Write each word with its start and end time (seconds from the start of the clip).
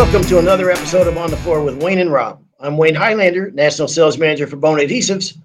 Welcome 0.00 0.22
to 0.28 0.38
another 0.38 0.70
episode 0.70 1.06
of 1.08 1.18
On 1.18 1.30
the 1.30 1.36
Floor 1.36 1.62
with 1.62 1.82
Wayne 1.82 1.98
and 1.98 2.10
Rob. 2.10 2.42
I'm 2.58 2.78
Wayne 2.78 2.94
Highlander, 2.94 3.50
National 3.50 3.86
Sales 3.86 4.16
Manager 4.16 4.46
for 4.46 4.56
Bona 4.56 4.82
Adhesives. 4.82 5.36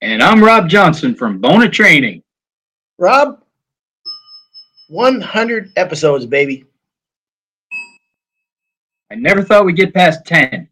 And 0.00 0.22
I'm 0.22 0.42
Rob 0.42 0.66
Johnson 0.66 1.14
from 1.14 1.38
Bona 1.38 1.68
Training. 1.68 2.22
Rob, 2.98 3.42
100 4.88 5.72
episodes, 5.76 6.24
baby. 6.24 6.64
I 9.12 9.16
never 9.16 9.42
thought 9.42 9.66
we'd 9.66 9.76
get 9.76 9.92
past 9.92 10.24
10. 10.24 10.66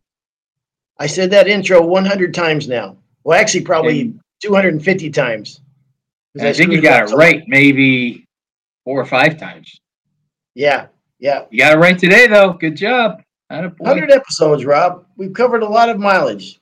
I 0.98 1.06
said 1.06 1.30
that 1.32 1.48
intro 1.48 1.82
100 1.82 2.32
times 2.32 2.68
now. 2.68 2.96
Well, 3.22 3.38
actually, 3.38 3.64
probably 3.64 4.00
And- 4.00 4.20
250 4.40 5.10
times. 5.10 5.60
And 6.34 6.48
I 6.48 6.54
think 6.54 6.72
you 6.72 6.80
got 6.80 7.10
it 7.10 7.14
right 7.14 7.44
maybe 7.46 8.24
four 8.82 8.98
or 8.98 9.06
five 9.06 9.38
times. 9.38 9.78
Yeah, 10.54 10.86
yeah. 11.18 11.44
You 11.50 11.58
got 11.58 11.74
it 11.74 11.78
right 11.78 11.98
today, 11.98 12.26
though. 12.26 12.52
Good 12.52 12.76
job. 12.76 13.22
100 13.48 14.10
episodes, 14.10 14.64
Rob. 14.64 15.06
We've 15.16 15.32
covered 15.32 15.62
a 15.62 15.68
lot 15.68 15.88
of 15.88 15.98
mileage. 15.98 16.60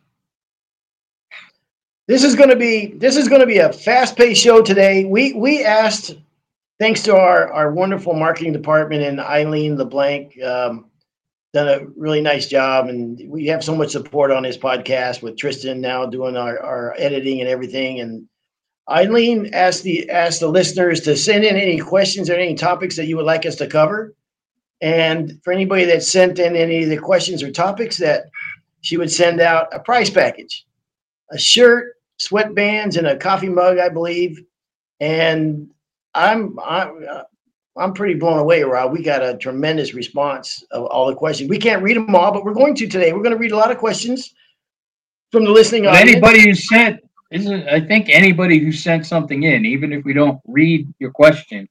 This 2.07 2.23
is 2.23 2.35
going 2.35 2.51
to 2.51 2.57
be 2.57 2.89
this 2.99 3.17
is 3.17 3.29
going 3.29 3.41
to 3.41 3.47
be 3.47 3.59
a 3.59 3.73
fast-paced 3.73 4.43
show 4.43 4.61
today. 4.61 5.07
We 5.07 5.33
we 5.33 5.65
asked, 5.65 6.17
thanks 6.79 7.03
to 7.05 7.17
our 7.17 7.51
our 7.51 7.73
wonderful 7.73 8.13
marketing 8.13 8.53
department 8.53 9.03
and 9.03 9.19
Eileen 9.19 9.79
LeBlanc, 9.79 10.39
um, 10.43 10.91
done 11.55 11.69
a 11.69 11.87
really 11.97 12.21
nice 12.21 12.47
job, 12.47 12.89
and 12.89 13.23
we 13.27 13.47
have 13.47 13.65
so 13.65 13.75
much 13.75 13.93
support 13.93 14.31
on 14.31 14.43
this 14.43 14.59
podcast 14.59 15.23
with 15.23 15.39
Tristan 15.39 15.81
now 15.81 16.05
doing 16.05 16.37
our 16.37 16.61
our 16.61 16.95
editing 16.99 17.41
and 17.41 17.49
everything. 17.49 18.01
And 18.01 18.29
Eileen 18.91 19.49
asked 19.55 19.85
the 19.85 20.11
asked 20.11 20.41
the 20.41 20.49
listeners 20.49 21.01
to 21.03 21.17
send 21.17 21.45
in 21.45 21.57
any 21.57 21.79
questions 21.79 22.29
or 22.29 22.35
any 22.35 22.55
topics 22.55 22.97
that 22.97 23.07
you 23.07 23.17
would 23.17 23.25
like 23.25 23.47
us 23.47 23.57
to 23.57 23.67
cover. 23.67 24.15
And 24.85 25.41
for 25.43 25.51
anybody 25.51 25.87
that 25.87 26.03
sent 26.03 26.39
in 26.39 26.55
any 26.55 26.83
of 26.83 26.91
the 26.91 26.99
questions 26.99 27.43
or 27.43 27.51
topics, 27.51 27.97
that 27.97 28.27
she 28.83 28.99
would 28.99 29.11
send 29.11 29.41
out 29.41 29.73
a 29.73 29.81
prize 29.81 30.11
package, 30.11 30.67
a 31.31 31.39
shirt, 31.39 31.95
sweatbands, 32.21 32.99
and 32.99 33.07
a 33.07 33.17
coffee 33.17 33.49
mug, 33.49 33.79
I 33.79 33.89
believe. 33.89 34.45
And 35.01 35.71
I'm 36.15 36.59
I'm 36.63 37.03
I'm 37.79 37.95
pretty 37.95 38.13
blown 38.13 38.39
away, 38.39 38.63
Rob. 38.63 38.93
We 38.93 39.03
got 39.03 39.23
a 39.23 39.39
tremendous 39.39 39.95
response 39.95 40.63
of 40.71 40.85
all 40.85 41.07
the 41.07 41.15
questions. 41.15 41.49
We 41.49 41.59
can't 41.59 41.83
read 41.83 41.97
them 41.97 42.15
all, 42.15 42.31
but 42.31 42.45
we're 42.45 42.53
going 42.53 42.75
to 42.75 42.87
today. 42.87 43.15
We're 43.15 43.23
going 43.23 43.35
to 43.35 43.41
read 43.41 43.53
a 43.53 43.57
lot 43.57 43.71
of 43.71 43.79
questions 43.79 44.35
from 45.33 45.47
the 45.47 45.51
listening 45.51 45.87
audience. 45.87 46.11
anybody 46.11 46.43
who 46.43 46.55
sent, 46.55 47.01
isn't 47.31 47.69
I 47.71 47.81
think 47.81 48.11
anybody 48.11 48.59
who 48.59 48.71
sent 48.71 49.07
something 49.07 49.45
in, 49.45 49.65
even 49.65 49.95
if 49.95 50.05
we 50.05 50.13
don't 50.13 50.43
read 50.47 50.93
your 50.99 51.11
question, 51.11 51.71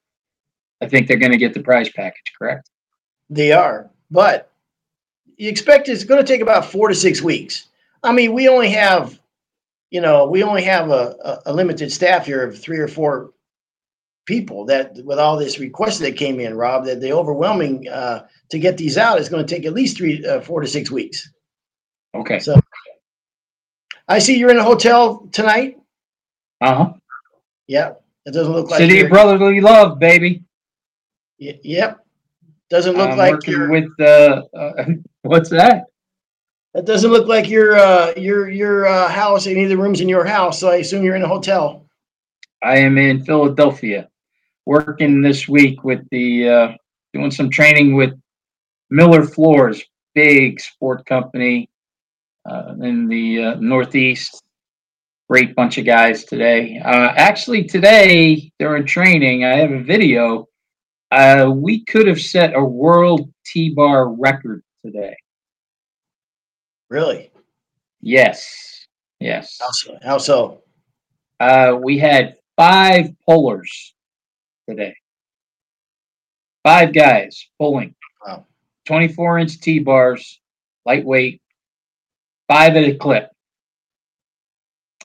I 0.81 0.87
think 0.89 1.07
they're 1.07 1.17
going 1.17 1.31
to 1.31 1.37
get 1.37 1.53
the 1.53 1.61
prize 1.61 1.89
package, 1.89 2.33
correct? 2.39 2.71
They 3.29 3.51
are, 3.51 3.89
but 4.11 4.51
you 5.37 5.49
expect 5.49 5.89
it's 5.89 6.03
going 6.03 6.23
to 6.23 6.27
take 6.27 6.41
about 6.41 6.65
four 6.65 6.87
to 6.89 6.95
six 6.95 7.21
weeks. 7.21 7.67
I 8.03 8.11
mean, 8.11 8.33
we 8.33 8.47
only 8.47 8.69
have, 8.69 9.19
you 9.89 10.01
know, 10.01 10.27
we 10.27 10.43
only 10.43 10.63
have 10.63 10.89
a, 10.91 11.41
a, 11.45 11.53
limited 11.53 11.91
staff 11.91 12.25
here 12.25 12.43
of 12.43 12.59
three 12.59 12.79
or 12.79 12.87
four 12.87 13.31
people 14.25 14.65
that 14.65 14.95
with 15.03 15.19
all 15.19 15.37
this 15.37 15.59
request 15.59 15.99
that 16.01 16.15
came 16.17 16.39
in, 16.39 16.53
Rob, 16.53 16.85
that 16.85 17.01
the 17.01 17.13
overwhelming 17.13 17.87
uh, 17.89 18.25
to 18.49 18.59
get 18.59 18.77
these 18.77 18.97
out 18.97 19.19
is 19.19 19.29
going 19.29 19.45
to 19.45 19.55
take 19.55 19.65
at 19.65 19.73
least 19.73 19.97
three, 19.97 20.25
uh, 20.25 20.41
four 20.41 20.61
to 20.61 20.67
six 20.67 20.91
weeks. 20.91 21.31
Okay. 22.15 22.39
So 22.39 22.59
I 24.07 24.19
see 24.19 24.37
you're 24.37 24.51
in 24.51 24.57
a 24.57 24.63
hotel 24.63 25.27
tonight. 25.31 25.77
Uh 26.61 26.75
huh. 26.75 26.93
Yeah. 27.67 27.93
It 28.25 28.33
doesn't 28.33 28.53
look 28.53 28.69
like 28.69 28.77
City 28.79 29.01
of 29.01 29.09
brotherly 29.09 29.59
love, 29.61 29.99
baby. 29.99 30.43
y- 31.39 31.59
Yep. 31.63 32.02
Doesn't 32.73 32.97
look 32.97 33.11
I'm 33.11 33.17
like 33.19 33.45
you're 33.45 33.69
with 33.69 33.91
uh, 33.99 34.41
uh, 34.57 34.85
what's 35.21 35.51
that? 35.51 35.83
That 36.73 36.85
doesn't 36.85 37.11
look 37.11 37.27
like 37.27 37.47
your 37.47 37.75
uh, 37.75 38.13
your 38.17 38.49
your 38.49 38.87
uh, 38.87 39.09
house. 39.09 39.45
Any 39.45 39.61
of 39.61 39.69
the 39.69 39.77
rooms 39.77 40.01
in 40.01 40.09
your 40.09 40.25
house. 40.25 40.59
So 40.59 40.71
I 40.71 40.77
assume 40.77 41.03
you're 41.03 41.15
in 41.15 41.21
a 41.21 41.27
hotel. 41.27 41.85
I 42.63 42.77
am 42.77 42.97
in 42.97 43.23
Philadelphia, 43.23 44.09
working 44.65 45.21
this 45.21 45.47
week 45.47 45.83
with 45.83 46.01
the 46.09 46.49
uh, 46.49 46.71
doing 47.13 47.29
some 47.29 47.51
training 47.51 47.93
with 47.93 48.19
Miller 48.89 49.23
Floors, 49.23 49.83
big 50.15 50.59
sport 50.59 51.05
company 51.05 51.69
uh, 52.49 52.73
in 52.81 53.07
the 53.07 53.43
uh, 53.43 53.55
Northeast. 53.59 54.41
Great 55.29 55.55
bunch 55.55 55.77
of 55.77 55.85
guys 55.85 56.23
today. 56.23 56.81
Uh, 56.83 57.13
actually, 57.17 57.65
today 57.65 58.51
during 58.57 58.83
training, 58.87 59.45
I 59.45 59.57
have 59.57 59.71
a 59.71 59.83
video. 59.83 60.47
Uh, 61.13 61.47
we 61.47 61.85
could 61.85 62.07
have 62.07 62.19
set 62.19 62.55
a 62.55 62.63
world 62.63 63.31
T-bar 63.45 64.09
record 64.15 64.63
today. 64.83 65.15
Really? 66.89 67.31
Yes, 68.01 68.87
yes. 69.19 69.59
How 69.61 69.69
so? 69.69 69.97
How 70.01 70.17
so? 70.17 70.63
Uh, 71.39 71.77
we 71.79 71.99
had 71.99 72.37
five 72.57 73.11
pullers 73.27 73.93
today. 74.67 74.95
Five 76.63 76.95
guys 76.95 77.47
pulling. 77.59 77.93
Wow. 78.25 78.47
24 78.85 79.37
inch 79.37 79.61
T 79.61 79.77
bars, 79.77 80.41
lightweight, 80.83 81.43
five 82.47 82.75
at 82.75 82.85
a 82.85 82.95
clip. 82.95 83.29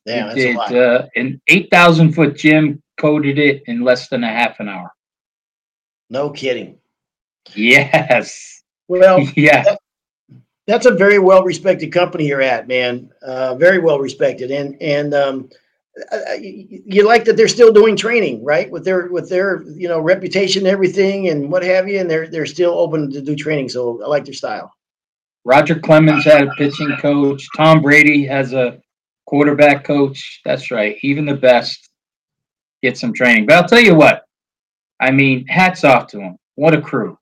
Damn, 0.06 0.34
we 0.34 0.42
that's 0.42 0.72
a 0.72 0.74
lot. 0.74 0.74
uh, 0.74 1.06
an 1.16 1.38
8,000 1.48 2.14
foot 2.14 2.34
gym, 2.34 2.82
coded 2.98 3.38
it 3.38 3.62
in 3.66 3.82
less 3.82 4.08
than 4.08 4.24
a 4.24 4.28
half 4.28 4.58
an 4.60 4.70
hour. 4.70 4.90
No 6.10 6.30
kidding. 6.30 6.78
Yes. 7.54 8.62
Well, 8.88 9.20
yeah. 9.36 9.76
that's 10.66 10.86
a 10.86 10.92
very 10.94 11.18
well 11.18 11.42
respected 11.42 11.92
company 11.92 12.26
you're 12.26 12.42
at, 12.42 12.68
man. 12.68 13.10
Uh, 13.22 13.54
very 13.54 13.78
well 13.78 13.98
respected, 13.98 14.50
and 14.50 14.80
and 14.80 15.14
um, 15.14 15.48
uh, 16.12 16.34
you 16.40 16.82
you 16.86 17.06
like 17.06 17.24
that 17.24 17.36
they're 17.36 17.48
still 17.48 17.72
doing 17.72 17.96
training, 17.96 18.44
right? 18.44 18.70
With 18.70 18.84
their 18.84 19.08
with 19.08 19.28
their 19.28 19.62
you 19.62 19.88
know 19.88 20.00
reputation, 20.00 20.62
and 20.62 20.68
everything, 20.68 21.28
and 21.28 21.50
what 21.50 21.62
have 21.62 21.88
you, 21.88 22.00
and 22.00 22.10
they're 22.10 22.28
they're 22.28 22.46
still 22.46 22.72
open 22.72 23.10
to 23.12 23.20
do 23.20 23.36
training. 23.36 23.68
So 23.68 24.02
I 24.02 24.06
like 24.06 24.24
their 24.24 24.34
style. 24.34 24.72
Roger 25.44 25.78
Clemens 25.78 26.24
had 26.24 26.46
a 26.46 26.50
pitching 26.52 26.94
coach. 27.00 27.46
Tom 27.56 27.80
Brady 27.80 28.26
has 28.26 28.52
a 28.52 28.78
quarterback 29.26 29.84
coach. 29.84 30.40
That's 30.44 30.70
right. 30.70 30.96
Even 31.02 31.24
the 31.24 31.34
best 31.34 31.88
get 32.82 32.98
some 32.98 33.14
training. 33.14 33.46
But 33.46 33.56
I'll 33.56 33.68
tell 33.68 33.80
you 33.80 33.94
what. 33.94 34.27
I 35.00 35.10
mean, 35.10 35.46
hats 35.46 35.84
off 35.84 36.06
to 36.08 36.18
them. 36.18 36.36
What 36.56 36.74
a 36.74 36.80
crew. 36.80 37.18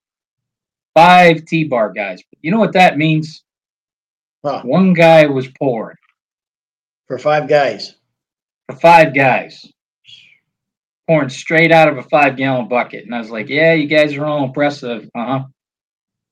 Five 0.95 1.45
T 1.45 1.65
bar 1.65 1.93
guys. 1.93 2.23
You 2.43 2.51
know 2.51 2.59
what 2.59 2.73
that 2.73 2.97
means? 2.97 3.43
Huh, 4.45 4.63
One 4.63 4.93
guy 4.95 5.27
was 5.27 5.49
pouring 5.59 5.97
for 7.09 7.19
five 7.19 7.49
guys. 7.49 7.97
for 8.71 8.77
five 8.77 9.15
guys. 9.15 9.65
Pouring 11.09 11.29
straight 11.29 11.71
out 11.71 11.89
of 11.89 11.99
a 11.99 12.03
five 12.05 12.37
gallon 12.37 12.69
bucket. 12.69 13.05
And 13.05 13.15
I 13.15 13.19
was 13.19 13.31
like, 13.31 13.49
yeah, 13.49 13.75
you 13.75 13.87
guys 13.87 14.15
are 14.17 14.25
all 14.27 14.45
impressive. 14.45 15.09
Uh 15.15 15.25
huh. 15.27 15.45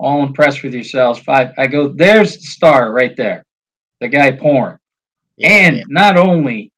All 0.01 0.23
impressed 0.25 0.63
with 0.63 0.75
yourselves. 0.75 1.21
Five. 1.21 1.53
I 1.59 1.67
go, 1.69 1.89
there's 1.89 2.37
the 2.37 2.43
star 2.43 2.93
right 2.93 3.17
there. 3.17 3.45
The 4.01 4.09
guy 4.09 4.33
pouring. 4.33 4.79
Yeah, 5.37 5.49
And 5.51 5.77
yeah. 5.79 5.83
not 5.89 6.17
only 6.17 6.73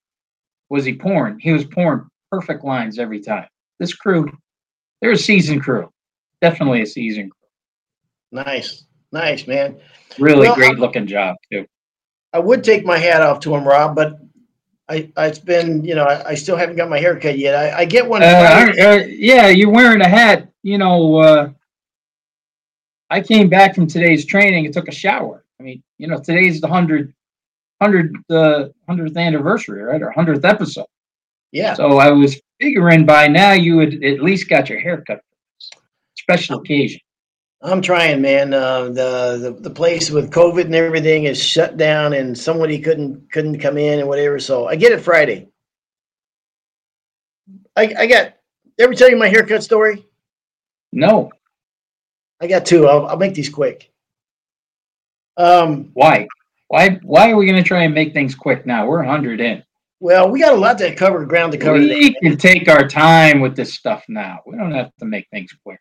was 0.69 0.85
he 0.85 0.95
pouring, 0.95 1.39
he 1.39 1.53
was 1.53 1.65
pouring 1.65 2.07
perfect 2.31 2.65
lines 2.65 2.99
every 2.99 3.21
time. 3.21 3.47
This 3.79 3.95
crew, 3.95 4.27
they're 5.01 5.13
a 5.13 5.17
seasoned 5.17 5.63
crew. 5.63 5.91
Definitely 6.41 6.83
a 6.83 6.87
seasoned 6.87 7.31
crew. 7.33 8.43
nice, 8.45 8.85
nice, 9.13 9.47
man. 9.47 9.79
Really 10.19 10.47
Well, 10.49 10.55
great 10.55 10.79
looking 10.79 11.07
job, 11.07 11.37
too. 11.51 11.67
I 12.33 12.39
would 12.39 12.63
take 12.65 12.85
my 12.85 12.99
hat 12.99 13.23
off 13.23 13.41
to 13.41 13.55
him, 13.55 13.67
Rob, 13.67 13.95
but 13.95 14.19
I, 14.89 15.11
it's 15.19 15.39
been, 15.39 15.85
you 15.85 15.95
know, 15.95 16.05
I, 16.05 16.31
I 16.31 16.35
still 16.35 16.57
haven't 16.57 16.77
got 16.77 16.89
my 16.89 16.99
hair 16.99 17.19
cut 17.19 17.39
yet. 17.39 17.55
I, 17.55 17.81
I 17.81 17.85
get 17.85 18.07
one. 18.07 18.23
Uh, 18.23 18.27
I- 18.27 18.81
uh, 18.83 19.05
yeah, 19.09 19.49
you're 19.49 19.71
wearing 19.71 20.01
a 20.01 20.09
hat. 20.09 20.49
You 20.63 20.79
know, 20.79 21.17
uh, 21.17 21.49
I 23.11 23.21
came 23.21 23.49
back 23.49 23.75
from 23.75 23.87
today's 23.87 24.25
training 24.25 24.65
and 24.67 24.75
took 24.75 24.89
a 24.89 24.93
shower. 24.93 25.45
I 25.59 25.63
mean, 25.63 25.83
you 25.99 26.07
know, 26.09 26.19
today's 26.21 26.61
the 26.61 26.67
100, 26.69 27.15
100, 27.79 28.17
uh, 28.31 28.69
100th 28.89 29.17
anniversary, 29.17 29.83
right? 29.83 30.03
Or 30.03 30.13
100th 30.17 30.45
episode. 30.45 30.87
yeah, 31.53 31.75
So 31.75 31.99
I 31.99 32.11
was 32.11 32.41
figuring 32.61 33.07
by 33.07 33.29
now 33.29 33.53
you 33.53 33.79
had 33.79 34.03
at 34.03 34.23
least 34.23 34.49
got 34.49 34.69
your 34.69 34.81
hair 34.81 35.03
cut. 35.07 35.21
Special 36.17 36.59
occasion. 36.59 37.01
I'm 37.63 37.81
trying, 37.81 38.21
man. 38.21 38.53
Uh, 38.53 38.85
the, 38.85 39.39
the 39.41 39.57
the 39.63 39.71
place 39.71 40.11
with 40.11 40.31
COVID 40.31 40.67
and 40.67 40.75
everything 40.75 41.25
is 41.25 41.43
shut 41.43 41.77
down, 41.77 42.13
and 42.13 42.37
somebody 42.37 42.79
couldn't 42.79 43.31
couldn't 43.33 43.59
come 43.61 43.79
in 43.79 43.99
and 44.01 44.09
whatever. 44.09 44.39
So 44.39 44.67
I 44.69 44.77
get 44.77 44.93
it 44.93 45.01
Friday. 45.01 45.49
I 47.77 47.95
I 47.99 48.07
got. 48.07 48.35
Ever 48.79 48.93
tell 48.93 49.09
you 49.09 49.17
my 49.17 49.29
haircut 49.29 49.63
story? 49.63 50.05
No. 50.93 51.31
I 52.43 52.47
got 52.47 52.67
two. 52.67 52.87
I'll, 52.87 53.07
I'll 53.07 53.17
make 53.17 53.33
these 53.33 53.49
quick. 53.49 53.91
Um, 55.39 55.91
Why? 55.95 56.29
Why? 56.69 57.01
Why 57.03 57.31
are 57.31 57.37
we 57.37 57.47
going 57.47 57.63
to 57.63 57.67
try 57.67 57.85
and 57.85 57.95
make 57.95 58.13
things 58.13 58.35
quick 58.35 58.67
now? 58.67 58.87
We're 58.87 58.99
100 58.99 59.41
in. 59.41 59.63
Well, 60.07 60.31
we 60.31 60.39
got 60.39 60.53
a 60.53 60.57
lot 60.57 60.79
to 60.79 60.95
cover, 60.95 61.27
ground 61.27 61.51
to 61.51 61.59
cover. 61.59 61.79
today. 61.79 61.97
We 61.97 62.15
can 62.31 62.37
take 62.39 62.69
our 62.69 62.87
time 62.87 63.41
with 63.41 63.57
this 63.57 63.75
stuff 63.75 64.05
now. 64.09 64.39
We 64.47 64.57
don't 64.57 64.71
have 64.71 64.95
to 65.01 65.05
make 65.05 65.27
things 65.33 65.51
quick. 65.65 65.81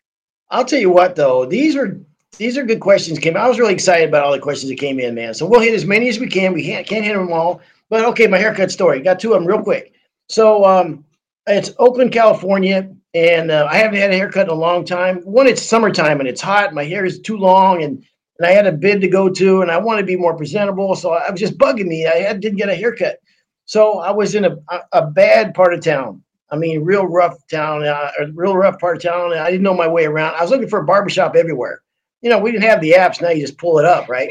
I'll 0.50 0.64
tell 0.64 0.80
you 0.80 0.90
what, 0.90 1.14
though, 1.14 1.46
these 1.46 1.76
are 1.76 2.00
these 2.36 2.58
are 2.58 2.64
good 2.64 2.80
questions 2.80 3.20
came. 3.20 3.36
I 3.36 3.48
was 3.48 3.60
really 3.60 3.72
excited 3.72 4.08
about 4.08 4.24
all 4.24 4.32
the 4.32 4.40
questions 4.40 4.68
that 4.68 4.80
came 4.80 4.98
in, 4.98 5.14
man. 5.14 5.32
So 5.32 5.46
we'll 5.46 5.60
hit 5.60 5.74
as 5.74 5.84
many 5.84 6.08
as 6.08 6.18
we 6.18 6.26
can. 6.26 6.52
We 6.52 6.64
can't 6.64 6.84
can't 6.84 7.04
hit 7.04 7.14
them 7.14 7.32
all, 7.32 7.60
but 7.88 8.04
okay. 8.04 8.26
My 8.26 8.38
haircut 8.38 8.72
story. 8.72 9.00
Got 9.00 9.20
two 9.20 9.32
of 9.32 9.40
them 9.40 9.46
real 9.46 9.62
quick. 9.62 9.92
So 10.28 10.64
um, 10.64 11.04
it's 11.46 11.70
Oakland, 11.78 12.10
California, 12.10 12.90
and 13.14 13.52
uh, 13.52 13.68
I 13.70 13.76
haven't 13.76 14.00
had 14.00 14.10
a 14.10 14.16
haircut 14.16 14.48
in 14.48 14.52
a 14.52 14.58
long 14.58 14.84
time. 14.84 15.18
One, 15.18 15.46
it's 15.46 15.62
summertime 15.62 16.18
and 16.18 16.28
it's 16.28 16.40
hot. 16.40 16.74
My 16.74 16.84
hair 16.84 17.04
is 17.04 17.20
too 17.20 17.36
long, 17.36 17.84
and 17.84 18.04
and 18.40 18.46
I 18.48 18.50
had 18.50 18.66
a 18.66 18.72
bid 18.72 19.00
to 19.02 19.08
go 19.08 19.28
to, 19.28 19.62
and 19.62 19.70
I 19.70 19.78
want 19.78 20.00
to 20.00 20.04
be 20.04 20.16
more 20.16 20.36
presentable. 20.36 20.96
So 20.96 21.12
I 21.12 21.30
was 21.30 21.38
just 21.38 21.56
bugging 21.58 21.86
me. 21.86 22.06
I 22.06 22.16
had, 22.16 22.40
didn't 22.40 22.58
get 22.58 22.68
a 22.68 22.74
haircut. 22.74 23.20
So 23.66 23.98
I 23.98 24.12
was 24.12 24.34
in 24.34 24.44
a, 24.44 24.56
a 24.92 25.06
bad 25.06 25.52
part 25.54 25.74
of 25.74 25.82
town. 25.82 26.22
I 26.50 26.56
mean, 26.56 26.84
real 26.84 27.06
rough 27.06 27.36
town, 27.48 27.84
uh, 27.84 28.10
a 28.20 28.26
real 28.32 28.56
rough 28.56 28.78
part 28.78 28.96
of 28.96 29.02
town. 29.02 29.32
I 29.32 29.50
didn't 29.50 29.64
know 29.64 29.74
my 29.74 29.88
way 29.88 30.06
around. 30.06 30.36
I 30.36 30.42
was 30.42 30.50
looking 30.50 30.68
for 30.68 30.78
a 30.78 30.84
barbershop 30.84 31.34
everywhere. 31.34 31.82
You 32.22 32.30
know, 32.30 32.38
we 32.38 32.52
didn't 32.52 32.64
have 32.64 32.80
the 32.80 32.92
apps. 32.92 33.20
Now 33.20 33.30
you 33.30 33.40
just 33.40 33.58
pull 33.58 33.78
it 33.78 33.84
up, 33.84 34.08
right? 34.08 34.30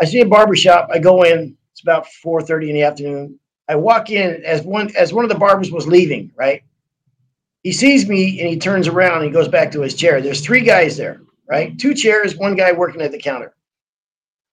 I 0.00 0.04
see 0.04 0.20
a 0.20 0.26
barbershop. 0.26 0.88
I 0.92 0.98
go 0.98 1.24
in. 1.24 1.56
It's 1.72 1.82
about 1.82 2.06
4:30 2.24 2.68
in 2.68 2.74
the 2.74 2.82
afternoon. 2.84 3.38
I 3.68 3.74
walk 3.74 4.10
in 4.10 4.42
as 4.44 4.62
one 4.62 4.94
as 4.96 5.12
one 5.12 5.24
of 5.24 5.28
the 5.28 5.38
barbers 5.38 5.72
was 5.72 5.86
leaving, 5.86 6.30
right? 6.36 6.62
He 7.62 7.72
sees 7.72 8.08
me 8.08 8.40
and 8.40 8.48
he 8.48 8.56
turns 8.56 8.88
around 8.88 9.16
and 9.16 9.24
he 9.24 9.30
goes 9.30 9.48
back 9.48 9.70
to 9.72 9.80
his 9.80 9.94
chair. 9.94 10.20
There's 10.20 10.40
three 10.40 10.62
guys 10.62 10.96
there, 10.96 11.20
right? 11.48 11.76
Two 11.78 11.94
chairs, 11.94 12.36
one 12.36 12.54
guy 12.54 12.72
working 12.72 13.02
at 13.02 13.10
the 13.10 13.18
counter. 13.18 13.54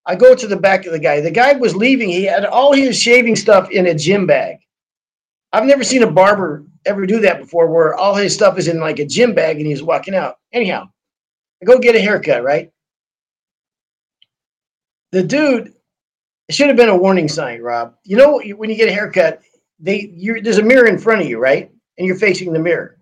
I 0.08 0.16
go 0.16 0.34
to 0.34 0.48
the 0.48 0.56
back 0.56 0.86
of 0.86 0.94
the 0.94 1.00
guy. 1.00 1.20
The 1.20 1.30
guy 1.30 1.54
was 1.54 1.76
leaving. 1.76 2.10
He 2.10 2.24
had 2.24 2.46
all 2.46 2.74
his 2.74 3.00
shaving 3.00 3.36
stuff 3.36 3.70
in 3.70 3.88
a 3.88 3.94
gym 3.94 4.26
bag. 4.26 4.58
I've 5.54 5.66
never 5.66 5.84
seen 5.84 6.04
a 6.04 6.12
barber 6.12 6.66
ever 6.86 7.06
do 7.06 7.20
that 7.20 7.40
before, 7.40 7.68
where 7.68 7.94
all 7.94 8.16
his 8.16 8.34
stuff 8.34 8.58
is 8.58 8.68
in 8.68 8.80
like 8.80 9.00
a 9.00 9.06
gym 9.06 9.34
bag 9.34 9.58
and 9.58 9.68
he's 9.68 9.84
walking 9.84 10.16
out. 10.16 10.38
Anyhow, 10.54 10.90
I 11.62 11.66
go 11.66 11.78
get 11.78 11.96
a 11.96 12.02
haircut, 12.02 12.44
right? 12.44 12.72
The 15.12 15.24
dude 15.24 15.74
it 16.48 16.56
should 16.56 16.68
have 16.68 16.78
been 16.78 16.90
a 16.90 16.98
warning 16.98 17.28
sign, 17.28 17.62
Rob. 17.62 17.96
You 18.04 18.16
know, 18.18 18.42
when 18.56 18.70
you 18.70 18.78
get 18.78 18.88
a 18.88 18.94
haircut, 18.94 19.42
they 19.80 20.12
you 20.16 20.42
there's 20.42 20.58
a 20.58 20.64
mirror 20.64 20.88
in 20.88 20.98
front 20.98 21.22
of 21.22 21.28
you, 21.28 21.40
right? 21.40 21.70
And 21.98 22.08
you're 22.08 22.16
facing 22.16 22.54
the 22.54 22.60
mirror. 22.60 23.00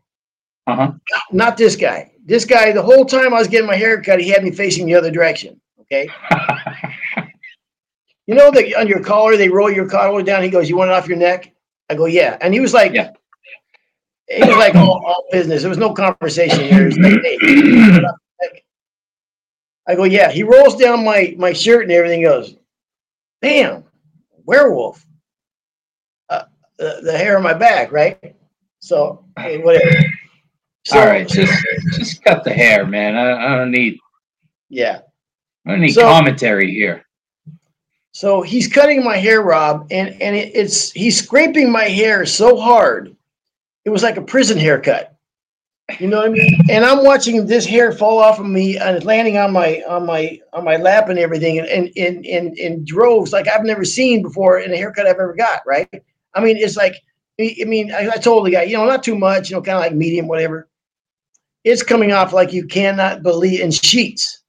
Uh-huh. 0.67 0.93
Not 1.31 1.57
this 1.57 1.75
guy. 1.75 2.11
This 2.25 2.43
guy, 2.43 2.71
the 2.71 2.81
whole 2.81 3.05
time 3.05 3.33
I 3.33 3.37
was 3.37 3.47
getting 3.47 3.67
my 3.67 3.75
haircut, 3.75 4.19
he 4.19 4.29
had 4.29 4.43
me 4.43 4.49
facing 4.49 4.87
the 4.87 4.95
other 4.95 5.11
direction. 5.11 5.61
Okay. 5.81 6.09
you 8.27 8.35
know 8.35 8.51
that 8.51 8.75
on 8.75 8.87
your 8.87 9.01
collar, 9.01 9.37
they 9.37 9.49
roll 9.49 9.71
your 9.71 9.87
collar 9.87 10.23
down. 10.23 10.43
He 10.43 10.49
goes, 10.49 10.69
"You 10.69 10.77
want 10.77 10.91
it 10.91 10.93
off 10.93 11.07
your 11.07 11.17
neck?" 11.17 11.53
I 11.89 11.95
go, 11.95 12.05
"Yeah." 12.05 12.37
And 12.41 12.53
he 12.53 12.59
was 12.59 12.73
like, 12.73 12.93
yeah. 12.93 13.11
He 14.27 14.41
was 14.41 14.57
like 14.57 14.73
all, 14.75 15.03
all 15.05 15.25
business. 15.31 15.61
There 15.61 15.69
was 15.69 15.77
no 15.77 15.93
conversation 15.93 16.61
here. 16.61 16.89
Like, 16.89 17.21
hey, 17.21 18.01
I 19.87 19.95
go, 19.95 20.03
"Yeah." 20.05 20.31
He 20.31 20.43
rolls 20.43 20.75
down 20.75 21.05
my 21.05 21.35
my 21.37 21.53
shirt 21.53 21.83
and 21.83 21.91
everything. 21.91 22.23
Goes, 22.23 22.55
"Bam, 23.41 23.83
werewolf." 24.45 25.05
Uh, 26.29 26.45
the, 26.77 27.01
the 27.03 27.17
hair 27.17 27.37
on 27.37 27.43
my 27.43 27.53
back, 27.53 27.91
right? 27.91 28.35
So 28.79 29.25
hey, 29.37 29.59
whatever. 29.59 30.03
So, 30.85 30.99
All 30.99 31.05
right, 31.05 31.27
just 31.27 31.65
just 31.93 32.23
cut 32.23 32.43
the 32.43 32.53
hair, 32.53 32.85
man. 32.85 33.15
I, 33.15 33.53
I 33.53 33.57
don't 33.57 33.71
need. 33.71 33.99
Yeah. 34.69 35.01
I 35.65 35.71
don't 35.71 35.81
need 35.81 35.93
so, 35.93 36.01
commentary 36.01 36.71
here. 36.71 37.04
So 38.15 38.41
he's 38.41 38.69
cutting 38.69 39.03
my 39.03 39.17
hair, 39.17 39.41
Rob, 39.41 39.87
and 39.91 40.09
and 40.21 40.37
it, 40.37 40.55
it's 40.55 40.89
he's 40.93 41.21
scraping 41.21 41.69
my 41.69 41.83
hair 41.83 42.25
so 42.25 42.55
hard, 42.55 43.13
it 43.83 43.89
was 43.89 44.03
like 44.03 44.15
a 44.15 44.21
prison 44.21 44.57
haircut. 44.57 45.17
You 45.99 46.07
know 46.07 46.19
what 46.19 46.27
I 46.27 46.29
mean? 46.29 46.57
And 46.69 46.85
I'm 46.85 47.03
watching 47.03 47.45
this 47.45 47.65
hair 47.65 47.91
fall 47.91 48.19
off 48.19 48.39
of 48.39 48.45
me 48.45 48.77
and 48.77 48.95
it's 48.95 49.05
landing 49.05 49.37
on 49.37 49.51
my 49.51 49.83
on 49.85 50.05
my 50.05 50.39
on 50.53 50.63
my 50.63 50.77
lap 50.77 51.09
and 51.09 51.19
everything, 51.19 51.59
and 51.59 51.89
in 51.97 52.23
in 52.23 52.55
in 52.55 52.85
droves 52.85 53.33
like 53.33 53.49
I've 53.49 53.65
never 53.65 53.83
seen 53.83 54.21
before 54.21 54.59
in 54.59 54.71
a 54.71 54.77
haircut 54.77 55.07
I've 55.07 55.15
ever 55.15 55.33
got. 55.33 55.59
Right? 55.67 55.89
I 56.33 56.39
mean, 56.39 56.55
it's 56.55 56.77
like 56.77 56.95
I 57.37 57.65
mean, 57.67 57.91
I, 57.91 58.11
I 58.11 58.15
told 58.15 58.45
the 58.45 58.51
guy, 58.51 58.63
you 58.63 58.77
know, 58.77 58.85
not 58.85 59.03
too 59.03 59.17
much, 59.17 59.49
you 59.49 59.57
know, 59.57 59.61
kind 59.61 59.75
of 59.75 59.83
like 59.83 59.93
medium, 59.93 60.29
whatever. 60.29 60.69
It's 61.65 61.83
coming 61.83 62.13
off 62.13 62.31
like 62.31 62.53
you 62.53 62.65
cannot 62.65 63.23
believe 63.23 63.59
in 63.59 63.71
sheets 63.71 64.44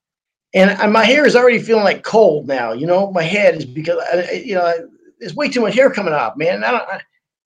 and 0.57 0.93
my 0.93 1.05
hair 1.05 1.27
is 1.27 1.37
already 1.37 1.59
feeling 1.59 1.85
like 1.85 2.03
cold 2.03 2.49
now. 2.49 2.73
You 2.73 2.87
know, 2.87 3.11
my 3.13 3.23
head 3.23 3.57
is 3.57 3.65
because 3.67 4.03
you 4.33 4.55
know 4.55 4.89
there's 5.21 5.35
way 5.35 5.49
too 5.49 5.61
much 5.61 5.75
hair 5.75 5.91
coming 5.91 6.15
off, 6.15 6.37
man. 6.37 6.65
I 6.65 6.71
don't, 6.71 6.89
I, 6.89 7.01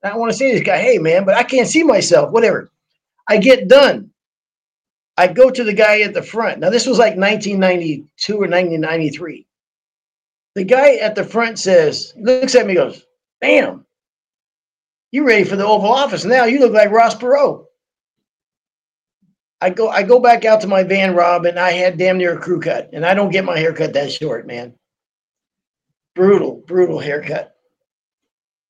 I 0.05 0.09
don't 0.11 0.21
want 0.21 0.31
to 0.31 0.39
say 0.39 0.53
this 0.53 0.63
guy, 0.63 0.79
hey 0.79 0.99
man, 0.99 1.25
but 1.25 1.35
I 1.35 1.43
can't 1.43 1.69
see 1.69 1.83
myself. 1.83 2.31
Whatever. 2.31 2.71
I 3.29 3.39
get 3.39 3.69
done. 3.69 4.11
I 5.17 5.27
go 5.27 5.51
to 5.51 5.65
the 5.65 5.73
guy 5.73 6.01
at 6.01 6.15
the 6.15 6.23
front. 6.23 6.61
Now 6.61 6.71
this 6.71 6.87
was 6.87 6.99
like 6.99 7.17
1992 7.17 8.33
or 8.33 8.49
1993. 8.49 9.47
The 10.55 10.65
guy 10.65 10.95
at 10.97 11.15
the 11.15 11.25
front 11.25 11.59
says, 11.59 12.13
looks 12.17 12.55
at 12.55 12.67
me, 12.67 12.75
goes, 12.75 13.05
"Damn, 13.43 13.85
you 15.11 15.27
ready 15.27 15.45
for 15.45 15.57
the 15.57 15.67
Oval 15.67 15.93
Office 15.93 16.25
now? 16.25 16.45
You 16.45 16.61
look 16.61 16.73
like 16.73 16.91
Ross 16.91 17.17
Perot." 17.17 17.67
I 19.61 19.71
go 19.71 19.89
I 19.89 20.03
go 20.03 20.19
back 20.19 20.45
out 20.45 20.61
to 20.63 20.67
my 20.67 20.83
van, 20.83 21.15
Rob, 21.15 21.45
and 21.45 21.59
I 21.59 21.73
had 21.73 21.99
damn 21.99 22.19
near 22.19 22.37
a 22.37 22.41
crew 22.41 22.61
cut, 22.61 22.91
and 22.93 23.05
I 23.05 23.15
don't 23.15 23.31
get 23.31 23.45
my 23.45 23.59
haircut 23.59 23.93
that 23.93 24.13
short, 24.13 24.47
man. 24.47 24.75
Brutal, 26.15 26.63
brutal 26.67 26.99
haircut. 26.99 27.55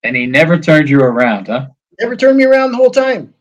And 0.02 0.16
he 0.16 0.26
never 0.26 0.58
turned 0.58 0.88
you 0.88 1.00
around, 1.00 1.46
huh? 1.46 1.68
Never 2.00 2.16
turned 2.16 2.38
me 2.38 2.44
around 2.44 2.72
the 2.72 2.76
whole 2.76 2.90
time. 2.90 3.34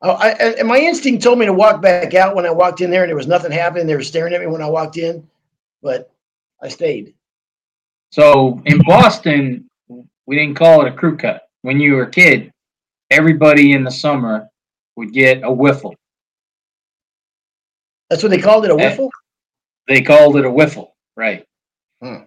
Oh, 0.00 0.12
I, 0.12 0.30
and 0.30 0.66
my 0.66 0.78
instinct 0.78 1.22
told 1.22 1.38
me 1.38 1.46
to 1.46 1.52
walk 1.52 1.80
back 1.80 2.14
out 2.14 2.34
when 2.34 2.46
I 2.46 2.50
walked 2.50 2.80
in 2.80 2.90
there, 2.90 3.02
and 3.02 3.08
there 3.08 3.16
was 3.16 3.28
nothing 3.28 3.52
happening. 3.52 3.86
They 3.86 3.94
were 3.94 4.02
staring 4.02 4.34
at 4.34 4.40
me 4.40 4.46
when 4.46 4.62
I 4.62 4.68
walked 4.68 4.96
in, 4.96 5.28
but 5.82 6.10
I 6.60 6.68
stayed. 6.68 7.14
So 8.10 8.60
in 8.66 8.78
Boston, 8.84 9.68
we 10.26 10.36
didn't 10.36 10.56
call 10.56 10.84
it 10.84 10.92
a 10.92 10.96
crew 10.96 11.16
cut. 11.16 11.48
When 11.62 11.78
you 11.78 11.94
were 11.94 12.04
a 12.04 12.10
kid, 12.10 12.52
everybody 13.10 13.72
in 13.72 13.84
the 13.84 13.90
summer 13.90 14.48
would 14.96 15.12
get 15.12 15.38
a 15.38 15.50
wiffle. 15.50 15.94
That's 18.10 18.22
what 18.22 18.30
they 18.30 18.38
called 18.38 18.64
it, 18.64 18.70
a 18.70 18.74
wiffle. 18.74 19.08
They 19.88 20.02
called 20.02 20.36
it 20.36 20.44
a 20.44 20.50
wiffle, 20.50 20.88
right? 21.16 21.46
Hmm. 22.02 22.24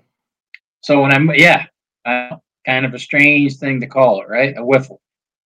So 0.82 1.02
when 1.02 1.12
I'm, 1.12 1.30
yeah, 1.36 1.68
uh, 2.06 2.38
kind 2.66 2.86
of 2.86 2.94
a 2.94 3.00
strange 3.00 3.58
thing 3.58 3.80
to 3.82 3.88
call 3.88 4.22
it, 4.22 4.30
right? 4.30 4.56
A 4.58 4.62
wiffle. 4.62 4.98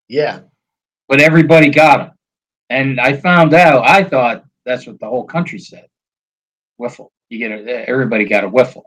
Yeah. 0.09 0.41
But 1.09 1.21
everybody 1.21 1.71
got 1.71 1.99
them, 1.99 2.11
and 2.71 3.01
I 3.01 3.15
found 3.15 3.55
out. 3.55 3.89
I 3.89 4.05
thought 4.05 4.45
that's 4.65 4.87
what 4.87 5.01
the 5.01 5.07
whole 5.07 5.25
country 5.25 5.59
said. 5.59 5.87
Wiffle. 6.81 7.09
You 7.31 7.39
get 7.39 7.51
a, 7.51 7.89
everybody 7.89 8.25
got 8.25 8.45
a 8.45 8.49
wiffle. 8.49 8.83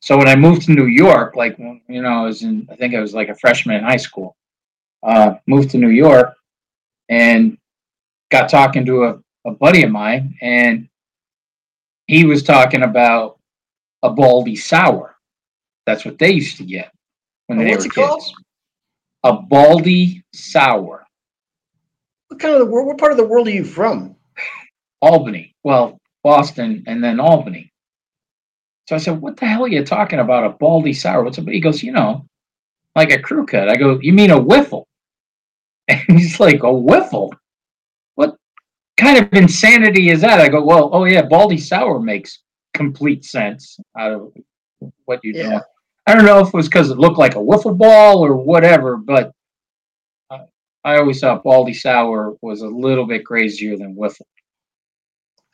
So 0.00 0.16
when 0.16 0.28
I 0.28 0.36
moved 0.36 0.62
to 0.62 0.72
New 0.72 0.86
York, 0.86 1.34
like 1.36 1.58
you 1.58 2.02
know, 2.02 2.08
I 2.08 2.22
was 2.22 2.42
in, 2.42 2.68
I 2.70 2.76
think 2.76 2.94
I 2.94 3.00
was 3.00 3.14
like 3.14 3.28
a 3.28 3.34
freshman 3.34 3.76
in 3.76 3.84
high 3.84 3.96
school. 3.96 4.36
Uh, 5.02 5.34
moved 5.46 5.70
to 5.70 5.78
New 5.78 5.90
York, 5.90 6.34
and 7.08 7.58
got 8.30 8.48
talking 8.48 8.84
to 8.86 9.04
a, 9.04 9.18
a 9.46 9.50
buddy 9.52 9.82
of 9.82 9.90
mine, 9.90 10.36
and 10.42 10.88
he 12.06 12.24
was 12.24 12.42
talking 12.42 12.82
about 12.82 13.38
a 14.02 14.10
baldy 14.10 14.56
sour. 14.56 15.16
That's 15.86 16.04
what 16.04 16.18
they 16.18 16.30
used 16.30 16.56
to 16.58 16.64
get 16.64 16.92
when 17.46 17.60
oh, 17.60 17.64
they 17.64 17.70
were 17.70 17.82
kids. 17.82 17.94
Called? 17.94 18.22
A 19.24 19.32
baldy 19.34 20.22
sour. 20.32 21.06
What 22.28 22.40
kind 22.40 22.54
of 22.54 22.60
the 22.60 22.66
world? 22.66 22.86
What 22.86 22.98
part 22.98 23.12
of 23.12 23.18
the 23.18 23.26
world 23.26 23.48
are 23.48 23.52
you 23.52 23.64
from? 23.64 24.14
Albany. 25.00 25.54
Well, 25.64 25.98
Boston, 26.22 26.84
and 26.86 27.02
then 27.02 27.20
Albany. 27.20 27.72
So 28.88 28.94
I 28.94 28.98
said, 28.98 29.20
"What 29.20 29.36
the 29.36 29.46
hell 29.46 29.64
are 29.64 29.68
you 29.68 29.84
talking 29.84 30.18
about? 30.18 30.44
A 30.44 30.50
baldy 30.50 30.92
sour?" 30.92 31.24
What's 31.24 31.38
up? 31.38 31.48
He 31.48 31.60
goes, 31.60 31.82
"You 31.82 31.92
know, 31.92 32.26
like 32.96 33.10
a 33.12 33.18
crew 33.18 33.46
cut." 33.46 33.68
I 33.68 33.76
go, 33.76 33.98
"You 34.00 34.12
mean 34.12 34.30
a 34.30 34.40
wiffle?" 34.40 34.84
And 35.88 36.00
he's 36.18 36.38
like, 36.38 36.62
a 36.62 36.66
wiffle? 36.66 37.30
What 38.14 38.36
kind 38.96 39.18
of 39.18 39.32
insanity 39.32 40.10
is 40.10 40.20
that? 40.20 40.40
I 40.40 40.48
go, 40.48 40.62
well, 40.64 40.90
oh 40.92 41.04
yeah, 41.04 41.22
Baldy 41.22 41.58
Sour 41.58 42.00
makes 42.00 42.40
complete 42.74 43.24
sense 43.24 43.78
out 43.98 44.12
of 44.12 44.32
what 45.06 45.20
you're 45.24 45.34
yeah. 45.34 45.60
I 46.06 46.14
don't 46.14 46.24
know 46.24 46.40
if 46.40 46.48
it 46.48 46.54
was 46.54 46.68
because 46.68 46.90
it 46.90 46.98
looked 46.98 47.18
like 47.18 47.34
a 47.34 47.38
wiffle 47.38 47.76
ball 47.76 48.24
or 48.24 48.34
whatever, 48.34 48.96
but 48.96 49.32
uh, 50.30 50.44
I 50.82 50.96
always 50.96 51.20
thought 51.20 51.44
Baldy 51.44 51.74
Sour 51.74 52.36
was 52.40 52.62
a 52.62 52.66
little 52.66 53.04
bit 53.04 53.26
crazier 53.26 53.76
than 53.76 53.94
wiffle. 53.94 54.22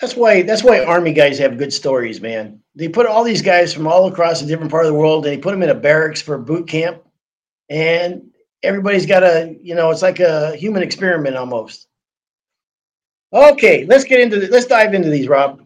That's 0.01 0.17
why 0.17 0.43
that's 0.43 0.63
why 0.63 0.85
army 0.85 1.13
guys 1.13 1.39
have 1.39 1.59
good 1.59 1.73
stories, 1.73 2.21
man. 2.21 2.61
They 2.75 2.89
put 2.89 3.07
all 3.07 3.25
these 3.25 3.43
guys 3.43 3.73
from 3.73 3.87
all 3.87 4.07
across 4.07 4.43
a 4.43 4.47
different 4.47 4.71
part 4.71 4.85
of 4.85 4.93
the 4.93 4.99
world. 4.99 5.25
They 5.25 5.39
put 5.39 5.53
them 5.53 5.63
in 5.63 5.71
a 5.71 5.75
barracks 5.75 6.21
for 6.21 6.37
boot 6.39 6.69
camp, 6.69 7.03
and 7.69 8.31
everybody's 8.65 9.07
got 9.07 9.23
a, 9.23 9.57
you 9.63 9.75
know, 9.75 9.91
it's 9.91 10.03
like 10.03 10.21
a 10.21 10.57
human 10.57 10.83
experiment 10.83 11.37
almost. 11.37 11.89
Okay, 13.33 13.85
let's 13.87 14.05
get 14.05 14.21
into 14.21 14.41
the, 14.41 14.49
let's 14.49 14.67
dive 14.67 14.95
into 14.95 15.11
these, 15.11 15.29
Rob. 15.29 15.63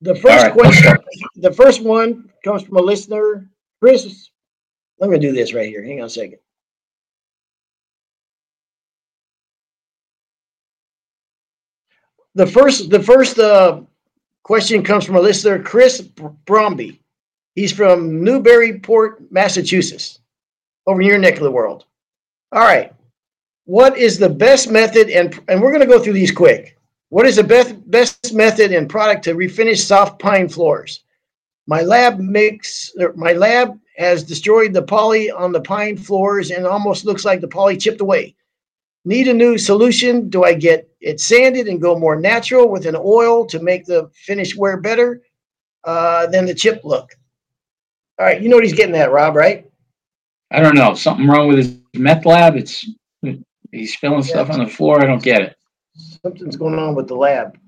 The 0.00 0.14
first 0.14 0.44
right. 0.44 0.52
question, 0.52 0.96
the 1.36 1.52
first 1.52 1.82
one 1.82 2.30
comes 2.42 2.62
from 2.62 2.76
a 2.76 2.82
listener, 2.82 3.48
Chris. 3.80 4.30
Let 4.98 5.10
me 5.10 5.18
do 5.18 5.32
this 5.32 5.52
right 5.52 5.68
here. 5.68 5.82
Hang 5.82 6.00
on 6.00 6.06
a 6.06 6.10
second. 6.10 6.38
the 12.34 12.46
first 12.46 12.90
the 12.90 13.02
first 13.02 13.38
uh, 13.38 13.80
question 14.42 14.82
comes 14.82 15.04
from 15.04 15.16
a 15.16 15.20
listener, 15.20 15.62
Chris 15.62 16.00
Bromby. 16.00 16.98
He's 17.54 17.72
from 17.72 18.22
Newburyport, 18.22 19.30
Massachusetts, 19.30 20.20
over 20.86 21.00
in 21.00 21.08
your 21.08 21.18
neck 21.18 21.36
of 21.36 21.42
the 21.42 21.50
world. 21.50 21.84
All 22.52 22.60
right. 22.60 22.92
What 23.64 23.96
is 23.96 24.18
the 24.18 24.28
best 24.28 24.70
method 24.70 25.10
and 25.10 25.38
and 25.48 25.60
we're 25.60 25.70
going 25.70 25.82
to 25.82 25.86
go 25.86 26.00
through 26.00 26.14
these 26.14 26.32
quick. 26.32 26.76
What 27.10 27.26
is 27.26 27.36
the 27.36 27.44
best 27.44 27.90
best 27.90 28.34
method 28.34 28.72
and 28.72 28.88
product 28.88 29.24
to 29.24 29.34
refinish 29.34 29.78
soft 29.78 30.20
pine 30.20 30.48
floors? 30.48 31.04
My 31.66 31.82
lab 31.82 32.18
makes 32.18 32.92
my 33.14 33.32
lab 33.32 33.78
has 33.96 34.24
destroyed 34.24 34.72
the 34.72 34.82
poly 34.82 35.30
on 35.30 35.52
the 35.52 35.60
pine 35.60 35.96
floors 35.96 36.50
and 36.50 36.66
almost 36.66 37.04
looks 37.04 37.24
like 37.24 37.40
the 37.40 37.48
poly 37.48 37.76
chipped 37.76 38.00
away. 38.00 38.34
Need 39.04 39.28
a 39.28 39.34
new 39.34 39.56
solution? 39.56 40.28
Do 40.28 40.44
I 40.44 40.54
get 40.54 40.88
it 41.00 41.20
sanded 41.20 41.68
and 41.68 41.80
go 41.80 41.98
more 41.98 42.16
natural 42.16 42.68
with 42.68 42.86
an 42.86 42.96
oil 42.96 43.46
to 43.46 43.60
make 43.60 43.86
the 43.86 44.10
finish 44.14 44.56
wear 44.56 44.76
better 44.78 45.22
uh, 45.84 46.26
than 46.26 46.44
the 46.46 46.54
chip 46.54 46.80
look? 46.84 47.10
All 48.18 48.26
right, 48.26 48.40
you 48.40 48.48
know 48.48 48.56
what 48.56 48.64
he's 48.64 48.74
getting 48.74 48.96
at, 48.96 49.12
Rob, 49.12 49.36
right? 49.36 49.66
I 50.50 50.60
don't 50.60 50.74
know. 50.74 50.94
Something 50.94 51.26
wrong 51.26 51.48
with 51.48 51.58
his 51.58 51.79
meth 51.94 52.26
lab. 52.26 52.56
It's 52.56 52.88
he's 53.70 53.94
spilling 53.94 54.22
stuff 54.22 54.50
on 54.50 54.60
the 54.60 54.66
floor. 54.66 55.02
I 55.02 55.06
don't 55.06 55.22
get 55.22 55.42
it. 55.42 55.56
Something's 55.94 56.56
going 56.56 56.78
on 56.78 56.94
with 56.94 57.08
the 57.08 57.16
lab. 57.16 57.58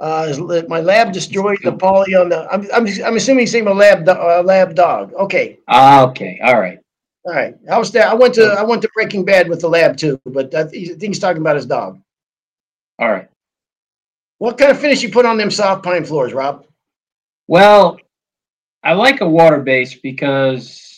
Uh, 0.00 0.34
my 0.68 0.80
lab 0.80 1.12
destroyed 1.12 1.58
the 1.62 1.72
poly 1.72 2.14
on 2.14 2.28
the. 2.28 2.46
I'm, 2.52 2.62
I'm, 2.74 2.86
I'm 3.04 3.16
assuming 3.16 3.40
he's 3.40 3.52
saying 3.52 3.66
a 3.66 3.72
lab 3.72 4.08
uh, 4.08 4.42
lab 4.44 4.74
dog. 4.74 5.12
Okay. 5.14 5.58
Ah, 5.68 6.04
okay. 6.08 6.38
All 6.42 6.60
right. 6.60 6.78
All 7.24 7.32
right. 7.32 7.54
I 7.70 7.78
was 7.78 7.90
there. 7.90 8.06
I 8.06 8.14
went 8.14 8.34
to 8.34 8.44
I 8.44 8.62
went 8.62 8.82
to 8.82 8.88
Breaking 8.94 9.24
Bad 9.24 9.48
with 9.48 9.60
the 9.60 9.68
lab 9.68 9.96
too, 9.96 10.20
but 10.26 10.54
I 10.54 10.64
think 10.64 11.02
he's 11.02 11.18
talking 11.18 11.40
about 11.40 11.56
his 11.56 11.66
dog. 11.66 12.00
All 12.98 13.10
right. 13.10 13.28
What 14.38 14.58
kind 14.58 14.70
of 14.70 14.78
finish 14.78 15.02
you 15.02 15.10
put 15.10 15.26
on 15.26 15.38
them 15.38 15.50
soft 15.50 15.84
pine 15.84 16.04
floors, 16.04 16.34
Rob? 16.34 16.66
Well, 17.46 17.98
I 18.82 18.92
like 18.92 19.20
a 19.20 19.28
water 19.28 19.60
base 19.60 19.94
because 19.94 20.93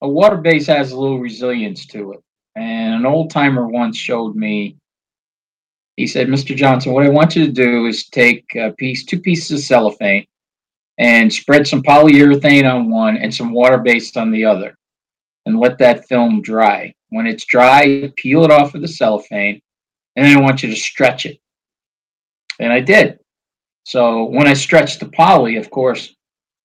a 0.00 0.08
water 0.08 0.36
base 0.36 0.66
has 0.66 0.92
a 0.92 0.98
little 0.98 1.20
resilience 1.20 1.86
to 1.86 2.12
it. 2.12 2.20
And 2.56 2.94
an 2.94 3.06
old 3.06 3.30
timer 3.30 3.66
once 3.66 3.96
showed 3.96 4.36
me. 4.36 4.76
He 5.96 6.06
said, 6.06 6.28
"Mr. 6.28 6.54
Johnson, 6.54 6.92
what 6.92 7.06
I 7.06 7.08
want 7.08 7.36
you 7.36 7.46
to 7.46 7.52
do 7.52 7.86
is 7.86 8.08
take 8.08 8.44
a 8.56 8.72
piece, 8.72 9.04
two 9.04 9.20
pieces 9.20 9.50
of 9.50 9.66
cellophane, 9.66 10.26
and 10.98 11.32
spread 11.32 11.66
some 11.66 11.82
polyurethane 11.82 12.70
on 12.70 12.90
one 12.90 13.16
and 13.16 13.34
some 13.34 13.52
water 13.52 13.78
based 13.78 14.16
on 14.16 14.30
the 14.30 14.44
other." 14.44 14.76
and 15.46 15.58
let 15.58 15.78
that 15.78 16.06
film 16.06 16.42
dry. 16.42 16.92
When 17.10 17.26
it's 17.26 17.44
dry, 17.44 18.12
peel 18.16 18.44
it 18.44 18.50
off 18.50 18.74
of 18.74 18.80
the 18.80 18.88
cellophane, 18.88 19.60
and 20.16 20.26
then 20.26 20.36
I 20.36 20.40
want 20.40 20.62
you 20.62 20.70
to 20.70 20.76
stretch 20.76 21.26
it. 21.26 21.38
And 22.58 22.72
I 22.72 22.80
did. 22.80 23.18
So 23.84 24.24
when 24.24 24.46
I 24.46 24.54
stretched 24.54 25.00
the 25.00 25.08
poly, 25.08 25.56
of 25.56 25.70
course, 25.70 26.14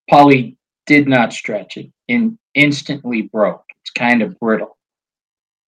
poly 0.10 0.58
did 0.86 1.08
not 1.08 1.34
stretch 1.34 1.78
it 1.78 1.92
and 2.10 2.38
instantly 2.56 3.24
broke. 3.24 3.64
It's 3.82 3.92
kind 3.92 4.22
of 4.22 4.38
brittle. 4.40 4.78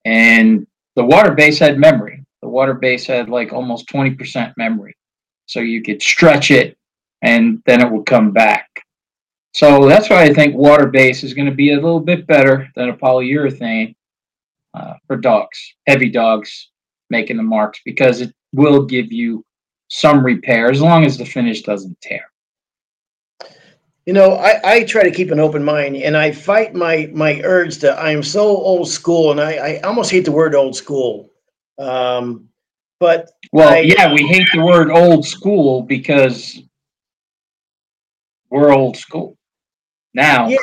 And 0.04 0.66
the 0.96 1.04
water 1.04 1.32
base 1.32 1.58
had 1.58 1.78
memory. 1.78 2.24
The 2.42 2.48
water 2.48 2.74
base 2.74 3.06
had 3.06 3.28
like 3.28 3.52
almost 3.52 3.88
20% 3.88 4.52
memory. 4.56 4.96
So 5.46 5.60
you 5.60 5.82
could 5.82 6.02
stretch 6.02 6.50
it 6.50 6.76
and 7.22 7.62
then 7.66 7.80
it 7.80 7.90
would 7.90 8.06
come 8.06 8.32
back. 8.32 8.68
So 9.54 9.86
that's 9.88 10.10
why 10.10 10.22
I 10.24 10.32
think 10.32 10.56
water 10.56 10.88
base 10.88 11.22
is 11.22 11.34
going 11.34 11.46
to 11.46 11.54
be 11.54 11.72
a 11.72 11.76
little 11.76 12.00
bit 12.00 12.26
better 12.26 12.68
than 12.74 12.88
a 12.88 12.96
polyurethane 12.96 13.94
uh, 14.74 14.94
for 15.06 15.16
dogs, 15.16 15.74
heavy 15.86 16.08
dogs 16.08 16.70
making 17.10 17.36
the 17.36 17.42
marks, 17.42 17.80
because 17.84 18.22
it 18.22 18.34
will 18.52 18.86
give 18.86 19.12
you 19.12 19.44
some 19.88 20.24
repair 20.24 20.70
as 20.70 20.80
long 20.80 21.04
as 21.04 21.18
the 21.18 21.26
finish 21.26 21.62
doesn't 21.62 22.00
tear. 22.00 22.31
You 24.06 24.12
know, 24.12 24.34
I, 24.34 24.60
I 24.64 24.84
try 24.84 25.04
to 25.04 25.12
keep 25.12 25.30
an 25.30 25.38
open 25.38 25.62
mind 25.62 25.96
and 25.96 26.16
I 26.16 26.32
fight 26.32 26.74
my 26.74 27.08
my 27.12 27.40
urge 27.44 27.78
to 27.78 27.92
I 27.92 28.10
am 28.10 28.22
so 28.22 28.42
old 28.42 28.88
school 28.88 29.30
and 29.30 29.40
I, 29.40 29.52
I 29.52 29.80
almost 29.80 30.10
hate 30.10 30.24
the 30.24 30.32
word 30.32 30.56
old 30.56 30.74
school. 30.74 31.30
Um, 31.78 32.48
but 32.98 33.30
well, 33.52 33.72
I, 33.72 33.78
yeah, 33.78 34.12
we 34.12 34.26
hate 34.26 34.48
the 34.52 34.62
word 34.62 34.90
old 34.90 35.24
school 35.24 35.82
because 35.82 36.60
we're 38.50 38.72
old 38.72 38.96
school. 38.96 39.36
Now 40.14 40.48
yeah, 40.48 40.58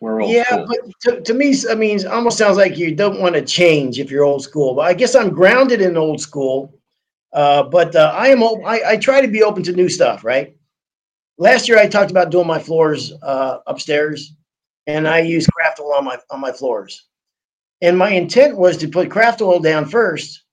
we're 0.00 0.22
old 0.22 0.30
yeah, 0.30 0.44
school. 0.44 0.66
but 0.68 0.78
to, 1.02 1.20
to 1.20 1.34
me, 1.34 1.54
I 1.68 1.74
mean, 1.74 1.98
it 1.98 2.06
almost 2.06 2.38
sounds 2.38 2.56
like 2.56 2.78
you 2.78 2.94
don't 2.94 3.20
want 3.20 3.34
to 3.34 3.42
change 3.42 3.98
if 3.98 4.08
you're 4.08 4.24
old 4.24 4.42
school. 4.42 4.74
But 4.74 4.82
I 4.82 4.94
guess 4.94 5.16
I'm 5.16 5.30
grounded 5.30 5.80
in 5.80 5.96
old 5.96 6.20
school. 6.20 6.78
Uh, 7.32 7.64
but 7.64 7.96
uh, 7.96 8.12
I 8.16 8.28
am 8.28 8.44
I, 8.44 8.82
I 8.86 8.96
try 8.96 9.20
to 9.20 9.26
be 9.26 9.42
open 9.42 9.64
to 9.64 9.72
new 9.72 9.88
stuff, 9.88 10.22
right? 10.22 10.56
Last 11.38 11.68
year 11.68 11.78
I 11.78 11.88
talked 11.88 12.10
about 12.10 12.30
doing 12.30 12.46
my 12.46 12.58
floors 12.58 13.12
uh, 13.22 13.58
upstairs, 13.66 14.34
and 14.86 15.08
I 15.08 15.20
used 15.20 15.50
craft 15.52 15.80
oil 15.80 15.94
on 15.94 16.04
my 16.04 16.18
on 16.30 16.40
my 16.40 16.52
floors. 16.52 17.08
And 17.82 17.98
my 17.98 18.10
intent 18.10 18.56
was 18.56 18.76
to 18.78 18.88
put 18.88 19.10
craft 19.10 19.42
oil 19.42 19.58
down 19.58 19.86
first, 19.86 20.44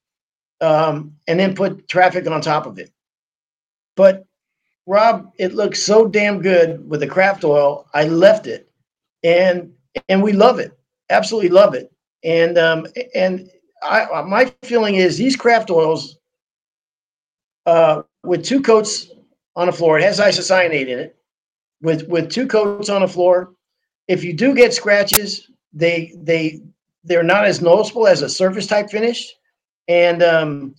um, 0.59 1.13
and 1.27 1.39
then 1.39 1.55
put 1.55 1.87
traffic 1.87 2.27
on 2.27 2.41
top 2.41 2.65
of 2.65 2.79
it. 2.79 2.91
But 3.95 4.25
Rob, 4.87 5.31
it 5.37 5.53
looks 5.53 5.83
so 5.83 6.07
damn 6.07 6.41
good 6.41 6.89
with 6.89 7.01
the 7.01 7.07
craft 7.07 7.43
oil. 7.43 7.87
I 7.93 8.05
left 8.05 8.47
it, 8.47 8.69
and 9.23 9.71
and 10.09 10.23
we 10.23 10.33
love 10.33 10.59
it, 10.59 10.77
absolutely 11.11 11.49
love 11.49 11.75
it. 11.75 11.91
And 12.23 12.57
um, 12.57 12.87
and 13.13 13.51
I 13.83 14.23
my 14.23 14.51
feeling 14.63 14.95
is 14.95 15.15
these 15.15 15.35
craft 15.35 15.69
oils, 15.69 16.17
uh, 17.67 18.01
with 18.23 18.43
two 18.43 18.63
coats 18.63 19.11
on 19.61 19.67
the 19.67 19.73
floor, 19.73 19.97
it 19.97 20.03
has 20.03 20.19
isocyanate 20.19 20.87
in 20.87 20.99
it. 20.99 21.15
With 21.81 22.07
with 22.07 22.29
two 22.29 22.47
coats 22.47 22.89
on 22.89 23.01
the 23.01 23.07
floor, 23.07 23.53
if 24.07 24.23
you 24.23 24.33
do 24.33 24.53
get 24.53 24.73
scratches, 24.73 25.49
they 25.73 26.13
they 26.17 26.61
they're 27.03 27.23
not 27.23 27.45
as 27.45 27.61
noticeable 27.61 28.07
as 28.07 28.21
a 28.21 28.29
surface 28.29 28.67
type 28.67 28.89
finish, 28.89 29.33
and 29.87 30.21
um, 30.21 30.75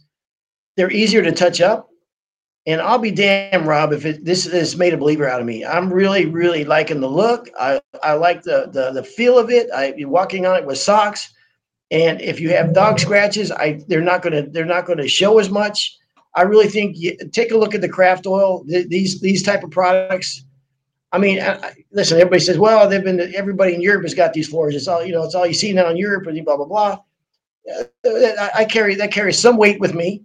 they're 0.77 0.93
easier 0.93 1.23
to 1.23 1.33
touch 1.33 1.61
up 1.61 1.89
and 2.67 2.81
I'll 2.81 2.99
be 2.99 3.11
damn, 3.11 3.67
Rob, 3.67 3.93
if 3.93 4.07
it, 4.07 4.25
this 4.25 4.45
has 4.45 4.77
made 4.77 4.95
a 4.95 4.99
believer 4.99 5.29
out 5.29 5.41
of 5.41 5.47
me. 5.47 5.65
I'm 5.65 5.93
really, 5.93 6.27
really 6.27 6.65
liking 6.65 7.01
the 7.01 7.09
look. 7.09 7.49
I, 7.59 7.81
I 8.03 8.13
like 8.15 8.43
the, 8.43 8.69
the 8.73 8.93
the 8.93 9.03
feel 9.03 9.39
of 9.39 9.51
it. 9.51 9.71
I 9.73 9.93
be 9.93 10.05
walking 10.05 10.47
on 10.47 10.57
it 10.57 10.65
with 10.65 10.79
socks, 10.79 11.33
and 11.91 12.21
if 12.21 12.39
you 12.39 12.51
have 12.51 12.73
dog 12.73 13.01
scratches, 13.01 13.51
I 13.51 13.81
they're 13.89 14.01
not 14.01 14.23
gonna 14.23 14.43
they're 14.49 14.65
not 14.65 14.87
gonna 14.87 15.09
show 15.09 15.39
as 15.39 15.51
much. 15.51 15.99
I 16.35 16.43
really 16.43 16.69
think 16.69 16.97
you, 16.99 17.17
take 17.33 17.53
a 17.53 17.57
look 17.57 17.75
at 17.75 17.81
the 17.81 17.89
craft 17.89 18.27
oil. 18.27 18.65
Th- 18.65 18.89
these 18.89 19.21
these 19.21 19.43
type 19.43 19.63
of 19.63 19.71
products. 19.71 20.45
I 21.13 21.19
mean, 21.19 21.41
I, 21.41 21.75
listen. 21.91 22.19
Everybody 22.19 22.41
says, 22.41 22.59
"Well, 22.59 22.89
they've 22.89 23.05
been 23.05 23.35
everybody 23.35 23.75
in 23.75 23.83
Europe 23.83 24.03
has 24.05 24.15
got 24.15 24.33
these 24.33 24.49
floors. 24.49 24.75
It's 24.75 24.89
all 24.89 25.05
you 25.05 25.13
know. 25.13 25.25
It's 25.25 25.35
all 25.35 25.47
you 25.47 25.55
see 25.55 25.73
now 25.73 25.89
in 25.89 25.97
Europe, 25.97 26.27
and 26.27 26.45
blah 26.45 26.57
blah 26.57 26.67
blah." 26.67 26.99
I, 28.05 28.51
I 28.55 28.65
carry 28.65 28.95
that 28.97 29.13
carries 29.13 29.39
some 29.39 29.57
weight 29.57 29.79
with 29.79 29.95
me, 29.95 30.25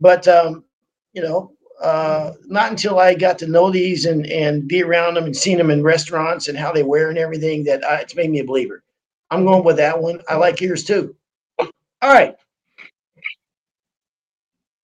but 0.00 0.26
um, 0.28 0.64
you 1.12 1.22
know, 1.22 1.52
uh, 1.82 2.32
not 2.46 2.70
until 2.70 2.98
I 2.98 3.14
got 3.14 3.38
to 3.40 3.46
know 3.46 3.70
these 3.70 4.04
and 4.06 4.26
and 4.26 4.68
be 4.68 4.82
around 4.82 5.14
them 5.14 5.24
and 5.24 5.36
seen 5.36 5.58
them 5.58 5.70
in 5.70 5.82
restaurants 5.82 6.48
and 6.48 6.56
how 6.56 6.72
they 6.72 6.82
wear 6.82 7.08
and 7.08 7.18
everything 7.18 7.64
that 7.64 7.84
I, 7.84 8.00
it's 8.00 8.14
made 8.14 8.30
me 8.30 8.40
a 8.40 8.44
believer. 8.44 8.82
I'm 9.30 9.44
going 9.44 9.64
with 9.64 9.76
that 9.76 10.00
one. 10.00 10.20
I 10.28 10.36
like 10.36 10.60
yours 10.60 10.84
too. 10.84 11.14
All 11.58 11.68
right. 12.02 12.36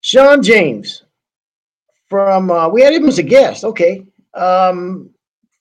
Sean 0.06 0.40
James 0.40 1.02
from 2.08 2.48
uh, 2.48 2.68
we 2.68 2.80
had 2.80 2.92
him 2.92 3.08
as 3.08 3.18
a 3.18 3.25
guest. 3.25 3.64
Okay, 3.64 4.06
um, 4.34 5.10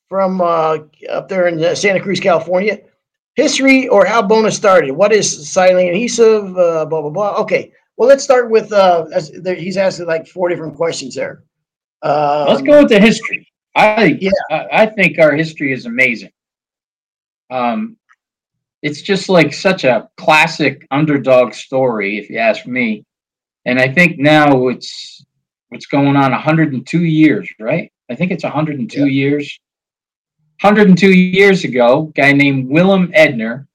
from 0.07 0.39
uh, 0.39 0.77
up 1.09 1.27
there 1.27 1.47
in 1.47 1.63
uh, 1.63 1.73
Santa 1.73 1.99
Cruz, 1.99 2.19
California. 2.19 2.77
History 3.33 3.87
or 3.87 4.05
how 4.05 4.21
bonus 4.21 4.55
started. 4.55 4.91
What 4.91 5.11
is 5.11 5.27
silane 5.27 5.89
adhesive? 5.89 6.55
Uh, 6.55 6.85
blah 6.85 7.01
blah 7.01 7.09
blah. 7.09 7.37
Okay, 7.37 7.71
well, 7.97 8.07
let's 8.07 8.23
start 8.23 8.51
with 8.51 8.71
uh, 8.71 9.07
he's 9.57 9.77
asking 9.77 10.05
like 10.05 10.27
four 10.27 10.47
different 10.47 10.75
questions 10.75 11.15
there. 11.15 11.43
Um, 12.03 12.47
let's 12.47 12.61
go 12.61 12.83
with 12.83 12.89
the 12.89 12.99
history. 12.99 13.51
I 13.75 14.19
yeah, 14.21 14.29
I, 14.51 14.67
I 14.71 14.85
think 14.85 15.17
our 15.17 15.35
history 15.35 15.73
is 15.73 15.87
amazing. 15.87 16.31
Um, 17.49 17.97
it's 18.83 19.01
just 19.01 19.27
like 19.27 19.55
such 19.55 19.85
a 19.85 20.07
classic 20.17 20.85
underdog 20.91 21.55
story, 21.55 22.19
if 22.19 22.29
you 22.29 22.37
ask 22.37 22.67
me. 22.67 23.04
And 23.65 23.79
I 23.79 23.91
think 23.91 24.17
now 24.19 24.67
it's 24.67 25.25
what's 25.69 25.88
going 25.88 26.15
on 26.15 26.31
102 26.31 27.03
years, 27.03 27.50
right? 27.60 27.91
I 28.10 28.15
think 28.15 28.31
it's 28.31 28.43
102 28.43 29.00
yeah. 29.00 29.05
years. 29.05 29.60
102 30.62 31.10
years 31.10 31.63
ago, 31.63 32.07
a 32.10 32.12
guy 32.13 32.31
named 32.31 32.69
Willem 32.69 33.12
Edner 33.13 33.67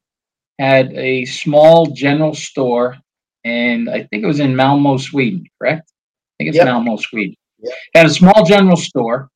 had 0.59 0.93
a 0.95 1.25
small 1.25 1.87
general 1.87 2.35
store 2.35 2.97
and 3.45 3.89
I 3.89 4.03
think 4.05 4.23
it 4.23 4.27
was 4.27 4.41
in 4.41 4.55
Malmo, 4.55 4.97
Sweden, 4.99 5.45
correct? 5.59 5.91
I 5.91 6.33
think 6.39 6.49
it's 6.49 6.57
yep. 6.57 6.67
Malmo, 6.67 6.97
Sweden. 6.97 7.35
Yep. 7.61 7.75
Had 7.95 8.07
a 8.07 8.11
small 8.11 8.45
general 8.45 8.77
store, 8.77 9.29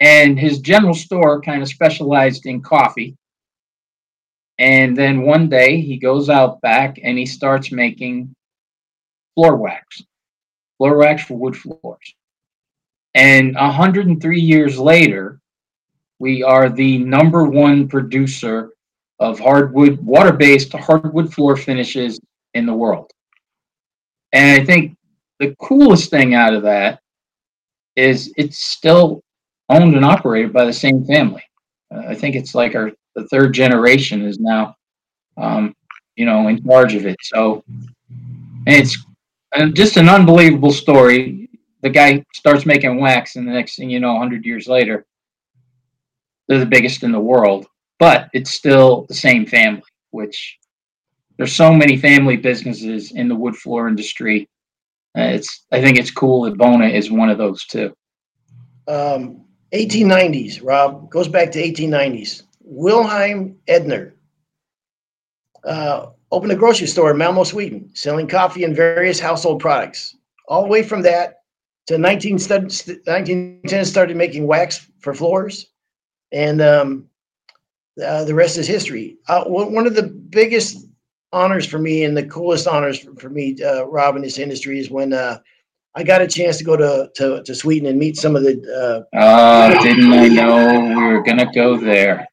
and 0.00 0.38
his 0.38 0.60
general 0.60 0.94
store 0.94 1.40
kind 1.40 1.62
of 1.62 1.68
specialized 1.68 2.46
in 2.46 2.62
coffee. 2.62 3.16
And 4.58 4.96
then 4.96 5.22
one 5.22 5.48
day 5.48 5.80
he 5.80 5.98
goes 5.98 6.28
out 6.28 6.60
back 6.60 6.98
and 7.02 7.16
he 7.16 7.26
starts 7.26 7.70
making 7.70 8.34
floor 9.38 9.54
wax, 9.54 10.02
floor 10.78 10.96
wax 10.96 11.22
for 11.22 11.34
wood 11.34 11.56
floors. 11.56 12.14
And 13.14 13.54
103 13.54 14.40
years 14.40 14.80
later, 14.80 15.38
we 16.18 16.42
are 16.42 16.68
the 16.68 16.98
number 16.98 17.44
one 17.44 17.86
producer 17.86 18.70
of 19.20 19.38
hardwood, 19.38 20.04
water 20.04 20.32
based 20.32 20.72
hardwood 20.72 21.32
floor 21.32 21.56
finishes 21.56 22.18
in 22.54 22.66
the 22.66 22.74
world. 22.74 23.12
And 24.32 24.60
I 24.60 24.64
think 24.64 24.96
the 25.38 25.54
coolest 25.60 26.10
thing 26.10 26.34
out 26.34 26.52
of 26.52 26.64
that 26.64 26.98
is 27.94 28.32
it's 28.36 28.58
still 28.58 29.22
owned 29.68 29.94
and 29.94 30.04
operated 30.04 30.52
by 30.52 30.64
the 30.64 30.72
same 30.72 31.04
family. 31.04 31.44
Uh, 31.94 32.08
I 32.08 32.16
think 32.16 32.34
it's 32.34 32.56
like 32.56 32.74
our 32.74 32.90
the 33.14 33.28
third 33.28 33.52
generation 33.52 34.22
is 34.22 34.40
now, 34.40 34.74
um, 35.36 35.76
you 36.16 36.26
know, 36.26 36.48
in 36.48 36.60
charge 36.64 36.96
of 36.96 37.06
it. 37.06 37.16
So 37.22 37.62
it's 38.66 38.98
and 39.54 39.74
just 39.74 39.96
an 39.96 40.08
unbelievable 40.08 40.72
story. 40.72 41.48
The 41.82 41.90
guy 41.90 42.24
starts 42.34 42.66
making 42.66 43.00
wax, 43.00 43.36
and 43.36 43.46
the 43.46 43.52
next 43.52 43.76
thing 43.76 43.90
you 43.90 44.00
know, 44.00 44.14
100 44.14 44.44
years 44.44 44.66
later, 44.66 45.06
they're 46.46 46.58
the 46.58 46.66
biggest 46.66 47.02
in 47.02 47.12
the 47.12 47.20
world. 47.20 47.66
But 47.98 48.28
it's 48.32 48.50
still 48.50 49.06
the 49.08 49.14
same 49.14 49.46
family, 49.46 49.82
which 50.10 50.58
there's 51.36 51.54
so 51.54 51.72
many 51.72 51.96
family 51.96 52.36
businesses 52.36 53.12
in 53.12 53.28
the 53.28 53.34
wood 53.34 53.56
floor 53.56 53.88
industry. 53.88 54.48
Uh, 55.16 55.22
it's 55.22 55.66
I 55.72 55.80
think 55.80 55.98
it's 55.98 56.10
cool 56.10 56.42
that 56.42 56.58
Bona 56.58 56.86
is 56.86 57.10
one 57.10 57.30
of 57.30 57.38
those 57.38 57.64
too. 57.64 57.94
Um, 58.86 59.44
1890s, 59.72 60.60
Rob 60.62 61.10
goes 61.10 61.28
back 61.28 61.50
to 61.52 61.62
1890s. 61.62 62.44
Wilhelm 62.60 63.56
Edner 63.68 64.12
uh, 65.64 66.10
opened 66.30 66.52
a 66.52 66.56
grocery 66.56 66.86
store 66.86 67.10
in 67.10 67.18
Malmo, 67.18 67.44
Sweden, 67.44 67.90
selling 67.94 68.28
coffee 68.28 68.64
and 68.64 68.76
various 68.76 69.18
household 69.18 69.60
products. 69.60 70.16
All 70.48 70.62
the 70.62 70.68
way 70.68 70.82
from 70.82 71.02
that 71.02 71.40
to 71.86 71.98
19, 71.98 72.32
1910, 72.34 73.84
started 73.84 74.16
making 74.16 74.46
wax 74.46 74.90
for 75.00 75.14
floors, 75.14 75.66
and 76.32 76.60
um, 76.60 77.08
uh, 78.04 78.24
the 78.24 78.34
rest 78.34 78.58
is 78.58 78.66
history. 78.66 79.16
Uh, 79.28 79.44
one 79.44 79.86
of 79.86 79.94
the 79.94 80.02
biggest 80.02 80.86
honors 81.32 81.66
for 81.66 81.78
me 81.78 82.04
and 82.04 82.16
the 82.16 82.26
coolest 82.26 82.66
honors 82.66 82.98
for, 82.98 83.14
for 83.16 83.30
me, 83.30 83.56
uh, 83.62 83.84
Rob, 83.86 84.16
in 84.16 84.22
this 84.22 84.38
industry 84.38 84.78
is 84.78 84.90
when 84.90 85.12
uh, 85.12 85.38
I 85.94 86.02
got 86.02 86.20
a 86.20 86.26
chance 86.26 86.58
to 86.58 86.64
go 86.64 86.76
to, 86.76 87.10
to, 87.16 87.42
to 87.42 87.54
Sweden 87.54 87.88
and 87.88 87.98
meet 87.98 88.16
some 88.16 88.36
of 88.36 88.42
the. 88.42 89.06
Uh, 89.12 89.16
uh, 89.16 89.82
didn't 89.82 90.12
I 90.12 90.28
know 90.28 90.80
we 90.80 90.94
were 90.94 91.22
gonna 91.22 91.50
go 91.52 91.76
there? 91.76 92.26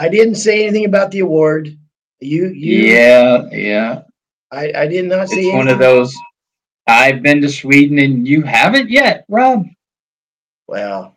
I 0.00 0.08
didn't 0.08 0.36
say 0.36 0.62
anything 0.62 0.84
about 0.84 1.10
the 1.10 1.20
award. 1.20 1.76
You, 2.22 2.48
you. 2.48 2.78
Yeah, 2.78 3.48
yeah. 3.50 4.02
I, 4.50 4.72
I 4.76 4.86
did 4.86 5.06
not 5.06 5.28
see. 5.28 5.48
It's 5.48 5.54
one 5.54 5.68
of 5.68 5.78
those. 5.78 6.14
I've 6.86 7.22
been 7.22 7.40
to 7.42 7.48
Sweden 7.48 7.98
and 7.98 8.26
you 8.26 8.42
haven't 8.42 8.90
yet, 8.90 9.24
Rob. 9.28 9.66
Well, 10.68 11.16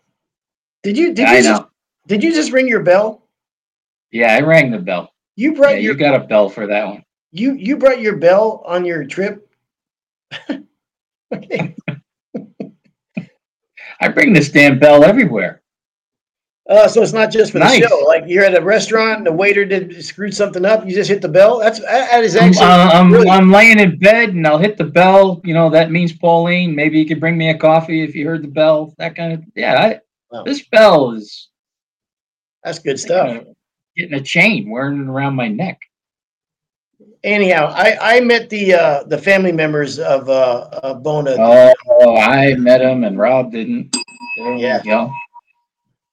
did 0.84 0.98
you? 0.98 1.14
Did 1.14 1.30
you? 1.30 1.44
Just, 1.44 1.64
did 2.08 2.24
you 2.24 2.34
just 2.34 2.52
ring 2.52 2.68
your 2.68 2.84
bell? 2.84 3.28
Yeah, 4.12 4.36
I 4.36 4.42
rang 4.42 4.72
the 4.72 4.80
bell. 4.80 5.12
You 5.36 5.54
brought 5.54 5.76
yeah, 5.76 5.78
your. 5.78 5.94
You 5.94 6.00
got 6.00 6.16
a 6.16 6.26
bell 6.26 6.50
for 6.50 6.66
that 6.68 6.88
one. 6.88 7.04
You 7.32 7.54
you 7.54 7.78
brought 7.78 8.02
your 8.02 8.16
bell 8.16 8.64
on 8.66 8.86
your 8.86 9.06
trip. 9.06 9.50
okay. 11.34 11.76
I 14.02 14.08
bring 14.10 14.34
this 14.34 14.50
damn 14.50 14.80
bell 14.80 15.04
everywhere. 15.04 15.62
Uh, 16.68 16.88
so 16.88 17.04
it's 17.04 17.14
not 17.14 17.32
just 17.32 17.52
for 17.52 17.60
nice. 17.60 17.80
the 17.80 17.88
show. 17.88 18.00
Like 18.00 18.24
you're 18.26 18.44
at 18.44 18.58
a 18.58 18.62
restaurant, 18.62 19.18
and 19.18 19.28
the 19.28 19.32
waiter 19.32 19.66
did 19.66 20.04
screwed 20.04 20.34
something 20.34 20.66
up. 20.66 20.86
You 20.86 20.96
just 20.96 21.10
hit 21.10 21.22
the 21.22 21.30
bell. 21.30 21.60
That's 21.60 21.80
that 21.80 22.24
is 22.24 22.36
actually. 22.36 22.66
I'm, 22.66 23.14
uh, 23.14 23.20
I'm. 23.20 23.30
I'm 23.30 23.52
laying 23.52 23.80
in 23.80 24.00
bed 24.00 24.30
and 24.30 24.48
I'll 24.48 24.58
hit 24.58 24.76
the 24.76 24.84
bell. 24.84 25.42
You 25.44 25.54
know 25.54 25.70
that 25.70 25.92
means 25.92 26.12
Pauline. 26.12 26.74
Maybe 26.74 26.98
you 26.98 27.06
could 27.06 27.20
bring 27.20 27.38
me 27.38 27.52
a 27.52 27.58
coffee 27.58 28.02
if 28.02 28.16
you 28.16 28.26
heard 28.26 28.42
the 28.42 28.48
bell. 28.48 28.96
That 28.98 29.16
kind 29.16 29.34
of 29.34 29.44
yeah. 29.56 29.80
I, 29.80 30.00
wow. 30.32 30.44
This 30.44 30.68
bell 30.68 31.12
is. 31.12 31.50
That's 32.64 32.80
good 32.80 33.00
stuff. 33.00 33.44
getting 33.96 34.16
a 34.16 34.22
chain 34.22 34.68
wearing 34.68 35.04
it 35.04 35.08
around 35.08 35.36
my 35.36 35.48
neck. 35.48 35.80
Anyhow, 37.24 37.72
I, 37.76 38.18
I 38.18 38.20
met 38.22 38.50
the 38.50 38.74
uh, 38.74 39.04
the 39.04 39.20
family 39.20 39.52
members 39.52 40.00
of 40.00 40.28
uh, 40.30 40.68
uh 40.82 40.94
Bona. 40.96 41.36
Oh, 41.38 42.18
I 42.18 42.56
met 42.56 42.80
them 42.80 43.04
and 43.04 43.20
Rob 43.20 43.52
didn't. 43.52 43.96
There 44.38 44.56
yeah 44.56 45.10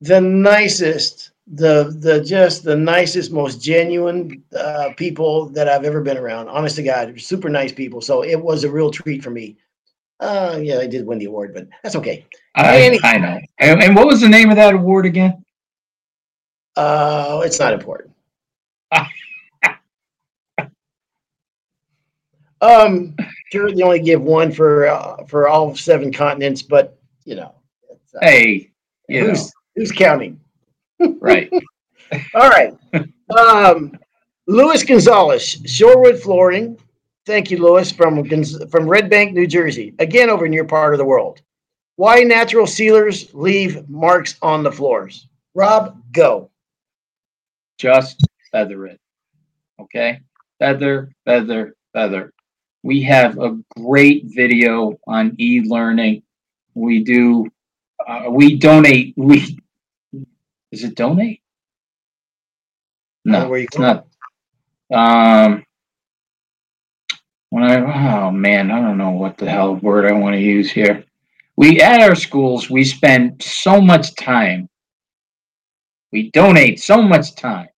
the 0.03 0.21
nicest, 0.21 1.31
the 1.47 1.97
the 2.01 2.21
just 2.23 2.65
the 2.65 2.77
nicest, 2.77 3.33
most 3.33 3.63
genuine 3.63 4.43
uh, 4.57 4.91
people 4.97 5.49
that 5.51 5.69
I've 5.69 5.85
ever 5.85 6.01
been 6.01 6.19
around. 6.19 6.49
Honest 6.49 6.75
to 6.77 6.83
God, 6.83 7.19
super 7.21 7.49
nice 7.49 7.73
people. 7.73 8.01
So 8.01 8.23
it 8.23 8.41
was 8.41 8.65
a 8.65 8.71
real 8.71 8.91
treat 8.91 9.23
for 9.23 9.31
me. 9.31 9.57
Uh, 10.19 10.59
yeah, 10.61 10.79
I 10.79 10.89
did 10.89 11.07
win 11.07 11.19
the 11.19 11.27
award, 11.27 11.55
but 11.55 11.69
that's 11.83 11.97
okay. 11.97 12.27
I, 12.55 12.99
I 13.03 13.19
know. 13.19 13.41
And, 13.59 13.83
and, 13.83 13.97
what 13.97 14.07
was 14.07 14.21
the 14.21 14.29
name 14.29 14.51
of 14.51 14.57
that 14.57 14.75
award 14.75 15.05
again? 15.07 15.45
Uh, 16.77 17.41
it's 17.45 17.59
not 17.59 17.73
important. 17.73 18.15
um, 22.61 23.17
sure, 23.51 23.73
they 23.73 23.83
only 23.83 24.01
give 24.01 24.23
one 24.23 24.53
for 24.53 24.87
uh, 24.87 25.25
for 25.27 25.49
all 25.49 25.75
seven 25.75 26.13
continents, 26.13 26.63
but 26.63 26.99
you 27.25 27.35
know. 27.37 27.55
Uh, 27.91 28.19
hey, 28.21 28.71
you 29.09 29.27
know. 29.27 29.35
Who's 29.77 29.93
counting? 29.93 30.41
Right. 31.21 31.51
All 32.35 32.49
right. 32.51 32.75
Um, 33.37 33.99
Luis 34.47 34.85
Gonzalez, 34.85 35.63
Shorewood 35.63 36.21
Flooring. 36.21 36.79
Thank 37.25 37.51
you, 37.51 37.59
Luis, 37.59 37.93
from 37.93 38.25
from 38.69 38.89
Red 38.89 39.09
Bank, 39.09 39.33
New 39.33 39.47
Jersey. 39.47 39.95
Again, 39.99 40.29
over 40.29 40.45
in 40.45 40.53
your 40.53 40.65
part 40.65 40.95
of 40.95 40.99
the 40.99 41.05
world. 41.05 41.41
Why 41.97 42.21
natural 42.23 42.67
sealers 42.67 43.33
leave 43.35 43.89
marks 43.89 44.37
on 44.43 44.63
the 44.63 44.73
floors? 44.73 45.29
Rob, 45.55 46.03
go. 46.13 46.51
Just 47.79 48.27
feather 48.51 48.87
it. 48.87 49.01
Okay? 49.81 50.21
Feather, 50.59 51.13
feather, 51.25 51.75
feather. 51.93 52.33
We 52.83 53.03
have 53.03 53.39
a 53.39 53.59
great 53.77 54.25
video 54.27 54.99
on 55.07 55.37
e 55.39 55.61
learning. 55.61 56.23
We 56.75 57.05
do 57.05 57.47
uh, 58.07 58.31
we 58.31 58.57
donate. 58.57 59.15
We 59.17 59.59
is 60.71 60.85
it 60.85 60.95
donate? 60.95 61.43
No, 63.25 63.53
it's 63.55 63.79
not. 63.79 64.07
Um, 64.93 65.65
when 67.51 67.65
I 67.65 68.27
oh 68.27 68.31
man, 68.31 68.71
I 68.71 68.81
don't 68.81 68.99
know 68.99 69.11
what 69.11 69.37
the 69.37 69.49
hell 69.49 69.77
word 69.77 70.07
I 70.07 70.13
want 70.13 70.35
to 70.35 70.41
use 70.41 70.71
here. 70.71 71.05
We 71.57 71.81
at 71.81 72.01
our 72.01 72.15
schools 72.15 72.71
we 72.71 72.85
spend 72.85 73.43
so 73.43 73.81
much 73.81 74.15
time. 74.15 74.69
We 76.13 76.31
donate 76.31 76.81
so 76.81 77.01
much 77.01 77.35
time 77.37 77.69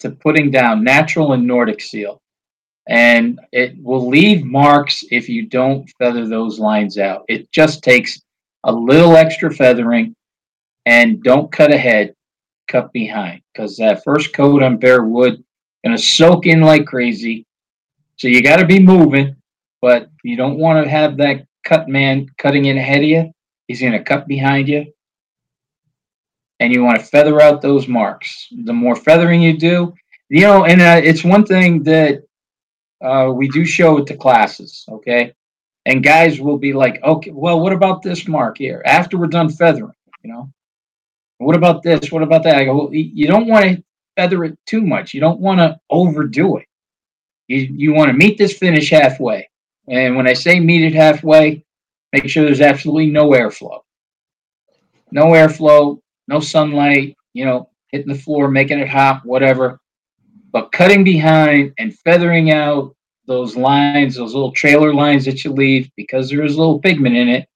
to 0.00 0.10
putting 0.10 0.50
down 0.50 0.84
natural 0.84 1.32
and 1.32 1.46
Nordic 1.46 1.80
seal. 1.80 2.20
And 2.88 3.40
it 3.52 3.82
will 3.82 4.08
leave 4.08 4.44
marks 4.44 5.04
if 5.10 5.28
you 5.28 5.46
don't 5.46 5.90
feather 5.98 6.28
those 6.28 6.58
lines 6.60 6.98
out. 6.98 7.24
It 7.28 7.50
just 7.50 7.82
takes 7.82 8.20
a 8.66 8.72
little 8.72 9.16
extra 9.16 9.52
feathering, 9.52 10.14
and 10.84 11.22
don't 11.22 11.50
cut 11.50 11.72
ahead, 11.72 12.14
cut 12.68 12.92
behind, 12.92 13.40
because 13.52 13.76
that 13.76 14.04
first 14.04 14.34
coat 14.34 14.62
on 14.62 14.76
bare 14.76 15.04
wood 15.04 15.42
gonna 15.84 15.96
soak 15.96 16.46
in 16.46 16.60
like 16.60 16.84
crazy. 16.84 17.46
So 18.16 18.28
you 18.28 18.42
got 18.42 18.56
to 18.56 18.66
be 18.66 18.80
moving, 18.80 19.36
but 19.80 20.10
you 20.24 20.36
don't 20.36 20.58
want 20.58 20.82
to 20.82 20.90
have 20.90 21.16
that 21.18 21.46
cut 21.64 21.88
man 21.88 22.26
cutting 22.38 22.64
in 22.64 22.76
ahead 22.76 22.98
of 22.98 23.08
you. 23.08 23.30
He's 23.68 23.80
gonna 23.80 24.02
cut 24.02 24.26
behind 24.26 24.68
you, 24.68 24.92
and 26.60 26.72
you 26.72 26.82
want 26.82 26.98
to 26.98 27.06
feather 27.06 27.40
out 27.40 27.62
those 27.62 27.86
marks. 27.86 28.48
The 28.64 28.72
more 28.72 28.96
feathering 28.96 29.42
you 29.42 29.56
do, 29.56 29.94
you 30.28 30.40
know, 30.40 30.64
and 30.64 30.80
uh, 30.80 31.00
it's 31.02 31.22
one 31.24 31.44
thing 31.46 31.82
that 31.84 32.22
uh, 33.04 33.30
we 33.32 33.48
do 33.48 33.64
show 33.64 33.98
it 33.98 34.06
to 34.06 34.16
classes. 34.16 34.84
Okay, 34.88 35.32
and 35.86 36.02
guys 36.02 36.40
will 36.40 36.58
be 36.58 36.72
like, 36.72 37.02
okay, 37.04 37.30
well, 37.30 37.60
what 37.60 37.72
about 37.72 38.02
this 38.02 38.26
mark 38.26 38.58
here? 38.58 38.82
After 38.84 39.16
we're 39.16 39.28
done 39.28 39.48
feathering, 39.48 39.94
you 40.22 40.32
know, 40.32 40.50
what 41.38 41.54
about 41.54 41.82
this? 41.82 42.10
What 42.10 42.24
about 42.24 42.42
that? 42.42 42.56
I 42.56 42.64
go, 42.64 42.76
well, 42.76 42.92
you 42.92 43.28
don't 43.28 43.46
want 43.46 43.64
to 43.64 43.84
feather 44.16 44.42
it 44.44 44.58
too 44.66 44.82
much. 44.82 45.14
You 45.14 45.20
don't 45.20 45.38
want 45.38 45.60
to 45.60 45.78
overdo 45.88 46.56
it. 46.56 46.66
You, 47.46 47.58
you 47.72 47.94
want 47.94 48.08
to 48.10 48.16
meet 48.16 48.36
this 48.36 48.58
finish 48.58 48.90
halfway. 48.90 49.48
And 49.88 50.16
when 50.16 50.26
I 50.26 50.32
say 50.32 50.58
meet 50.58 50.82
it 50.82 50.94
halfway, 50.94 51.64
make 52.12 52.28
sure 52.28 52.44
there's 52.44 52.60
absolutely 52.60 53.06
no 53.06 53.30
airflow. 53.30 53.80
No 55.12 55.26
airflow, 55.26 56.00
no 56.26 56.40
sunlight, 56.40 57.16
you 57.32 57.44
know, 57.44 57.70
hitting 57.92 58.12
the 58.12 58.18
floor, 58.18 58.48
making 58.48 58.80
it 58.80 58.88
hot, 58.88 59.24
whatever. 59.24 59.78
But 60.50 60.72
cutting 60.72 61.04
behind 61.04 61.74
and 61.78 61.96
feathering 62.00 62.50
out 62.50 62.95
those 63.26 63.56
lines, 63.56 64.16
those 64.16 64.34
little 64.34 64.52
trailer 64.52 64.94
lines 64.94 65.24
that 65.24 65.44
you 65.44 65.52
leave, 65.52 65.90
because 65.96 66.30
there 66.30 66.44
is 66.44 66.54
a 66.54 66.58
little 66.58 66.78
pigment 66.78 67.16
in 67.16 67.28
it, 67.28 67.48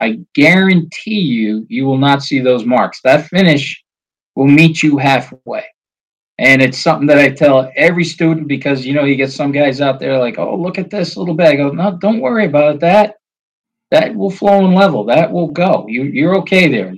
I 0.00 0.18
guarantee 0.34 1.20
you, 1.20 1.66
you 1.68 1.84
will 1.84 1.98
not 1.98 2.22
see 2.22 2.40
those 2.40 2.64
marks. 2.64 3.00
That 3.02 3.26
finish 3.28 3.82
will 4.34 4.48
meet 4.48 4.82
you 4.82 4.98
halfway. 4.98 5.64
And 6.38 6.60
it's 6.60 6.78
something 6.78 7.06
that 7.06 7.18
I 7.18 7.30
tell 7.30 7.70
every 7.76 8.04
student 8.04 8.48
because, 8.48 8.84
you 8.84 8.94
know, 8.94 9.04
you 9.04 9.14
get 9.14 9.30
some 9.30 9.52
guys 9.52 9.80
out 9.80 10.00
there 10.00 10.18
like, 10.18 10.38
oh, 10.38 10.56
look 10.56 10.78
at 10.78 10.90
this 10.90 11.16
little 11.16 11.34
bag. 11.34 11.60
I 11.60 11.68
no, 11.68 11.96
don't 11.98 12.20
worry 12.20 12.46
about 12.46 12.80
that. 12.80 13.16
that 13.92 14.14
will 14.14 14.30
flow 14.30 14.64
and 14.64 14.74
level. 14.74 15.04
That 15.04 15.30
will 15.30 15.48
go. 15.48 15.86
You, 15.86 16.04
you're 16.04 16.36
okay 16.38 16.68
there. 16.68 16.96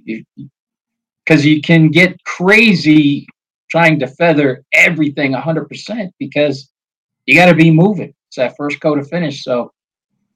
Because 1.26 1.44
you, 1.44 1.56
you 1.56 1.60
can 1.60 1.88
get 1.88 2.22
crazy 2.24 3.26
trying 3.70 3.98
to 3.98 4.06
feather 4.06 4.64
everything 4.72 5.32
100% 5.32 6.10
because 6.18 6.70
you 7.26 7.34
got 7.34 7.46
to 7.46 7.54
be 7.54 7.70
moving. 7.70 8.14
It's 8.28 8.36
that 8.36 8.56
first 8.56 8.80
coat 8.80 8.98
of 8.98 9.08
finish. 9.08 9.44
So 9.44 9.72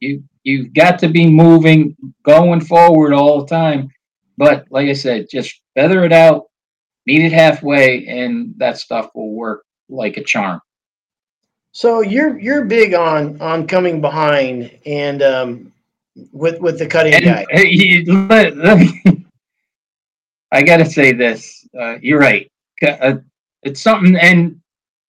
you 0.00 0.22
you've 0.44 0.72
got 0.72 0.98
to 1.00 1.08
be 1.08 1.26
moving, 1.28 1.96
going 2.22 2.60
forward 2.60 3.12
all 3.12 3.40
the 3.40 3.46
time. 3.46 3.90
But 4.36 4.66
like 4.70 4.88
I 4.88 4.92
said, 4.92 5.26
just 5.30 5.60
feather 5.74 6.04
it 6.04 6.12
out, 6.12 6.44
meet 7.06 7.24
it 7.24 7.32
halfway, 7.32 8.06
and 8.06 8.54
that 8.58 8.78
stuff 8.78 9.10
will 9.14 9.32
work 9.32 9.64
like 9.88 10.16
a 10.16 10.24
charm. 10.24 10.60
So 11.72 12.00
you're 12.00 12.38
you're 12.38 12.64
big 12.64 12.94
on 12.94 13.40
on 13.40 13.66
coming 13.66 14.00
behind 14.00 14.70
and 14.86 15.22
um, 15.22 15.72
with 16.32 16.60
with 16.60 16.78
the 16.78 16.86
cutting 16.86 17.14
and, 17.14 17.24
guy. 17.24 17.46
let, 18.28 18.56
let 18.56 18.78
me, 18.78 19.26
I 20.52 20.62
got 20.62 20.78
to 20.78 20.86
say 20.86 21.12
this. 21.12 21.66
Uh, 21.78 21.96
you're 22.00 22.18
right. 22.18 22.50
Uh, 22.82 23.16
it's 23.64 23.82
something, 23.82 24.16
and 24.16 24.60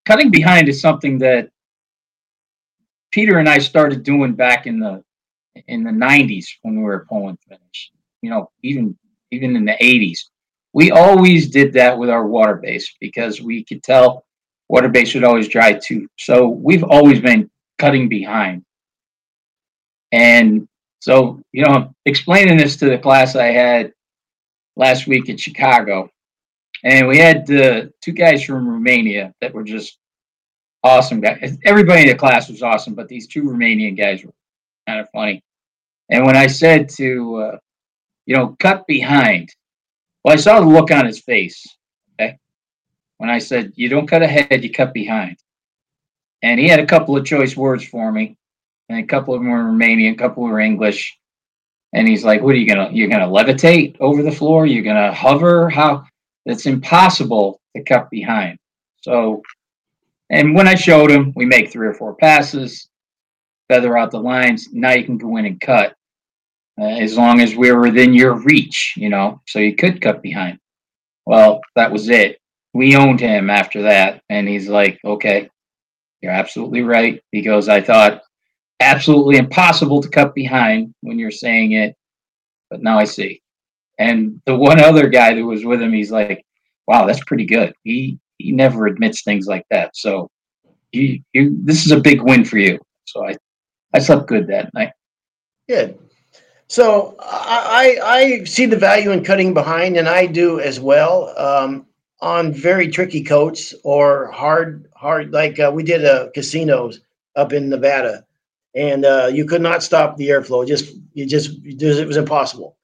cutting 0.05 0.31
behind 0.31 0.69
is 0.69 0.81
something 0.81 1.19
that 1.19 1.49
Peter 3.11 3.39
and 3.39 3.49
I 3.49 3.59
started 3.59 4.03
doing 4.03 4.33
back 4.33 4.67
in 4.67 4.79
the 4.79 5.03
in 5.67 5.83
the 5.83 5.91
90s 5.91 6.45
when 6.61 6.77
we 6.77 6.83
were 6.83 7.05
pulling 7.09 7.37
finish. 7.47 7.91
You 8.21 8.29
know, 8.29 8.51
even 8.63 8.97
even 9.31 9.55
in 9.55 9.65
the 9.65 9.77
80s. 9.81 10.19
We 10.73 10.91
always 10.91 11.49
did 11.49 11.73
that 11.73 11.97
with 11.97 12.09
our 12.09 12.27
water 12.27 12.55
base 12.55 12.93
because 12.99 13.41
we 13.41 13.63
could 13.63 13.81
tell 13.83 14.25
water 14.67 14.87
base 14.87 15.13
would 15.13 15.23
always 15.23 15.47
dry 15.47 15.73
too. 15.73 16.07
So 16.17 16.47
we've 16.47 16.83
always 16.83 17.19
been 17.19 17.49
cutting 17.79 18.07
behind. 18.07 18.63
And 20.11 20.67
so, 20.99 21.41
you 21.51 21.63
know, 21.63 21.71
I'm 21.71 21.95
explaining 22.05 22.57
this 22.57 22.75
to 22.77 22.85
the 22.85 22.97
class 22.97 23.35
I 23.35 23.47
had 23.47 23.93
last 24.75 25.07
week 25.07 25.29
in 25.29 25.37
Chicago, 25.37 26.09
and 26.83 27.07
we 27.07 27.17
had 27.17 27.49
uh, 27.51 27.85
two 28.01 28.11
guys 28.11 28.43
from 28.43 28.67
Romania 28.67 29.33
that 29.41 29.53
were 29.53 29.63
just 29.63 29.97
awesome 30.83 31.21
guys. 31.21 31.57
Everybody 31.65 32.01
in 32.03 32.07
the 32.07 32.15
class 32.15 32.49
was 32.49 32.61
awesome, 32.61 32.93
but 32.93 33.07
these 33.07 33.27
two 33.27 33.43
Romanian 33.43 33.97
guys 33.97 34.23
were 34.23 34.33
kind 34.87 34.99
of 34.99 35.09
funny. 35.11 35.43
And 36.09 36.25
when 36.25 36.35
I 36.35 36.47
said 36.47 36.89
to, 36.97 37.35
uh, 37.35 37.57
you 38.25 38.35
know, 38.35 38.55
cut 38.59 38.87
behind, 38.87 39.53
well, 40.23 40.33
I 40.33 40.37
saw 40.37 40.59
the 40.59 40.65
look 40.65 40.91
on 40.91 41.05
his 41.05 41.19
face. 41.19 41.65
Okay. 42.19 42.37
When 43.17 43.29
I 43.29 43.39
said, 43.39 43.73
you 43.75 43.89
don't 43.89 44.07
cut 44.07 44.21
ahead, 44.21 44.63
you 44.63 44.71
cut 44.71 44.93
behind. 44.93 45.37
And 46.41 46.59
he 46.59 46.67
had 46.67 46.79
a 46.79 46.85
couple 46.85 47.15
of 47.17 47.25
choice 47.25 47.55
words 47.55 47.83
for 47.83 48.11
me. 48.11 48.37
And 48.87 48.99
a 48.99 49.03
couple 49.03 49.33
of 49.33 49.41
them 49.41 49.51
were 49.51 49.59
Romanian, 49.59 50.13
a 50.13 50.17
couple 50.17 50.43
were 50.43 50.59
English. 50.59 51.17
And 51.93 52.07
he's 52.07 52.23
like, 52.23 52.41
what 52.41 52.55
are 52.55 52.57
you 52.57 52.67
going 52.67 52.89
to, 52.89 52.95
you're 52.95 53.09
going 53.09 53.21
to 53.21 53.25
levitate 53.25 53.97
over 53.99 54.23
the 54.23 54.31
floor? 54.31 54.65
You're 54.65 54.83
going 54.83 54.95
to 54.95 55.11
hover? 55.11 55.69
How? 55.69 56.05
It's 56.45 56.65
impossible 56.65 57.59
to 57.75 57.83
cut 57.83 58.09
behind. 58.09 58.57
So, 59.01 59.41
and 60.29 60.55
when 60.55 60.67
I 60.67 60.75
showed 60.75 61.09
him, 61.09 61.33
we 61.35 61.45
make 61.45 61.71
three 61.71 61.87
or 61.87 61.93
four 61.93 62.15
passes, 62.15 62.89
feather 63.67 63.97
out 63.97 64.11
the 64.11 64.19
lines. 64.19 64.69
Now 64.71 64.93
you 64.93 65.03
can 65.03 65.17
go 65.17 65.37
in 65.37 65.45
and 65.45 65.59
cut 65.59 65.95
uh, 66.79 66.85
as 66.85 67.17
long 67.17 67.41
as 67.41 67.55
we're 67.55 67.79
within 67.79 68.13
your 68.13 68.35
reach, 68.35 68.93
you 68.95 69.09
know, 69.09 69.41
so 69.47 69.59
you 69.59 69.75
could 69.75 70.01
cut 70.01 70.21
behind. 70.21 70.59
Well, 71.25 71.61
that 71.75 71.91
was 71.91 72.09
it. 72.09 72.39
We 72.73 72.95
owned 72.95 73.19
him 73.19 73.49
after 73.49 73.81
that. 73.83 74.21
And 74.29 74.47
he's 74.47 74.69
like, 74.69 74.99
okay, 75.03 75.49
you're 76.21 76.31
absolutely 76.31 76.83
right. 76.83 77.21
Goes, 77.43 77.69
I 77.69 77.81
thought 77.81 78.21
absolutely 78.79 79.37
impossible 79.37 80.01
to 80.01 80.09
cut 80.09 80.33
behind 80.35 80.93
when 81.01 81.19
you're 81.19 81.31
saying 81.31 81.73
it, 81.73 81.95
but 82.69 82.81
now 82.81 82.97
I 82.97 83.05
see. 83.05 83.41
And 83.97 84.41
the 84.45 84.55
one 84.55 84.79
other 84.79 85.09
guy 85.09 85.33
that 85.33 85.43
was 85.43 85.65
with 85.65 85.81
him, 85.81 85.91
he's 85.91 86.11
like, 86.11 86.45
wow, 86.87 87.05
that's 87.05 87.23
pretty 87.25 87.45
good. 87.45 87.73
He 87.83 88.19
he 88.39 88.51
never 88.51 88.87
admits 88.87 89.21
things 89.21 89.45
like 89.45 89.65
that. 89.69 89.95
So 89.95 90.29
you 90.91 91.21
you 91.33 91.55
this 91.63 91.85
is 91.85 91.91
a 91.91 91.99
big 91.99 92.21
win 92.21 92.43
for 92.43 92.57
you. 92.57 92.79
So 93.05 93.27
I 93.27 93.37
I 93.93 93.99
slept 93.99 94.27
good 94.27 94.47
that 94.47 94.73
night. 94.73 94.91
Good. 95.67 95.99
So 96.67 97.15
I, 97.19 97.97
I 98.03 98.43
see 98.43 98.67
the 98.67 98.77
value 98.77 99.09
in 99.09 99.23
cutting 99.23 99.55
behind, 99.55 99.97
and 99.97 100.07
I 100.07 100.27
do 100.27 100.59
as 100.59 100.79
well 100.79 101.33
um, 101.35 101.87
on 102.21 102.53
very 102.53 102.87
tricky 102.87 103.23
coats 103.23 103.73
or 103.83 104.31
hard 104.31 104.87
hard 104.95 105.33
like 105.33 105.59
uh, 105.59 105.71
we 105.73 105.83
did 105.83 106.05
uh, 106.05 106.29
casinos 106.33 107.01
up 107.35 107.53
in 107.53 107.69
Nevada, 107.69 108.23
and 108.75 109.03
uh, 109.03 109.31
you 109.33 109.45
could 109.45 109.63
not 109.63 109.81
stop 109.81 110.15
the 110.17 110.29
airflow. 110.29 110.67
Just 110.67 110.95
you 111.13 111.25
just 111.25 111.59
it 111.63 112.07
was 112.07 112.17
impossible. 112.17 112.77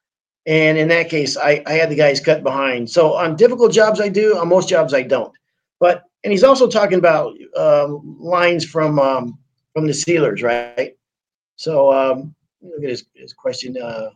And 0.47 0.77
in 0.77 0.87
that 0.89 1.09
case, 1.09 1.37
I, 1.37 1.63
I 1.65 1.73
had 1.73 1.89
the 1.89 1.95
guys 1.95 2.19
cut 2.19 2.43
behind. 2.43 2.87
So 2.89 3.13
on 3.13 3.35
difficult 3.35 3.71
jobs, 3.71 3.99
I 3.99 4.09
do. 4.09 4.37
On 4.37 4.47
most 4.47 4.69
jobs, 4.69 4.93
I 4.93 5.01
don't. 5.01 5.33
But 5.79 6.03
and 6.23 6.31
he's 6.31 6.43
also 6.43 6.67
talking 6.67 6.97
about 6.97 7.35
um, 7.55 8.17
lines 8.19 8.65
from 8.65 8.99
um, 8.99 9.37
from 9.73 9.87
the 9.87 9.93
sealers, 9.93 10.41
right? 10.41 10.95
So 11.55 11.91
um, 11.93 12.35
look 12.61 12.83
at 12.83 12.89
his, 12.89 13.05
his 13.13 13.33
question. 13.33 13.77
Uh, 13.81 14.09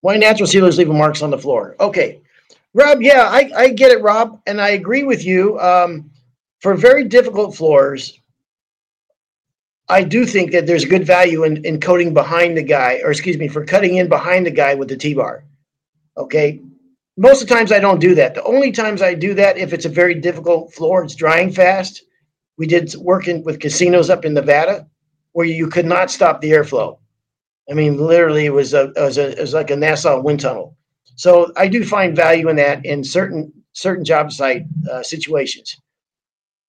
why 0.00 0.16
natural 0.16 0.46
sealers 0.46 0.78
leave 0.78 0.88
marks 0.88 1.22
on 1.22 1.30
the 1.30 1.38
floor? 1.38 1.76
Okay, 1.80 2.20
Rob. 2.74 3.02
Yeah, 3.02 3.28
I, 3.28 3.50
I 3.56 3.68
get 3.70 3.92
it, 3.92 4.02
Rob, 4.02 4.40
and 4.46 4.60
I 4.60 4.70
agree 4.70 5.02
with 5.02 5.24
you. 5.24 5.58
Um, 5.60 6.10
for 6.60 6.74
very 6.74 7.04
difficult 7.04 7.54
floors, 7.54 8.20
I 9.88 10.02
do 10.02 10.26
think 10.26 10.50
that 10.52 10.66
there's 10.66 10.84
good 10.84 11.06
value 11.06 11.44
in, 11.44 11.64
in 11.64 11.80
coating 11.80 12.12
behind 12.12 12.56
the 12.56 12.62
guy, 12.62 13.00
or 13.04 13.10
excuse 13.10 13.38
me, 13.38 13.46
for 13.48 13.64
cutting 13.64 13.96
in 13.96 14.08
behind 14.08 14.46
the 14.46 14.50
guy 14.50 14.74
with 14.74 14.88
the 14.88 14.96
T-bar. 14.96 15.44
Okay. 16.16 16.60
Most 17.16 17.42
of 17.42 17.48
the 17.48 17.54
times 17.54 17.72
I 17.72 17.80
don't 17.80 18.00
do 18.00 18.14
that. 18.14 18.34
The 18.34 18.44
only 18.44 18.72
times 18.72 19.00
I 19.00 19.14
do 19.14 19.34
that 19.34 19.56
if 19.56 19.72
it's 19.72 19.86
a 19.86 19.90
very 19.90 20.14
difficult 20.14 20.74
floor, 20.74 21.02
it's 21.02 21.14
drying 21.14 21.50
fast. 21.50 22.02
We 22.58 22.66
did 22.66 22.94
working 22.96 23.42
with 23.44 23.60
casinos 23.60 24.10
up 24.10 24.24
in 24.24 24.34
Nevada 24.34 24.86
where 25.32 25.46
you 25.46 25.68
could 25.68 25.86
not 25.86 26.10
stop 26.10 26.40
the 26.40 26.50
airflow. 26.50 26.98
I 27.70 27.74
mean, 27.74 27.98
literally, 27.98 28.46
it 28.46 28.52
was 28.52 28.74
a, 28.74 28.92
it 28.96 29.00
was, 29.00 29.18
a, 29.18 29.30
it 29.32 29.40
was 29.40 29.54
like 29.54 29.70
a 29.70 29.74
NASA 29.74 30.22
wind 30.22 30.40
tunnel. 30.40 30.76
So 31.16 31.52
I 31.56 31.68
do 31.68 31.84
find 31.84 32.14
value 32.14 32.48
in 32.48 32.56
that 32.56 32.84
in 32.84 33.02
certain 33.02 33.52
certain 33.72 34.04
job 34.04 34.32
site 34.32 34.64
uh, 34.90 35.02
situations. 35.02 35.80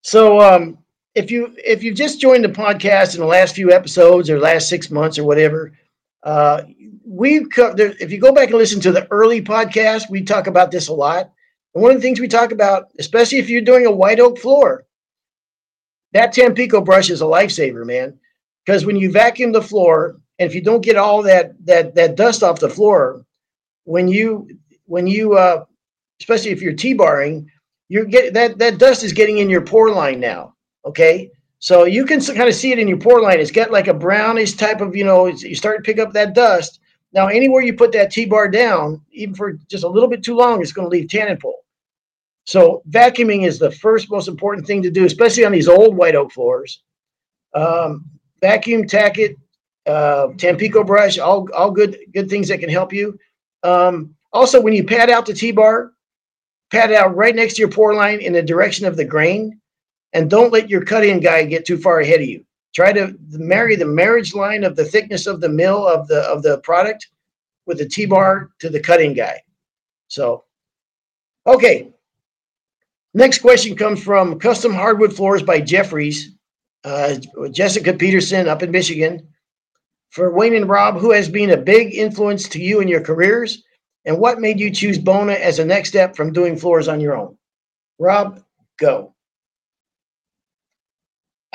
So 0.02 0.42
um, 0.42 0.78
if 1.16 1.30
you 1.32 1.54
if 1.58 1.84
you've 1.84 1.98
just 1.98 2.22
joined 2.22 2.44
the 2.44 2.50
podcast 2.50 3.14
in 3.14 3.20
the 3.20 3.28
last 3.28 3.56
few 3.56 3.72
episodes 3.72 4.30
or 4.30 4.40
last 4.40 4.70
six 4.70 4.90
months 4.90 5.18
or 5.20 5.26
whatever, 5.26 5.74
uh, 6.28 6.64
we've 7.06 7.50
covered. 7.50 7.80
If 8.02 8.12
you 8.12 8.20
go 8.20 8.34
back 8.34 8.50
and 8.50 8.58
listen 8.58 8.82
to 8.82 8.92
the 8.92 9.08
early 9.12 9.42
podcast, 9.42 10.10
we 10.10 10.24
talk 10.24 10.48
about 10.48 10.72
this 10.72 10.90
a 10.90 10.94
lot. 10.94 11.32
And 11.74 11.82
one 11.82 11.92
of 11.92 11.98
the 11.98 12.02
things 12.02 12.20
we 12.20 12.28
talk 12.28 12.52
about, 12.52 12.90
especially 13.00 13.38
if 13.38 13.50
you're 13.50 13.62
doing 13.62 13.86
a 13.86 13.92
white 13.92 14.20
oak 14.20 14.38
floor, 14.38 14.86
that 16.12 16.34
Tampico 16.34 16.82
brush 16.82 17.10
is 17.10 17.22
a 17.22 17.26
lifesaver, 17.26 17.86
man. 17.86 18.20
Because 18.66 18.86
when 18.86 18.98
you 18.98 19.10
vacuum 19.10 19.54
the 19.54 19.62
floor, 19.62 20.18
and 20.38 20.50
if 20.50 20.54
you 20.54 20.62
don't 20.62 20.84
get 20.84 20.98
all 20.98 21.24
that 21.24 21.54
that 21.66 21.96
that 21.96 22.18
dust 22.18 22.44
off 22.44 22.60
the 22.60 22.70
floor, 22.70 23.26
when 23.86 24.10
you 24.10 24.50
when 24.84 25.08
you 25.08 25.38
uh, 25.38 25.64
especially 26.20 26.52
if 26.52 26.62
you're 26.62 26.74
T-barring, 26.74 27.50
you're 27.88 28.04
get 28.04 28.34
that 28.34 28.58
that 28.58 28.80
dust 28.80 29.02
is 29.02 29.14
getting 29.14 29.38
in 29.38 29.50
your 29.50 29.62
pore 29.62 29.92
line 29.92 30.20
now. 30.20 30.56
Okay, 30.84 31.32
so 31.60 31.86
you 31.86 32.06
can 32.06 32.22
kind 32.22 32.50
of 32.50 32.56
see 32.56 32.72
it 32.72 32.80
in 32.80 32.88
your 32.88 33.00
pore 33.00 33.22
line. 33.22 33.40
It's 33.40 33.52
got 33.52 33.72
like 33.72 33.88
a 33.88 33.94
brownish 33.94 34.54
type 34.54 34.82
of 34.82 34.96
you 34.96 35.04
know. 35.04 35.28
You 35.28 35.56
start 35.56 35.78
to 35.78 35.84
pick 35.84 36.00
up 36.00 36.14
that 36.14 36.34
dust. 36.34 36.80
Now, 37.14 37.28
anywhere 37.28 37.62
you 37.62 37.74
put 37.74 37.92
that 37.94 38.12
T-bar 38.12 38.50
down, 38.50 39.02
even 39.12 39.34
for 39.34 39.54
just 39.54 39.84
a 39.84 39.88
little 39.88 40.10
bit 40.10 40.24
too 40.24 40.36
long, 40.36 40.62
it's 40.62 40.74
going 40.74 40.86
to 40.86 40.90
leave 40.90 41.10
tannin 41.10 41.38
pull. 41.38 41.64
So 42.46 42.82
vacuuming 42.90 43.46
is 43.46 43.60
the 43.60 43.72
first 43.72 44.10
most 44.12 44.28
important 44.28 44.68
thing 44.68 44.82
to 44.84 44.92
do, 44.92 45.06
especially 45.06 45.46
on 45.46 45.52
these 45.52 45.68
old 45.68 45.96
white 45.98 46.16
oak 46.16 46.32
floors. 46.32 46.84
Um, 47.54 48.06
vacuum, 48.42 48.88
tack 48.88 49.18
it, 49.18 49.36
uh, 49.86 50.28
Tampico 50.38 50.84
brush, 50.84 51.18
all 51.18 51.48
all 51.54 51.72
good 51.72 51.98
good 52.14 52.30
things 52.30 52.50
that 52.50 52.60
can 52.60 52.70
help 52.70 52.94
you. 52.94 53.18
Um, 53.64 54.16
also, 54.32 54.62
when 54.62 54.74
you 54.74 54.84
pad 54.84 55.10
out 55.10 55.26
the 55.26 55.34
T-bar, 55.34 55.92
pad 56.72 56.92
it 56.92 56.98
out 56.98 57.16
right 57.16 57.36
next 57.36 57.56
to 57.56 57.62
your 57.62 57.72
pore 57.72 57.96
line 57.96 58.20
in 58.20 58.34
the 58.34 58.44
direction 58.44 58.86
of 58.86 58.96
the 58.96 59.06
grain, 59.06 59.60
and 60.14 60.30
don't 60.30 60.54
let 60.54 60.70
your 60.70 60.84
cut-in 60.84 61.20
guy 61.20 61.44
get 61.46 61.66
too 61.66 61.78
far 61.78 62.00
ahead 62.00 62.22
of 62.22 62.28
you. 62.28 62.46
Try 62.74 62.94
to 62.94 63.16
marry 63.32 63.76
the 63.76 63.86
marriage 63.86 64.34
line 64.34 64.64
of 64.64 64.76
the 64.76 64.86
thickness 64.86 65.26
of 65.28 65.42
the 65.42 65.50
mill 65.50 65.88
of 65.88 66.08
the 66.08 66.22
of 66.22 66.44
the 66.44 66.60
product 66.60 67.08
with 67.66 67.80
the 67.80 67.88
T-bar 67.88 68.52
to 68.60 68.70
the 68.70 68.80
cutting 68.80 69.14
guy. 69.14 69.42
So, 70.08 70.46
okay. 71.46 71.92
Next 73.14 73.40
question 73.40 73.76
comes 73.76 74.04
from 74.04 74.40
Custom 74.40 74.74
Hardwood 74.74 75.16
Floors 75.16 75.44
by 75.44 75.60
Jeffries. 75.60 76.34
Uh, 76.84 77.16
Jessica 77.52 77.94
Peterson 77.94 78.48
up 78.48 78.64
in 78.64 78.72
Michigan 78.72 79.28
for 80.10 80.32
Wayne 80.34 80.56
and 80.56 80.70
Rob, 80.70 80.98
who 80.98 81.12
has 81.12 81.28
been 81.28 81.50
a 81.50 81.58
big 81.58 81.94
influence 81.94 82.48
to 82.50 82.62
you 82.62 82.80
in 82.80 82.88
your 82.88 83.02
careers, 83.02 83.64
and 84.06 84.18
what 84.18 84.40
made 84.40 84.60
you 84.60 84.72
choose 84.72 84.98
Bona 84.98 85.34
as 85.34 85.60
a 85.60 85.66
next 85.66 85.90
step 85.90 86.16
from 86.16 86.32
doing 86.32 86.56
floors 86.56 86.88
on 86.88 87.02
your 87.02 87.18
own? 87.18 87.38
Rob, 88.00 88.42
go. 88.80 89.14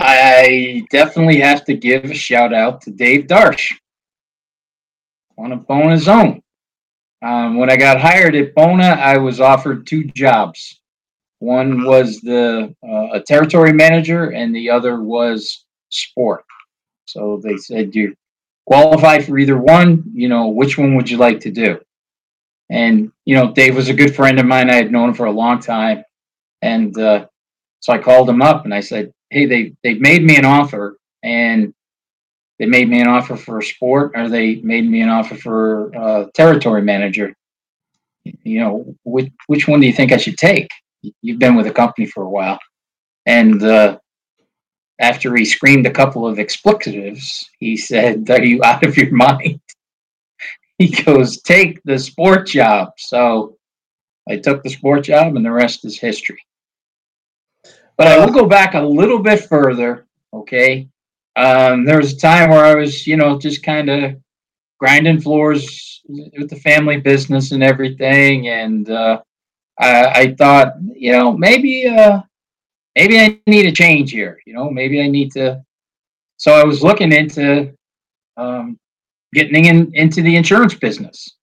I 0.05 0.85
definitely 0.91 1.39
have 1.41 1.65
to 1.67 1.75
give 1.75 2.05
a 2.05 2.15
shout 2.15 2.53
out 2.53 2.81
to 2.83 2.91
Dave 2.91 3.27
Darsh. 3.27 3.73
one 5.37 5.53
of 5.53 5.67
Bona's 5.67 6.09
own. 6.09 6.43
Um, 7.23 7.57
when 7.57 7.71
I 7.71 7.77
got 7.77 8.01
hired 8.01 8.35
at 8.35 8.55
Bona, 8.55 8.85
I 8.85 9.17
was 9.19 9.41
offered 9.41 9.87
two 9.87 10.05
jobs. 10.05 10.81
One 11.39 11.85
was 11.85 12.21
the 12.21 12.75
uh, 12.87 13.09
a 13.13 13.21
territory 13.21 13.73
manager, 13.73 14.31
and 14.31 14.55
the 14.55 14.71
other 14.71 15.01
was 15.01 15.65
sport. 15.91 16.45
So 17.07 17.41
they 17.43 17.57
said 17.57 17.95
you 17.95 18.17
qualify 18.67 19.21
for 19.21 19.39
either 19.39 19.59
one. 19.59 20.03
You 20.13 20.29
know, 20.29 20.49
which 20.49 20.79
one 20.79 20.97
would 20.97 21.09
you 21.09 21.17
like 21.17 21.39
to 21.41 21.51
do? 21.51 21.81
And 22.71 23.13
you 23.25 23.37
know, 23.37 23.53
Dave 23.53 23.77
was 23.77 23.89
a 23.89 23.95
good 23.95 24.17
friend 24.17 24.41
of 24.41 24.47
mine. 24.47 24.69
I 24.69 24.75
had 24.75 24.91
known 24.91 25.11
him 25.11 25.15
for 25.15 25.27
a 25.27 25.33
long 25.33 25.61
time, 25.61 26.05
and 26.61 26.97
uh, 26.99 27.27
so 27.81 27.93
I 27.93 27.99
called 27.99 28.29
him 28.29 28.43
up 28.43 28.65
and 28.65 28.73
I 28.73 28.81
said, 28.81 29.13
"Hey, 29.33 29.47
they 29.47 29.75
they 29.83 29.95
made 29.95 30.23
me 30.25 30.37
an 30.37 30.45
offer, 30.45 30.99
and 31.23 31.73
they 32.59 32.67
made 32.67 32.89
me 32.89 33.01
an 33.01 33.09
offer 33.09 33.37
for 33.37 33.59
a 33.59 33.63
sport, 33.63 34.13
or 34.15 34.29
they 34.29 34.57
made 34.57 34.89
me 34.89 35.01
an 35.01 35.09
offer 35.09 35.37
for 35.37 35.97
uh, 35.97 36.27
territory 36.35 36.83
manager. 36.83 37.35
You 38.25 38.61
know, 38.61 38.95
which 39.05 39.31
which 39.47 39.67
one 39.69 39.81
do 39.81 39.87
you 39.87 39.93
think 39.93 40.13
I 40.13 40.17
should 40.19 40.39
take? 40.39 40.71
You've 41.23 41.41
been 41.41 41.57
with 41.57 41.67
the 41.67 41.73
company 41.73 42.07
for 42.07 42.25
a 42.25 42.31
while." 42.31 42.59
And 43.27 43.63
uh, 43.63 43.99
after 45.03 45.35
he 45.35 45.45
screamed 45.45 45.87
a 45.87 45.91
couple 45.91 46.27
of 46.27 46.39
expletives, 46.39 47.51
he 47.59 47.77
said, 47.77 48.31
Are 48.31 48.43
you 48.43 48.63
out 48.65 48.85
of 48.85 48.97
your 48.97 49.13
mind? 49.13 49.61
he 50.79 50.89
goes, 50.89 51.43
Take 51.43 51.83
the 51.85 51.99
sport 51.99 52.47
job. 52.47 52.91
So 52.97 53.57
I 54.29 54.37
took 54.37 54.63
the 54.63 54.71
sport 54.71 55.05
job, 55.05 55.37
and 55.37 55.45
the 55.45 55.53
rest 55.53 55.85
is 55.85 55.99
history. 55.99 56.41
But 57.97 58.07
I 58.09 58.19
will 58.19 58.33
go 58.33 58.47
back 58.47 58.75
a 58.75 58.81
little 58.81 59.19
bit 59.19 59.45
further. 59.45 60.07
Okay. 60.33 60.89
Um, 61.37 61.85
there 61.85 61.99
was 61.99 62.13
a 62.13 62.19
time 62.19 62.51
where 62.51 62.65
I 62.65 62.75
was, 62.75 63.07
you 63.07 63.17
know, 63.17 63.39
just 63.39 63.63
kind 63.63 63.89
of 63.89 64.17
grinding 64.79 65.21
floors 65.21 66.03
with 66.09 66.51
the 66.51 66.57
family 66.57 66.99
business 66.99 67.53
and 67.53 67.63
everything. 67.63 68.49
And 68.49 68.91
uh, 68.91 69.23
I, 69.79 70.05
I, 70.07 70.35
thought, 70.35 70.75
you 70.95 71.13
know, 71.13 71.33
maybe 71.33 71.87
uh, 71.87 72.21
maybe 72.97 73.21
I 73.21 73.41
need 73.47 73.67
a 73.67 73.73
change 73.73 74.11
here. 74.11 74.41
You 74.47 74.55
know, 74.55 74.71
maybe 74.71 75.03
I 75.03 75.09
need 75.09 75.33
to. 75.33 75.63
So 76.37 76.53
I 76.53 76.65
was 76.65 76.83
looking 76.83 77.13
into 77.13 77.73
um, 78.37 78.79
getting 79.33 79.67
in, 79.67 79.91
into 79.95 80.23
the 80.23 80.37
insurance 80.37 80.75
business. 80.75 81.37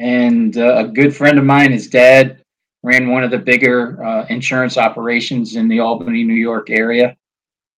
And 0.00 0.56
uh, 0.56 0.78
a 0.78 0.88
good 0.88 1.14
friend 1.14 1.38
of 1.38 1.44
mine, 1.44 1.70
his 1.70 1.88
dad, 1.88 2.41
ran 2.82 3.10
one 3.10 3.24
of 3.24 3.30
the 3.30 3.38
bigger 3.38 4.02
uh, 4.04 4.26
insurance 4.28 4.76
operations 4.76 5.56
in 5.56 5.68
the 5.68 5.80
Albany, 5.80 6.24
New 6.24 6.34
York 6.34 6.70
area. 6.70 7.16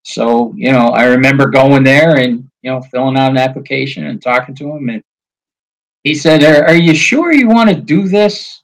So, 0.02 0.52
you 0.56 0.72
know, 0.72 0.88
I 0.88 1.04
remember 1.06 1.48
going 1.48 1.84
there 1.84 2.16
and, 2.16 2.48
you 2.62 2.70
know, 2.70 2.82
filling 2.82 3.16
out 3.16 3.30
an 3.30 3.38
application 3.38 4.06
and 4.06 4.22
talking 4.22 4.54
to 4.56 4.76
him. 4.76 4.88
And 4.88 5.02
he 6.02 6.14
said, 6.14 6.42
Are, 6.42 6.66
are 6.66 6.74
you 6.74 6.94
sure 6.94 7.32
you 7.32 7.48
want 7.48 7.70
to 7.70 7.76
do 7.76 8.08
this? 8.08 8.62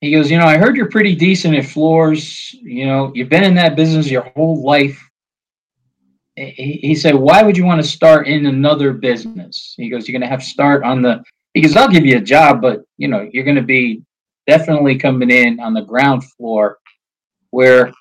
he 0.00 0.12
goes, 0.12 0.30
you 0.30 0.38
know, 0.38 0.46
I 0.46 0.56
heard 0.56 0.76
you're 0.76 0.88
pretty 0.88 1.14
decent 1.14 1.54
at 1.54 1.66
floors. 1.66 2.54
You 2.54 2.86
know, 2.86 3.12
you've 3.14 3.28
been 3.28 3.44
in 3.44 3.54
that 3.56 3.76
business 3.76 4.10
your 4.10 4.22
whole 4.34 4.62
life. 4.62 4.98
He, 6.36 6.80
he 6.82 6.94
said, 6.94 7.14
why 7.14 7.42
would 7.42 7.56
you 7.56 7.66
want 7.66 7.82
to 7.82 7.88
start 7.88 8.26
in 8.26 8.46
another 8.46 8.94
business? 8.94 9.74
He 9.76 9.90
goes, 9.90 10.08
you're 10.08 10.18
going 10.18 10.26
to 10.26 10.34
have 10.34 10.40
to 10.40 10.46
start 10.46 10.84
on 10.84 11.02
the, 11.02 11.22
he 11.52 11.60
goes, 11.60 11.76
I'll 11.76 11.88
give 11.88 12.06
you 12.06 12.16
a 12.16 12.22
job, 12.22 12.62
but, 12.62 12.80
you 12.96 13.08
know, 13.08 13.28
you're 13.30 13.44
going 13.44 13.56
to 13.56 13.62
be 13.62 14.02
definitely 14.50 14.98
coming 14.98 15.30
in 15.30 15.60
on 15.60 15.72
the 15.72 15.82
ground 15.82 16.24
floor 16.32 16.78
where 17.50 17.92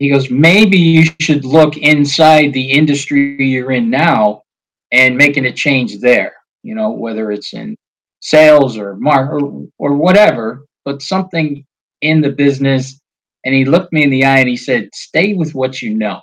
he 0.00 0.10
goes, 0.10 0.30
maybe 0.30 0.76
you 0.76 1.04
should 1.20 1.44
look 1.44 1.76
inside 1.76 2.52
the 2.52 2.72
industry 2.72 3.46
you're 3.46 3.70
in 3.70 3.88
now 3.88 4.42
and 4.90 5.16
making 5.16 5.46
a 5.46 5.52
change 5.52 6.00
there, 6.00 6.34
you 6.64 6.74
know, 6.74 6.90
whether 6.90 7.30
it's 7.30 7.54
in 7.54 7.76
sales 8.20 8.76
or 8.76 8.96
mar 8.96 9.38
or, 9.38 9.68
or 9.78 9.94
whatever 9.94 10.64
but 10.84 11.02
something 11.02 11.64
in 12.00 12.20
the 12.20 12.30
business. 12.30 13.00
And 13.44 13.54
he 13.54 13.64
looked 13.64 13.92
me 13.92 14.02
in 14.02 14.10
the 14.10 14.24
eye 14.24 14.38
and 14.38 14.48
he 14.48 14.56
said, 14.56 14.88
stay 14.92 15.34
with 15.34 15.54
what 15.54 15.82
you 15.82 15.94
know. 15.94 16.20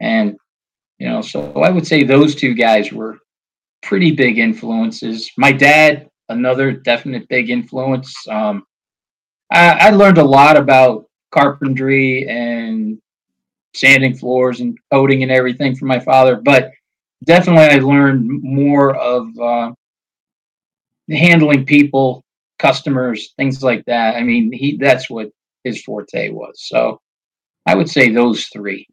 And, 0.00 0.36
you 0.98 1.08
know, 1.08 1.22
so 1.22 1.52
I 1.54 1.70
would 1.70 1.86
say 1.86 2.04
those 2.04 2.34
two 2.36 2.54
guys 2.54 2.92
were 2.92 3.18
pretty 3.82 4.10
big 4.12 4.38
influences. 4.38 5.30
My 5.36 5.52
dad, 5.52 6.09
another 6.30 6.72
definite 6.72 7.28
big 7.28 7.50
influence. 7.50 8.14
Um, 8.28 8.64
I, 9.52 9.88
I 9.88 9.90
learned 9.90 10.18
a 10.18 10.24
lot 10.24 10.56
about 10.56 11.06
carpentry 11.30 12.28
and 12.28 12.98
sanding 13.74 14.16
floors 14.16 14.60
and 14.60 14.78
coating 14.90 15.22
and 15.22 15.30
everything 15.30 15.76
from 15.76 15.88
my 15.88 16.00
father, 16.00 16.36
but 16.36 16.70
definitely 17.24 17.64
I 17.64 17.78
learned 17.78 18.42
more 18.42 18.96
of 18.96 19.38
uh, 19.38 19.72
handling 21.08 21.66
people 21.66 22.24
customers, 22.58 23.32
things 23.36 23.62
like 23.62 23.84
that. 23.86 24.16
I 24.16 24.22
mean, 24.22 24.52
he 24.52 24.76
that's 24.76 25.10
what 25.10 25.30
his 25.64 25.82
forte 25.82 26.30
was. 26.30 26.62
So 26.68 27.00
I 27.66 27.74
would 27.74 27.88
say 27.88 28.10
those 28.10 28.46
three. 28.46 28.86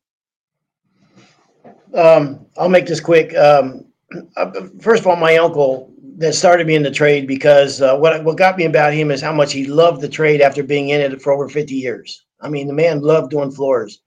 Um, 1.93 2.45
I'll 2.57 2.69
make 2.69 2.85
this 2.85 2.99
quick. 2.99 3.35
Um, 3.35 3.85
uh, 4.37 4.51
first 4.81 5.01
of 5.01 5.07
all, 5.07 5.15
my 5.15 5.37
uncle 5.37 5.91
that 6.17 6.33
started 6.33 6.67
me 6.67 6.75
in 6.75 6.83
the 6.83 6.91
trade 6.91 7.27
because 7.27 7.81
uh, 7.81 7.95
what 7.97 8.23
what 8.23 8.37
got 8.37 8.57
me 8.57 8.65
about 8.65 8.93
him 8.93 9.11
is 9.11 9.21
how 9.21 9.33
much 9.33 9.53
he 9.53 9.65
loved 9.65 10.01
the 10.01 10.09
trade 10.09 10.41
after 10.41 10.63
being 10.63 10.89
in 10.89 10.99
it 10.99 11.21
for 11.21 11.31
over 11.31 11.47
fifty 11.47 11.75
years. 11.75 12.25
I 12.41 12.49
mean, 12.49 12.67
the 12.67 12.73
man 12.73 13.01
loved 13.01 13.31
doing 13.31 13.51
floors, 13.51 14.01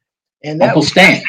and 0.44 0.60
that 0.60 0.68
Uncle 0.68 0.82
Stan. 0.82 1.22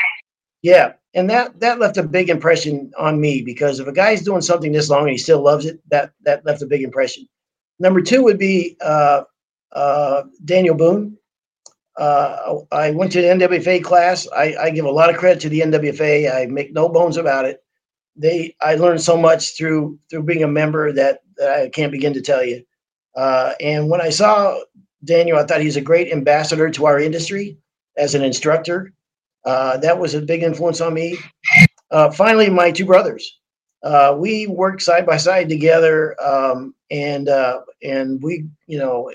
Yeah, 0.63 0.94
and 1.13 1.30
that 1.30 1.60
that 1.60 1.80
left 1.80 1.98
a 1.98 2.04
big 2.04 2.30
impression 2.30 2.91
on 2.98 3.20
me 3.20 3.41
because 3.41 3.80
if 3.80 3.88
a 3.88 3.91
guy's 3.91 4.22
doing 4.22 4.41
something 4.41 4.72
this 4.72 4.89
long 4.89 5.02
and 5.02 5.12
he 5.12 5.17
still 5.17 5.41
loves 5.41 5.65
it, 5.65 5.80
that 5.89 6.12
that 6.22 6.46
left 6.46 6.62
a 6.62 6.67
big 6.67 6.84
impression. 6.84 7.28
Number 7.80 8.02
two 8.02 8.24
would 8.24 8.38
be 8.38 8.78
uh, 8.82 9.24
uh, 9.72 10.24
Daniel 10.46 10.76
Boone. 10.76 11.17
Uh, 11.98 12.60
I 12.72 12.91
went 12.91 13.12
to 13.13 13.22
the 13.22 13.28
NWFA 13.28 13.84
class. 13.84 14.28
I, 14.36 14.56
I, 14.56 14.70
give 14.70 14.86
a 14.86 14.91
lot 14.91 15.10
of 15.10 15.17
credit 15.17 15.41
to 15.41 15.50
the 15.50 15.60
NWFA. 15.60 16.34
I 16.34 16.46
make 16.46 16.72
no 16.72 16.88
bones 16.88 17.17
about 17.17 17.46
it. 17.46 17.61
They, 18.15 18.56
I 18.62 18.76
learned 18.76 19.02
so 19.02 19.17
much 19.17 19.58
through 19.58 20.00
through 20.10 20.24
being 20.24 20.43
a 20.43 20.47
member 20.47 20.91
that, 20.93 21.19
that 21.38 21.52
I 21.52 21.69
can't 21.69 21.91
begin 21.91 22.13
to 22.13 22.21
tell 22.21 22.43
you. 22.43 22.63
Uh, 23.15 23.54
and 23.60 23.89
when 23.89 24.02
I 24.02 24.10
saw 24.10 24.60
Daniel, 25.04 25.38
I 25.38 25.43
thought 25.43 25.62
he's 25.62 25.78
a 25.78 25.82
great 25.82 26.12
ambassador 26.12 26.69
to 26.69 26.86
our 26.86 27.00
industry 27.00 27.58
as 27.97 28.15
an 28.15 28.24
instructor. 28.24 28.93
Uh, 29.45 29.78
that 29.78 29.97
was 29.97 30.13
a 30.13 30.21
big 30.21 30.43
influence 30.43 30.82
on 30.82 30.93
me. 30.93 31.17
Uh, 31.89 32.12
finally, 32.12 32.50
my 32.50 32.71
two 32.71 32.86
brothers 32.86 33.41
uh, 33.84 34.15
we 34.17 34.47
worked 34.47 34.82
side 34.82 35.06
by 35.06 35.17
side 35.17 35.50
together, 35.50 36.15
um, 36.21 36.76
and 36.91 37.30
uh, 37.30 37.62
and 37.84 38.21
we, 38.21 38.45
you 38.67 38.78
know, 38.78 39.12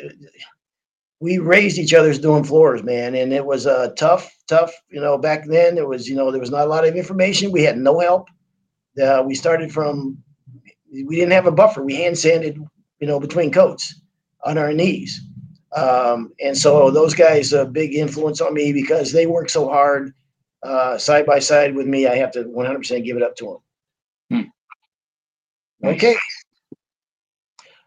we 1.21 1.39
raised 1.39 1.79
each 1.79 1.95
other's 1.95 2.19
doing 2.19 2.45
floors, 2.45 2.83
man, 2.83 3.15
and 3.15 3.33
it 3.33 3.45
was 3.45 3.67
uh, 3.67 3.91
tough, 3.97 4.35
tough. 4.49 4.73
You 4.89 5.01
know, 5.01 5.19
back 5.19 5.47
then 5.47 5.79
it 5.79 5.87
was, 5.87 6.09
you 6.09 6.17
know, 6.17 6.31
there 6.31 6.41
was 6.41 6.51
not 6.51 6.67
a 6.67 6.71
lot 6.71 6.87
of 6.87 6.97
information. 6.97 7.53
We 7.53 7.63
had 7.63 7.79
no 7.79 8.01
help. 8.01 8.29
Uh, 9.03 9.23
we 9.25 9.35
started 9.35 9.73
from, 9.73 10.19
we 10.91 11.17
didn't 11.17 11.33
have 11.33 11.47
a 11.47 11.53
buffer. 11.53 11.83
We 11.83 11.97
hand 11.97 12.19
sanded, 12.19 12.59
you 13.01 13.07
know, 13.07 13.21
between 13.21 13.53
coats 13.53 14.01
on 14.45 14.59
our 14.59 14.73
knees. 14.73 15.21
Um, 15.75 16.33
and 16.41 16.57
so 16.57 16.91
those 16.91 17.15
guys 17.15 17.53
a 17.53 17.67
big 17.67 17.95
influence 17.95 18.41
on 18.41 18.55
me 18.55 18.73
because 18.73 19.13
they 19.13 19.27
work 19.27 19.51
so 19.51 19.69
hard 19.69 20.15
uh, 20.63 20.97
side 20.97 21.27
by 21.27 21.39
side 21.39 21.75
with 21.75 21.87
me. 21.87 22.07
I 22.07 22.17
have 22.17 22.33
to 22.33 22.45
100% 22.45 23.05
give 23.05 23.17
it 23.17 23.23
up 23.23 23.37
to 23.37 23.45
them. 23.45 23.59
Okay. 25.85 26.17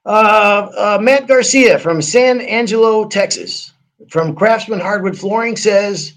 Uh, 0.05 0.71
uh, 0.77 0.97
Matt 1.01 1.27
Garcia 1.27 1.77
from 1.77 2.01
San 2.01 2.41
Angelo, 2.41 3.07
Texas, 3.07 3.73
from 4.09 4.35
Craftsman 4.35 4.79
Hardwood 4.79 5.17
Flooring 5.17 5.57
says, 5.57 6.13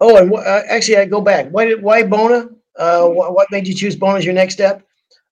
"Oh, 0.00 0.16
and 0.16 0.32
uh, 0.34 0.62
actually, 0.68 0.98
I 0.98 1.04
go 1.04 1.20
back. 1.20 1.48
Why 1.50 1.66
did 1.66 1.82
why 1.82 2.02
Bona? 2.02 2.50
Uh, 2.78 3.08
wh- 3.08 3.34
what 3.34 3.50
made 3.50 3.66
you 3.66 3.74
choose 3.74 3.96
Bona 3.96 4.18
as 4.18 4.24
your 4.24 4.34
next 4.34 4.54
step? 4.54 4.82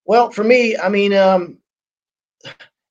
Well, 0.05 0.31
for 0.31 0.45
me, 0.45 0.77
I 0.77 0.89
mean, 0.89 1.15
um, 1.15 1.59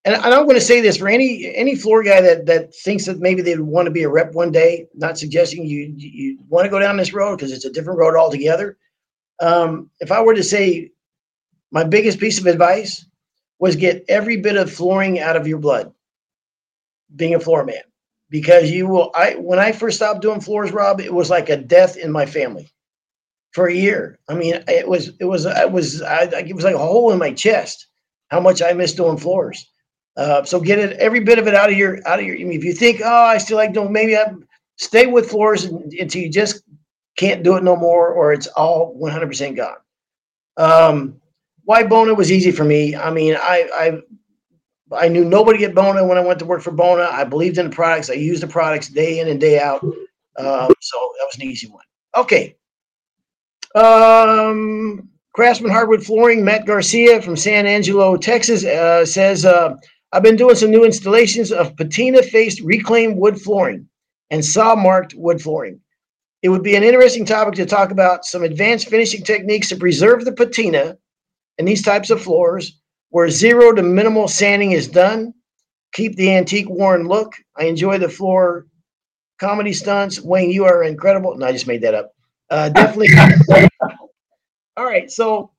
and, 0.05 0.15
I'm 0.15 0.45
going 0.45 0.55
to 0.55 0.61
say 0.61 0.81
this 0.81 0.97
for 0.97 1.09
any 1.09 1.53
any 1.55 1.75
floor 1.75 2.03
guy 2.03 2.21
that 2.21 2.45
that 2.45 2.73
thinks 2.73 3.05
that 3.05 3.19
maybe 3.19 3.41
they 3.41 3.55
would 3.55 3.67
want 3.67 3.85
to 3.85 3.91
be 3.91 4.03
a 4.03 4.09
rep 4.09 4.33
one 4.33 4.51
day. 4.51 4.87
Not 4.95 5.17
suggesting 5.17 5.65
you 5.65 5.93
you 5.95 6.39
want 6.47 6.65
to 6.65 6.69
go 6.69 6.79
down 6.79 6.97
this 6.97 7.13
road 7.13 7.35
because 7.37 7.51
it's 7.51 7.65
a 7.65 7.71
different 7.71 7.99
road 7.99 8.15
altogether. 8.15 8.77
Um, 9.41 9.89
if 9.99 10.11
I 10.11 10.21
were 10.21 10.33
to 10.33 10.43
say 10.43 10.91
my 11.71 11.83
biggest 11.83 12.19
piece 12.19 12.39
of 12.39 12.47
advice 12.47 13.05
was 13.59 13.75
get 13.75 14.05
every 14.07 14.37
bit 14.37 14.57
of 14.57 14.71
flooring 14.71 15.19
out 15.19 15.35
of 15.35 15.47
your 15.47 15.59
blood 15.59 15.93
being 17.15 17.35
a 17.35 17.39
floor 17.39 17.63
man 17.63 17.81
because 18.29 18.69
you 18.69 18.87
will 18.87 19.11
i 19.15 19.33
when 19.33 19.59
i 19.59 19.71
first 19.71 19.97
stopped 19.97 20.21
doing 20.21 20.39
floors 20.39 20.71
rob 20.71 21.01
it 21.01 21.13
was 21.13 21.29
like 21.29 21.49
a 21.49 21.57
death 21.57 21.97
in 21.97 22.11
my 22.11 22.25
family 22.25 22.69
for 23.51 23.67
a 23.67 23.73
year 23.73 24.19
i 24.29 24.33
mean 24.33 24.63
it 24.67 24.87
was 24.87 25.11
it 25.19 25.25
was 25.25 25.45
it 25.45 25.71
was 25.71 26.01
I, 26.01 26.23
it 26.23 26.55
was 26.55 26.63
like 26.63 26.75
a 26.75 26.79
hole 26.79 27.11
in 27.11 27.19
my 27.19 27.31
chest 27.31 27.87
how 28.29 28.39
much 28.39 28.61
i 28.61 28.71
miss 28.73 28.93
doing 28.93 29.17
floors 29.17 29.71
uh, 30.17 30.43
so 30.43 30.59
get 30.59 30.79
it 30.79 30.97
every 30.97 31.21
bit 31.21 31.39
of 31.39 31.47
it 31.47 31.55
out 31.55 31.69
of 31.69 31.77
your 31.77 32.05
out 32.05 32.19
of 32.19 32.25
your 32.25 32.35
I 32.35 32.43
mean, 32.43 32.57
if 32.57 32.63
you 32.63 32.73
think 32.73 33.01
oh 33.03 33.25
i 33.25 33.37
still 33.37 33.57
like 33.57 33.73
doing 33.73 33.91
maybe 33.91 34.17
i 34.17 34.31
stay 34.77 35.07
with 35.07 35.29
floors 35.29 35.65
until 35.65 36.21
you 36.21 36.29
just 36.29 36.63
can't 37.17 37.43
do 37.43 37.57
it 37.57 37.63
no 37.63 37.75
more 37.75 38.09
or 38.09 38.31
it's 38.31 38.47
all 38.47 38.97
100% 38.99 39.55
gone 39.55 39.75
Um, 40.57 41.19
why 41.65 41.83
Bona 41.83 42.13
was 42.13 42.31
easy 42.31 42.51
for 42.51 42.63
me. 42.63 42.95
I 42.95 43.11
mean, 43.11 43.35
I, 43.35 43.69
I 43.73 44.01
I 44.97 45.07
knew 45.07 45.23
nobody 45.23 45.65
at 45.65 45.75
Bona 45.75 46.05
when 46.05 46.17
I 46.17 46.21
went 46.21 46.39
to 46.39 46.45
work 46.45 46.63
for 46.63 46.71
Bona. 46.71 47.07
I 47.11 47.23
believed 47.23 47.57
in 47.57 47.69
the 47.69 47.75
products. 47.75 48.09
I 48.09 48.13
used 48.13 48.41
the 48.41 48.47
products 48.47 48.87
day 48.87 49.19
in 49.19 49.27
and 49.27 49.39
day 49.39 49.59
out. 49.59 49.83
Um, 49.83 50.73
so 50.81 50.97
that 51.19 51.25
was 51.25 51.35
an 51.35 51.43
easy 51.43 51.67
one. 51.67 51.83
Okay. 52.17 52.55
Um, 53.75 55.09
Craftsman 55.33 55.71
Hardwood 55.71 56.03
Flooring, 56.03 56.43
Matt 56.43 56.65
Garcia 56.65 57.21
from 57.21 57.35
San 57.35 57.65
Angelo, 57.65 58.17
Texas, 58.17 58.65
uh, 58.65 59.05
says, 59.05 59.45
uh, 59.45 59.75
I've 60.11 60.23
been 60.23 60.35
doing 60.35 60.55
some 60.55 60.71
new 60.71 60.85
installations 60.85 61.51
of 61.51 61.75
patina 61.77 62.23
faced 62.23 62.61
reclaimed 62.61 63.17
wood 63.17 63.39
flooring 63.39 63.87
and 64.31 64.43
saw 64.43 64.75
marked 64.75 65.13
wood 65.15 65.41
flooring. 65.41 65.79
It 66.41 66.49
would 66.49 66.63
be 66.63 66.75
an 66.75 66.83
interesting 66.83 67.25
topic 67.25 67.53
to 67.55 67.65
talk 67.65 67.91
about 67.91 68.25
some 68.25 68.43
advanced 68.43 68.89
finishing 68.89 69.23
techniques 69.23 69.69
to 69.69 69.75
preserve 69.75 70.25
the 70.25 70.31
patina 70.31 70.97
in 71.57 71.65
these 71.65 71.83
types 71.83 72.09
of 72.09 72.21
floors 72.21 72.79
where 73.09 73.29
zero 73.29 73.73
to 73.73 73.83
minimal 73.83 74.27
sanding 74.27 74.71
is 74.71 74.87
done. 74.87 75.33
Keep 75.93 76.15
the 76.15 76.33
antique 76.35 76.69
worn 76.69 77.07
look. 77.07 77.33
I 77.57 77.65
enjoy 77.65 77.97
the 77.97 78.09
floor 78.09 78.67
comedy 79.39 79.73
stunts. 79.73 80.21
Wayne, 80.21 80.51
you 80.51 80.65
are 80.65 80.83
incredible. 80.83 81.35
No, 81.35 81.45
I 81.45 81.51
just 81.51 81.67
made 81.67 81.81
that 81.81 81.95
up. 81.95 82.13
Uh, 82.49 82.69
definitely. 82.69 83.09
All 84.77 84.85
right. 84.85 85.11
So, 85.11 85.51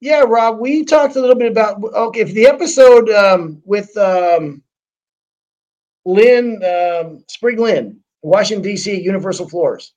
yeah, 0.00 0.20
Rob, 0.20 0.58
we 0.58 0.84
talked 0.84 1.16
a 1.16 1.20
little 1.20 1.36
bit 1.36 1.50
about, 1.50 1.82
okay, 1.82 2.20
if 2.20 2.32
the 2.32 2.46
episode 2.46 3.08
um, 3.10 3.62
with 3.64 3.96
um, 3.96 4.62
Lynn, 6.04 6.62
um, 6.64 7.24
Sprig 7.28 7.58
Lynn, 7.58 8.00
Washington, 8.22 8.62
D.C., 8.62 9.00
Universal 9.00 9.48
Floors. 9.48 9.92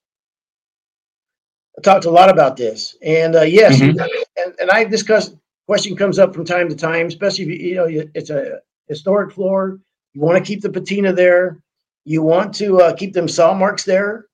I 1.77 1.81
talked 1.81 2.05
a 2.05 2.11
lot 2.11 2.29
about 2.29 2.57
this. 2.57 2.95
And 3.03 3.35
uh, 3.35 3.41
yes, 3.41 3.79
Mhm. 3.79 3.99
and, 4.37 4.55
and 4.59 4.69
I 4.71 4.83
discussed, 4.83 5.35
question 5.67 5.95
comes 5.95 6.17
up 6.19 6.33
from 6.33 6.45
time 6.45 6.69
to 6.69 6.75
time, 6.75 7.07
especially 7.07 7.45
if 7.45 7.61
you, 7.61 7.67
you 7.69 7.75
know, 7.75 8.09
it's 8.15 8.29
a 8.29 8.59
historic 8.87 9.31
floor. 9.33 9.79
You 10.13 10.21
want 10.21 10.37
to 10.37 10.43
keep 10.43 10.61
the 10.61 10.69
patina 10.69 11.13
there. 11.13 11.61
You 12.05 12.23
want 12.23 12.53
to 12.55 12.79
uh, 12.81 12.95
keep 12.95 13.13
them 13.13 13.27
saw 13.27 13.53
marks 13.53 13.83
there. 13.83 14.26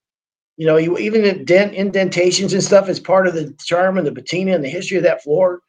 You 0.58 0.68
know, 0.68 0.78
you 0.78 0.98
even 0.98 1.26
indent 1.26 1.74
indentations 1.74 2.54
and 2.54 2.64
stuff 2.64 2.90
is 2.90 3.00
part 3.00 3.28
of 3.28 3.34
the 3.34 3.54
charm 3.64 3.98
and 3.98 4.06
the 4.06 4.12
patina 4.12 4.54
and 4.54 4.64
the 4.64 4.70
history 4.70 4.98
of 4.98 5.04
that 5.04 5.24
floor. 5.24 5.62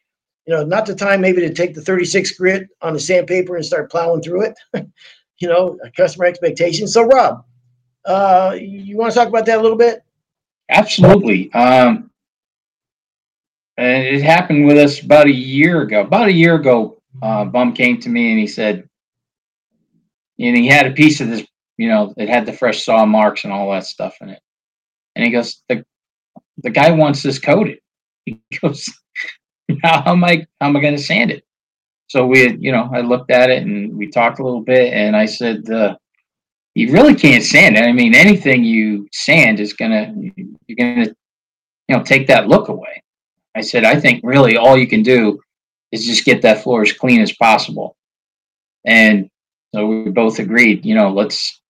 You 0.46 0.54
know, 0.54 0.64
not 0.64 0.84
the 0.84 0.94
time 0.94 1.22
maybe 1.22 1.40
to 1.40 1.54
take 1.54 1.74
the 1.74 1.80
36 1.80 2.32
grit 2.32 2.68
on 2.82 2.92
the 2.92 3.00
sandpaper 3.00 3.56
and 3.56 3.64
start 3.64 3.90
plowing 3.90 4.20
through 4.20 4.42
it. 4.42 4.54
you 5.38 5.48
know, 5.48 5.78
customer 5.96 6.26
expectations. 6.26 6.92
So, 6.92 7.04
Rob, 7.04 7.44
uh, 8.04 8.56
you 8.60 8.96
want 8.96 9.12
to 9.12 9.18
talk 9.18 9.28
about 9.28 9.46
that 9.46 9.58
a 9.58 9.62
little 9.62 9.78
bit? 9.78 10.02
Absolutely. 10.68 11.52
Um, 11.52 12.10
and 13.76 14.04
it 14.04 14.22
happened 14.22 14.66
with 14.66 14.78
us 14.78 15.00
about 15.00 15.26
a 15.26 15.32
year 15.32 15.82
ago. 15.82 16.02
About 16.02 16.28
a 16.28 16.32
year 16.32 16.54
ago, 16.54 16.98
uh, 17.22 17.44
Bum 17.44 17.72
came 17.72 18.00
to 18.00 18.08
me 18.08 18.30
and 18.30 18.38
he 18.38 18.46
said, 18.46 18.88
and 20.38 20.56
he 20.56 20.66
had 20.66 20.86
a 20.86 20.92
piece 20.92 21.20
of 21.20 21.28
this, 21.28 21.46
you 21.76 21.88
know, 21.88 22.12
it 22.16 22.28
had 22.28 22.46
the 22.46 22.52
fresh 22.52 22.84
saw 22.84 23.04
marks 23.04 23.44
and 23.44 23.52
all 23.52 23.70
that 23.70 23.86
stuff 23.86 24.16
in 24.20 24.30
it. 24.30 24.40
And 25.14 25.24
he 25.24 25.30
goes, 25.30 25.62
the, 25.68 25.84
the 26.58 26.70
guy 26.70 26.90
wants 26.90 27.22
this 27.22 27.38
coated. 27.38 27.78
He 28.26 28.40
goes, 28.62 28.88
how 29.82 30.12
am 30.12 30.24
I, 30.24 30.46
how 30.60 30.68
am 30.68 30.76
I 30.76 30.80
going 30.80 30.96
to 30.96 31.02
sand 31.02 31.30
it? 31.30 31.44
So 32.08 32.26
we, 32.26 32.40
had, 32.40 32.62
you 32.62 32.72
know, 32.72 32.90
I 32.92 33.00
looked 33.00 33.30
at 33.30 33.50
it 33.50 33.62
and 33.62 33.96
we 33.96 34.10
talked 34.10 34.38
a 34.38 34.44
little 34.44 34.60
bit 34.60 34.92
and 34.92 35.14
I 35.14 35.26
said, 35.26 35.68
uh, 35.70 35.96
you 36.74 36.92
really 36.92 37.14
can't 37.14 37.44
sand 37.44 37.76
it. 37.76 37.84
I 37.84 37.92
mean, 37.92 38.14
anything 38.14 38.64
you 38.64 39.08
sand 39.12 39.60
is 39.60 39.72
gonna 39.72 40.12
you're 40.66 40.76
gonna 40.76 41.06
you 41.88 41.96
know 41.96 42.02
take 42.02 42.26
that 42.26 42.48
look 42.48 42.68
away. 42.68 43.02
I 43.54 43.60
said, 43.60 43.84
I 43.84 43.98
think 44.00 44.20
really 44.24 44.56
all 44.56 44.76
you 44.76 44.88
can 44.88 45.02
do 45.02 45.40
is 45.92 46.04
just 46.04 46.24
get 46.24 46.42
that 46.42 46.62
floor 46.62 46.82
as 46.82 46.92
clean 46.92 47.20
as 47.20 47.32
possible. 47.32 47.96
And 48.84 49.30
so 49.74 49.86
we 49.86 50.10
both 50.10 50.40
agreed, 50.40 50.84
you 50.84 50.94
know, 50.94 51.10
let's 51.10 51.60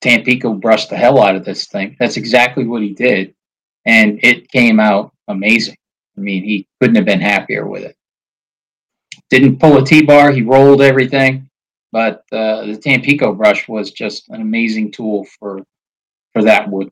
Tampico 0.00 0.54
brushed 0.54 0.90
the 0.90 0.96
hell 0.96 1.22
out 1.22 1.36
of 1.36 1.44
this 1.44 1.66
thing. 1.66 1.96
That's 1.98 2.16
exactly 2.16 2.64
what 2.64 2.82
he 2.82 2.94
did. 2.94 3.34
And 3.86 4.18
it 4.22 4.50
came 4.50 4.80
out 4.80 5.12
amazing. 5.28 5.76
I 6.16 6.20
mean, 6.20 6.44
he 6.44 6.66
couldn't 6.80 6.96
have 6.96 7.04
been 7.04 7.20
happier 7.20 7.66
with 7.66 7.82
it. 7.82 7.96
Didn't 9.30 9.58
pull 9.58 9.78
a 9.78 9.84
T 9.84 10.02
bar, 10.02 10.30
he 10.32 10.42
rolled 10.42 10.82
everything 10.82 11.50
but 11.92 12.24
uh, 12.32 12.66
the 12.66 12.76
Tampico 12.76 13.32
brush 13.32 13.68
was 13.68 13.90
just 13.90 14.28
an 14.28 14.40
amazing 14.40 14.92
tool 14.92 15.24
for 15.38 15.60
for 16.32 16.42
that 16.44 16.68
wood. 16.70 16.90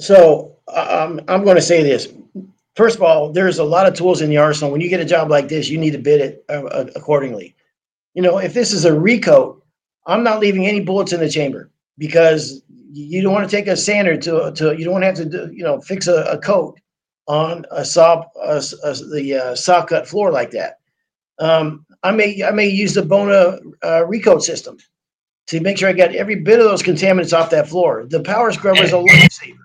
So 0.00 0.56
um, 0.68 1.20
I'm 1.28 1.44
going 1.44 1.56
to 1.56 1.62
say 1.62 1.82
this. 1.82 2.12
First 2.74 2.96
of 2.96 3.02
all, 3.02 3.32
there's 3.32 3.58
a 3.58 3.64
lot 3.64 3.86
of 3.86 3.94
tools 3.94 4.20
in 4.20 4.28
the 4.28 4.36
arsenal. 4.36 4.72
When 4.72 4.80
you 4.80 4.88
get 4.88 5.00
a 5.00 5.04
job 5.04 5.30
like 5.30 5.48
this, 5.48 5.68
you 5.68 5.78
need 5.78 5.92
to 5.92 5.98
bid 5.98 6.20
it 6.20 6.44
uh, 6.48 6.86
accordingly. 6.94 7.54
You 8.14 8.22
know, 8.22 8.38
if 8.38 8.52
this 8.52 8.72
is 8.72 8.84
a 8.84 8.90
recoat, 8.90 9.55
I'm 10.06 10.22
not 10.22 10.40
leaving 10.40 10.66
any 10.66 10.80
bullets 10.80 11.12
in 11.12 11.20
the 11.20 11.28
chamber 11.28 11.70
because 11.98 12.62
you 12.92 13.22
don't 13.22 13.32
want 13.32 13.48
to 13.48 13.56
take 13.56 13.66
a 13.66 13.76
sander 13.76 14.16
to 14.16 14.52
to 14.52 14.76
you 14.76 14.84
don't 14.84 14.92
want 14.94 15.02
to 15.02 15.06
have 15.06 15.16
to 15.16 15.24
do, 15.24 15.52
you 15.52 15.64
know 15.64 15.80
fix 15.80 16.06
a, 16.06 16.22
a 16.24 16.38
coat 16.38 16.78
on 17.26 17.64
a 17.70 17.84
saw 17.84 18.24
a, 18.42 18.62
a, 18.84 18.94
the 18.94 19.34
uh, 19.34 19.54
saw 19.54 19.84
cut 19.84 20.06
floor 20.06 20.30
like 20.30 20.50
that. 20.52 20.78
Um, 21.38 21.84
I 22.02 22.12
may 22.12 22.42
I 22.42 22.50
may 22.52 22.68
use 22.68 22.94
the 22.94 23.02
Bona 23.02 23.58
uh, 23.82 24.04
recoat 24.06 24.42
system 24.42 24.78
to 25.48 25.60
make 25.60 25.78
sure 25.78 25.88
I 25.88 25.92
get 25.92 26.14
every 26.14 26.36
bit 26.36 26.58
of 26.58 26.64
those 26.64 26.82
contaminants 26.82 27.36
off 27.36 27.50
that 27.50 27.68
floor. 27.68 28.06
The 28.08 28.22
power 28.22 28.50
scrubber 28.52 28.82
is 28.82 28.92
a 28.92 28.96
lifesaver. 28.96 29.58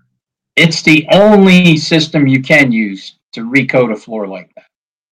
It's 0.56 0.82
the 0.82 1.08
only 1.12 1.78
system 1.78 2.28
you 2.28 2.42
can 2.42 2.72
use 2.72 3.18
to 3.34 3.50
recoat 3.50 3.92
a 3.92 3.96
floor 3.96 4.28
like 4.28 4.54
that. 4.56 4.66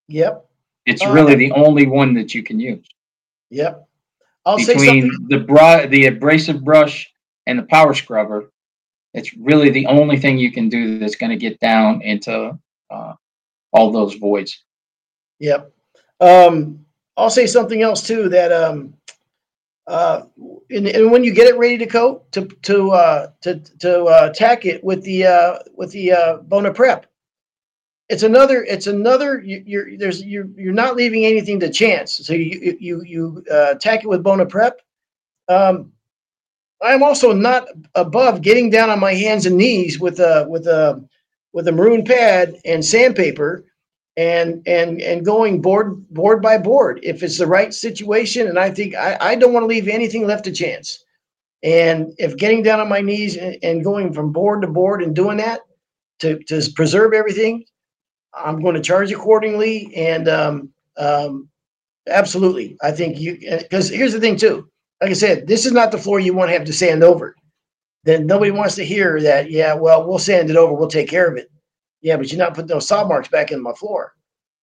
Yep, 0.09 0.45
It's 0.85 1.01
Oh, 1.01 1.13
really 1.13 1.35
the 1.35 1.51
only 1.53 1.85
one 1.85 2.13
that 2.15 2.33
you 2.33 2.43
can 2.43 2.59
use 2.59 2.85
yep. 3.49 3.87
I'll 4.45 4.57
between 4.57 5.11
the 5.27 5.39
bra- 5.39 5.87
the 5.87 6.07
abrasive 6.07 6.63
brush 6.63 7.11
and 7.45 7.59
the 7.59 7.63
power 7.63 7.93
scrubber. 7.93 8.51
It's 9.13 9.35
really 9.35 9.69
the 9.69 9.87
only 9.87 10.17
thing 10.17 10.37
you 10.37 10.51
can 10.51 10.69
do 10.69 10.99
that's 10.99 11.15
going 11.15 11.31
to 11.31 11.35
get 11.35 11.59
down 11.59 12.01
into 12.01 12.57
uh, 12.89 13.13
all 13.71 13.91
those 13.91 14.15
voids. 14.15 14.63
Yep. 15.39 15.71
Um, 16.19 16.85
I'll 17.17 17.29
say 17.29 17.47
something 17.47 17.81
else 17.81 18.05
too 18.05 18.29
that 18.29 18.51
um, 18.51 18.93
uh, 19.87 20.23
and, 20.69 20.87
and 20.87 21.11
when 21.11 21.23
you 21.23 21.33
get 21.33 21.47
it 21.47 21.57
ready 21.57 21.77
to 21.77 21.87
coat 21.87 22.31
to 22.31 22.45
to 22.45 22.91
uh, 22.91 23.27
to 23.41 23.59
to 23.79 24.03
uh, 24.05 24.29
tack 24.33 24.65
it 24.65 24.83
with 24.83 25.03
the 25.03 25.25
uh, 25.25 25.59
with 25.75 25.91
the 25.91 26.11
uh, 26.11 26.37
Bona 26.37 26.71
Prep, 26.71 27.07
it's 28.09 28.23
another 28.23 28.63
it's 28.63 28.87
another 28.87 29.39
you, 29.39 29.63
you're 29.65 29.97
there's 29.97 30.23
you're 30.23 30.47
you're 30.57 30.73
not 30.73 30.95
leaving 30.95 31.25
anything 31.25 31.59
to 31.59 31.69
chance. 31.69 32.15
So 32.15 32.33
you 32.33 32.75
you 32.79 33.03
you 33.03 33.45
uh, 33.51 33.75
tack 33.75 34.03
it 34.03 34.07
with 34.07 34.23
Bona 34.23 34.47
Prep. 34.47 34.81
Um, 35.47 35.93
I'm 36.81 37.03
also 37.03 37.33
not 37.33 37.67
above 37.95 38.41
getting 38.41 38.69
down 38.69 38.89
on 38.89 38.99
my 38.99 39.13
hands 39.13 39.45
and 39.45 39.57
knees 39.57 39.99
with 39.99 40.19
a 40.19 40.45
with 40.49 40.65
a 40.65 41.07
with 41.53 41.67
a 41.67 41.71
maroon 41.71 42.03
pad 42.03 42.55
and 42.65 42.83
sandpaper 42.83 43.65
and 44.17 44.67
and 44.67 45.01
and 45.01 45.23
going 45.23 45.61
board 45.61 46.07
board 46.09 46.41
by 46.41 46.57
board 46.57 46.99
if 47.03 47.21
it's 47.21 47.37
the 47.37 47.47
right 47.47 47.73
situation 47.73 48.47
and 48.47 48.59
i 48.59 48.69
think 48.69 48.93
i, 48.95 49.17
I 49.19 49.35
don't 49.35 49.53
want 49.53 49.63
to 49.63 49.67
leave 49.67 49.87
anything 49.87 50.27
left 50.27 50.45
to 50.45 50.51
chance 50.51 51.05
and 51.63 52.13
if 52.17 52.35
getting 52.35 52.63
down 52.63 52.79
on 52.79 52.89
my 52.89 53.01
knees 53.01 53.37
and, 53.37 53.57
and 53.63 53.83
going 53.83 54.11
from 54.11 54.31
board 54.31 54.61
to 54.63 54.67
board 54.67 55.01
and 55.03 55.15
doing 55.15 55.37
that 55.37 55.61
to 56.19 56.39
to 56.43 56.61
preserve 56.75 57.13
everything 57.13 57.63
i'm 58.33 58.61
going 58.61 58.75
to 58.75 58.81
charge 58.81 59.11
accordingly 59.11 59.93
and 59.95 60.27
um, 60.27 60.69
um, 60.97 61.49
absolutely 62.07 62.77
i 62.81 62.91
think 62.91 63.19
you 63.19 63.37
because 63.59 63.89
here's 63.89 64.13
the 64.13 64.19
thing 64.19 64.35
too 64.35 64.69
like 65.01 65.11
i 65.11 65.13
said 65.13 65.47
this 65.47 65.65
is 65.65 65.71
not 65.71 65.91
the 65.91 65.97
floor 65.97 66.19
you 66.19 66.33
want 66.33 66.49
to 66.49 66.57
have 66.57 66.65
to 66.65 66.73
sand 66.73 67.03
over 67.03 67.35
then 68.03 68.25
nobody 68.25 68.51
wants 68.51 68.75
to 68.75 68.85
hear 68.85 69.21
that 69.21 69.51
yeah 69.51 69.73
well 69.73 70.07
we'll 70.07 70.19
sand 70.19 70.49
it 70.49 70.55
over 70.55 70.73
we'll 70.73 70.87
take 70.87 71.09
care 71.09 71.29
of 71.29 71.37
it 71.37 71.49
yeah, 72.01 72.17
but 72.17 72.31
you're 72.31 72.39
not 72.39 72.53
putting 72.53 72.67
those 72.67 72.87
saw 72.87 73.05
marks 73.05 73.27
back 73.27 73.51
in 73.51 73.61
my 73.61 73.73
floor. 73.73 74.13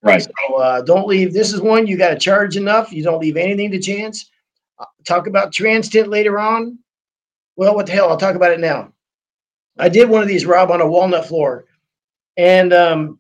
Right. 0.03 0.23
So 0.23 0.57
uh, 0.57 0.83
don't 0.83 1.07
leave. 1.07 1.33
This 1.33 1.53
is 1.53 1.61
one 1.61 1.87
you 1.87 1.97
got 1.97 2.11
to 2.11 2.19
charge 2.19 2.57
enough. 2.57 2.93
You 2.93 3.03
don't 3.03 3.21
leave 3.21 3.37
anything 3.37 3.71
to 3.73 3.79
chance. 3.79 4.31
Uh, 4.79 4.85
talk 5.05 5.27
about 5.27 5.53
TransTint 5.53 6.09
later 6.09 6.39
on. 6.39 6.79
Well, 7.57 7.75
what 7.75 7.87
the 7.87 7.93
hell? 7.93 8.09
I'll 8.09 8.17
talk 8.17 8.37
about 8.37 8.53
it 8.53 8.61
now. 8.61 8.93
I 9.79 9.89
did 9.89 10.09
one 10.09 10.23
of 10.23 10.29
these, 10.29 10.47
Rob, 10.47 10.71
on 10.71 10.81
a 10.81 10.87
walnut 10.87 11.27
floor, 11.27 11.67
and 12.37 12.73
um, 12.73 13.19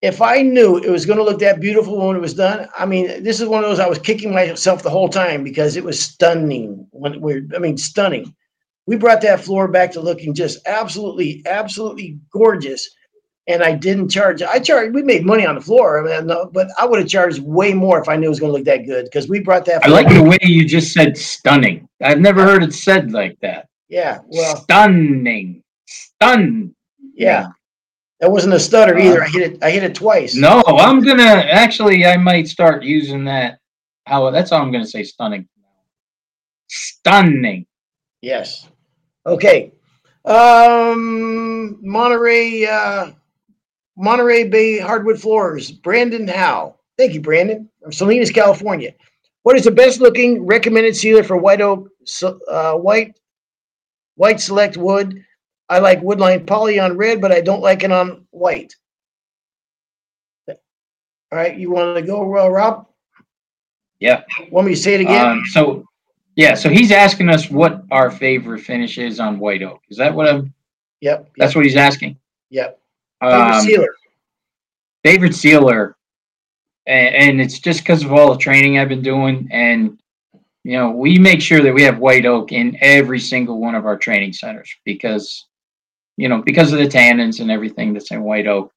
if 0.00 0.22
I 0.22 0.42
knew 0.42 0.78
it 0.78 0.90
was 0.90 1.06
going 1.06 1.18
to 1.18 1.24
look 1.24 1.40
that 1.40 1.60
beautiful 1.60 2.06
when 2.06 2.16
it 2.16 2.20
was 2.20 2.34
done, 2.34 2.68
I 2.78 2.86
mean, 2.86 3.22
this 3.22 3.40
is 3.40 3.48
one 3.48 3.64
of 3.64 3.70
those 3.70 3.80
I 3.80 3.88
was 3.88 3.98
kicking 3.98 4.32
myself 4.32 4.82
the 4.82 4.90
whole 4.90 5.08
time 5.08 5.42
because 5.42 5.76
it 5.76 5.84
was 5.84 6.00
stunning. 6.00 6.86
When 6.90 7.20
we're, 7.20 7.46
I 7.54 7.58
mean, 7.58 7.76
stunning 7.76 8.34
we 8.88 8.96
brought 8.96 9.20
that 9.20 9.44
floor 9.44 9.68
back 9.68 9.92
to 9.92 10.00
looking 10.00 10.32
just 10.32 10.66
absolutely, 10.66 11.42
absolutely 11.44 12.18
gorgeous. 12.32 12.88
And 13.46 13.62
I 13.62 13.72
didn't 13.72 14.08
charge. 14.08 14.40
I 14.40 14.58
charged. 14.60 14.94
We 14.94 15.02
made 15.02 15.26
money 15.26 15.44
on 15.44 15.56
the 15.56 15.60
floor, 15.60 16.08
I 16.08 16.22
mean, 16.22 16.34
but 16.52 16.68
I 16.78 16.86
would 16.86 16.98
have 16.98 17.08
charged 17.08 17.40
way 17.40 17.74
more 17.74 18.00
if 18.00 18.08
I 18.08 18.16
knew 18.16 18.26
it 18.26 18.30
was 18.30 18.40
going 18.40 18.50
to 18.50 18.56
look 18.56 18.64
that 18.64 18.86
good 18.86 19.04
because 19.04 19.28
we 19.28 19.40
brought 19.40 19.66
that. 19.66 19.84
I 19.84 19.88
like 19.88 20.08
the 20.08 20.22
way 20.22 20.38
you 20.40 20.66
just 20.66 20.94
said 20.94 21.18
stunning. 21.18 21.86
I've 22.02 22.20
never 22.20 22.42
heard 22.42 22.62
it 22.62 22.72
said 22.72 23.12
like 23.12 23.38
that. 23.40 23.68
Yeah. 23.90 24.20
Well. 24.26 24.56
stunning. 24.56 25.62
Stun. 25.86 26.74
Yeah. 27.14 27.48
That 28.20 28.30
wasn't 28.32 28.54
a 28.54 28.60
stutter 28.60 28.96
Uh, 28.96 29.02
either. 29.02 29.22
I 29.22 29.28
hit 29.28 29.42
it. 29.52 29.62
I 29.62 29.70
hit 29.70 29.84
it 29.84 29.94
twice. 29.94 30.34
No, 30.34 30.62
I'm 30.66 31.00
gonna 31.00 31.22
actually. 31.22 32.04
I 32.04 32.16
might 32.16 32.48
start 32.48 32.82
using 32.82 33.24
that. 33.24 33.58
How 34.06 34.30
that's 34.30 34.50
all 34.52 34.62
I'm 34.62 34.72
gonna 34.72 34.86
say. 34.86 35.04
Stunning. 35.04 35.48
Stunning. 36.68 37.66
Yes. 38.20 38.66
Okay. 39.26 39.72
Um, 40.24 41.78
Monterey, 41.82 42.66
uh, 42.66 43.12
Monterey 43.96 44.48
Bay 44.48 44.78
hardwood 44.78 45.20
floors. 45.20 45.70
Brandon 45.70 46.26
Howe. 46.26 46.76
Thank 46.98 47.14
you, 47.14 47.20
Brandon, 47.20 47.68
from 47.82 47.92
Salinas, 47.92 48.30
California. 48.30 48.92
What 49.44 49.56
is 49.56 49.64
the 49.64 49.70
best 49.70 50.00
looking 50.00 50.44
recommended 50.44 50.96
sealer 50.96 51.22
for 51.22 51.36
white 51.36 51.60
oak, 51.60 51.88
so- 52.04 52.38
uh, 52.50 52.74
white, 52.74 53.18
white 54.16 54.40
select 54.40 54.76
wood? 54.76 55.24
I 55.68 55.78
like 55.80 56.00
woodline 56.00 56.46
poly 56.46 56.78
on 56.78 56.96
red, 56.96 57.20
but 57.20 57.32
I 57.32 57.40
don't 57.40 57.60
like 57.60 57.82
it 57.82 57.92
on 57.92 58.26
white. 58.30 58.74
All 61.30 61.36
right, 61.38 61.58
you 61.58 61.70
want 61.70 61.94
to 61.96 62.02
go, 62.02 62.22
uh, 62.38 62.48
Rob? 62.48 62.86
Yeah. 64.00 64.22
Want 64.50 64.66
me 64.66 64.74
to 64.74 64.80
say 64.80 64.94
it 64.94 65.02
again? 65.02 65.26
Um, 65.26 65.42
so, 65.44 65.84
yeah. 66.36 66.54
So 66.54 66.70
he's 66.70 66.90
asking 66.90 67.28
us 67.28 67.50
what 67.50 67.82
our 67.90 68.10
favorite 68.10 68.60
finish 68.60 68.96
is 68.96 69.20
on 69.20 69.38
white 69.38 69.62
oak. 69.62 69.82
Is 69.90 69.98
that 69.98 70.14
what 70.14 70.26
I'm? 70.26 70.54
yep. 71.02 71.28
That's 71.36 71.54
what 71.54 71.66
he's 71.66 71.76
asking. 71.76 72.16
Yep. 72.48 72.80
Favorite 73.20 73.54
Um, 73.56 73.60
sealer. 73.62 73.94
favorite 75.04 75.34
sealer, 75.34 75.96
and, 76.86 77.14
and 77.14 77.40
it's 77.42 77.58
just 77.58 77.80
because 77.80 78.04
of 78.04 78.12
all 78.12 78.32
the 78.32 78.38
training 78.38 78.78
I've 78.78 78.88
been 78.88 79.02
doing, 79.02 79.48
and 79.50 79.98
you 80.64 80.78
know, 80.78 80.90
we 80.90 81.18
make 81.18 81.42
sure 81.42 81.60
that 81.60 81.74
we 81.74 81.82
have 81.82 81.98
white 81.98 82.24
oak 82.24 82.52
in 82.52 82.78
every 82.80 83.20
single 83.20 83.60
one 83.60 83.74
of 83.74 83.84
our 83.84 83.98
training 83.98 84.32
centers 84.32 84.74
because, 84.84 85.46
you 86.18 86.28
know, 86.28 86.42
because 86.42 86.72
of 86.72 86.80
the 86.80 86.88
tannins 86.88 87.40
and 87.40 87.48
everything 87.50 87.92
that's 87.92 88.10
in 88.10 88.22
white 88.22 88.48
oak. 88.48 88.72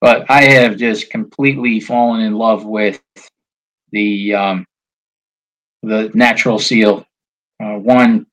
But 0.00 0.28
I 0.30 0.44
have 0.44 0.78
just 0.78 1.10
completely 1.10 1.80
fallen 1.80 2.22
in 2.22 2.34
love 2.34 2.64
with 2.64 3.00
the 3.92 4.34
um, 4.34 4.66
the 5.82 6.10
natural 6.14 6.58
seal, 6.58 7.06
uh, 7.62 7.74
one 7.74 8.26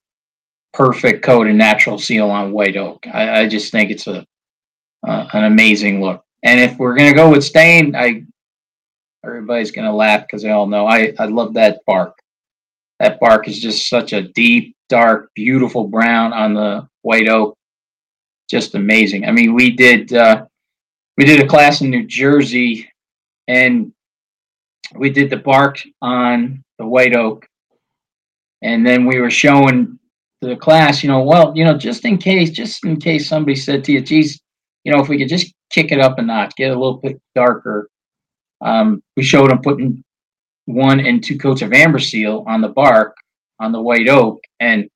perfect 0.74 1.22
coat 1.24 1.48
of 1.48 1.56
natural 1.56 1.98
seal 1.98 2.30
on 2.30 2.54
white 2.54 2.78
oak. 2.78 3.06
I, 3.08 3.42
I 3.42 3.48
just 3.48 3.72
think 3.72 3.92
it's 3.92 4.08
a 4.08 4.26
uh, 5.06 5.28
an 5.34 5.44
amazing 5.44 6.02
look. 6.02 6.24
And 6.44 6.60
if 6.60 6.78
we're 6.78 6.96
gonna 6.96 7.14
go 7.14 7.32
with 7.32 7.44
stain, 7.44 7.94
I 7.94 8.24
everybody's 9.26 9.72
gonna 9.72 9.96
laugh 9.96 10.22
because 10.22 10.44
they 10.44 10.52
all 10.52 10.68
know 10.68 10.88
I 10.88 11.14
I 11.20 11.26
love 11.26 11.56
that 11.56 11.82
bark. 11.86 12.18
That 13.02 13.20
bark 13.20 13.50
is 13.50 13.60
just 13.60 13.90
such 13.90 14.14
a 14.14 14.22
deep, 14.22 14.78
dark, 14.88 15.30
beautiful 15.36 15.90
brown 15.90 16.32
on 16.32 16.54
the 16.54 16.88
white 17.02 17.28
oak. 17.28 17.58
Just 18.50 18.76
amazing. 18.76 19.26
I 19.26 19.32
mean, 19.32 19.54
we 19.54 19.72
did 19.72 20.14
uh, 20.14 20.46
we 21.18 21.26
did 21.26 21.42
a 21.42 21.48
class 21.48 21.82
in 21.82 21.90
New 21.90 22.06
Jersey, 22.06 22.90
and 23.48 23.92
we 24.96 25.10
did 25.10 25.30
the 25.30 25.38
bark 25.38 25.82
on 26.02 26.64
the 26.78 26.86
white 26.86 27.16
oak, 27.16 27.48
and 28.62 28.86
then 28.86 29.06
we 29.06 29.20
were 29.20 29.32
showing 29.32 29.98
the 30.42 30.56
class, 30.56 31.04
you 31.04 31.10
know, 31.10 31.24
well, 31.24 31.54
you 31.56 31.64
know, 31.64 31.78
just 31.78 32.06
in 32.06 32.18
case, 32.18 32.52
just 32.52 32.86
in 32.86 33.00
case 33.00 33.28
somebody 33.28 33.56
said 33.56 33.84
to 33.84 33.92
you, 33.92 34.02
geez, 34.02 34.40
you 34.84 34.92
know, 34.92 35.00
if 35.00 35.10
we 35.10 35.18
could 35.18 35.30
just 35.30 35.54
kick 35.72 35.92
it 35.92 36.00
up 36.00 36.20
a 36.20 36.22
notch, 36.22 36.56
get 36.56 36.72
a 36.72 36.80
little 36.80 36.98
bit 36.98 37.20
darker. 37.34 37.90
Um, 38.62 39.02
we 39.18 39.24
showed 39.24 39.50
them 39.50 39.62
putting 39.62 40.04
one 40.66 41.00
and 41.00 41.24
two 41.24 41.38
coats 41.38 41.62
of 41.62 41.74
amber 41.74 42.00
seal 42.00 42.44
on 42.48 42.62
the 42.62 42.70
bark 42.70 43.16
on 43.60 43.72
the 43.72 43.82
white 43.82 44.10
oak, 44.10 44.40
and 44.60 44.90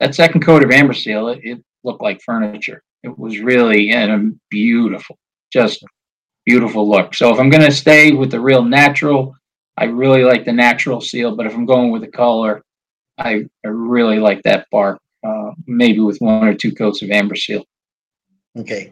that 0.00 0.14
second 0.14 0.40
coat 0.40 0.64
of 0.64 0.70
amber 0.70 0.94
seal, 0.94 1.28
it, 1.28 1.40
it 1.42 1.64
looked 1.84 2.02
like 2.02 2.20
furniture. 2.22 2.82
It 3.02 3.18
was 3.18 3.38
really 3.40 3.90
and 3.90 4.10
a 4.10 4.30
beautiful, 4.50 5.16
just 5.52 5.84
beautiful 6.46 6.88
look. 6.88 7.14
So 7.14 7.32
if 7.32 7.40
I'm 7.40 7.50
gonna 7.50 7.70
stay 7.70 8.12
with 8.12 8.30
the 8.30 8.40
real 8.40 8.64
natural, 8.64 9.34
I 9.76 9.84
really 9.84 10.24
like 10.24 10.44
the 10.44 10.52
natural 10.52 11.00
seal. 11.00 11.34
But 11.34 11.46
if 11.46 11.54
I'm 11.54 11.66
going 11.66 11.90
with 11.90 12.02
the 12.02 12.08
color, 12.08 12.62
I, 13.18 13.44
I 13.64 13.68
really 13.68 14.18
like 14.18 14.42
that 14.42 14.66
bark. 14.70 14.98
Uh, 15.22 15.50
maybe 15.66 16.00
with 16.00 16.18
one 16.18 16.48
or 16.48 16.54
two 16.54 16.72
coats 16.72 17.02
of 17.02 17.10
amber 17.10 17.36
seal. 17.36 17.62
Okay. 18.56 18.90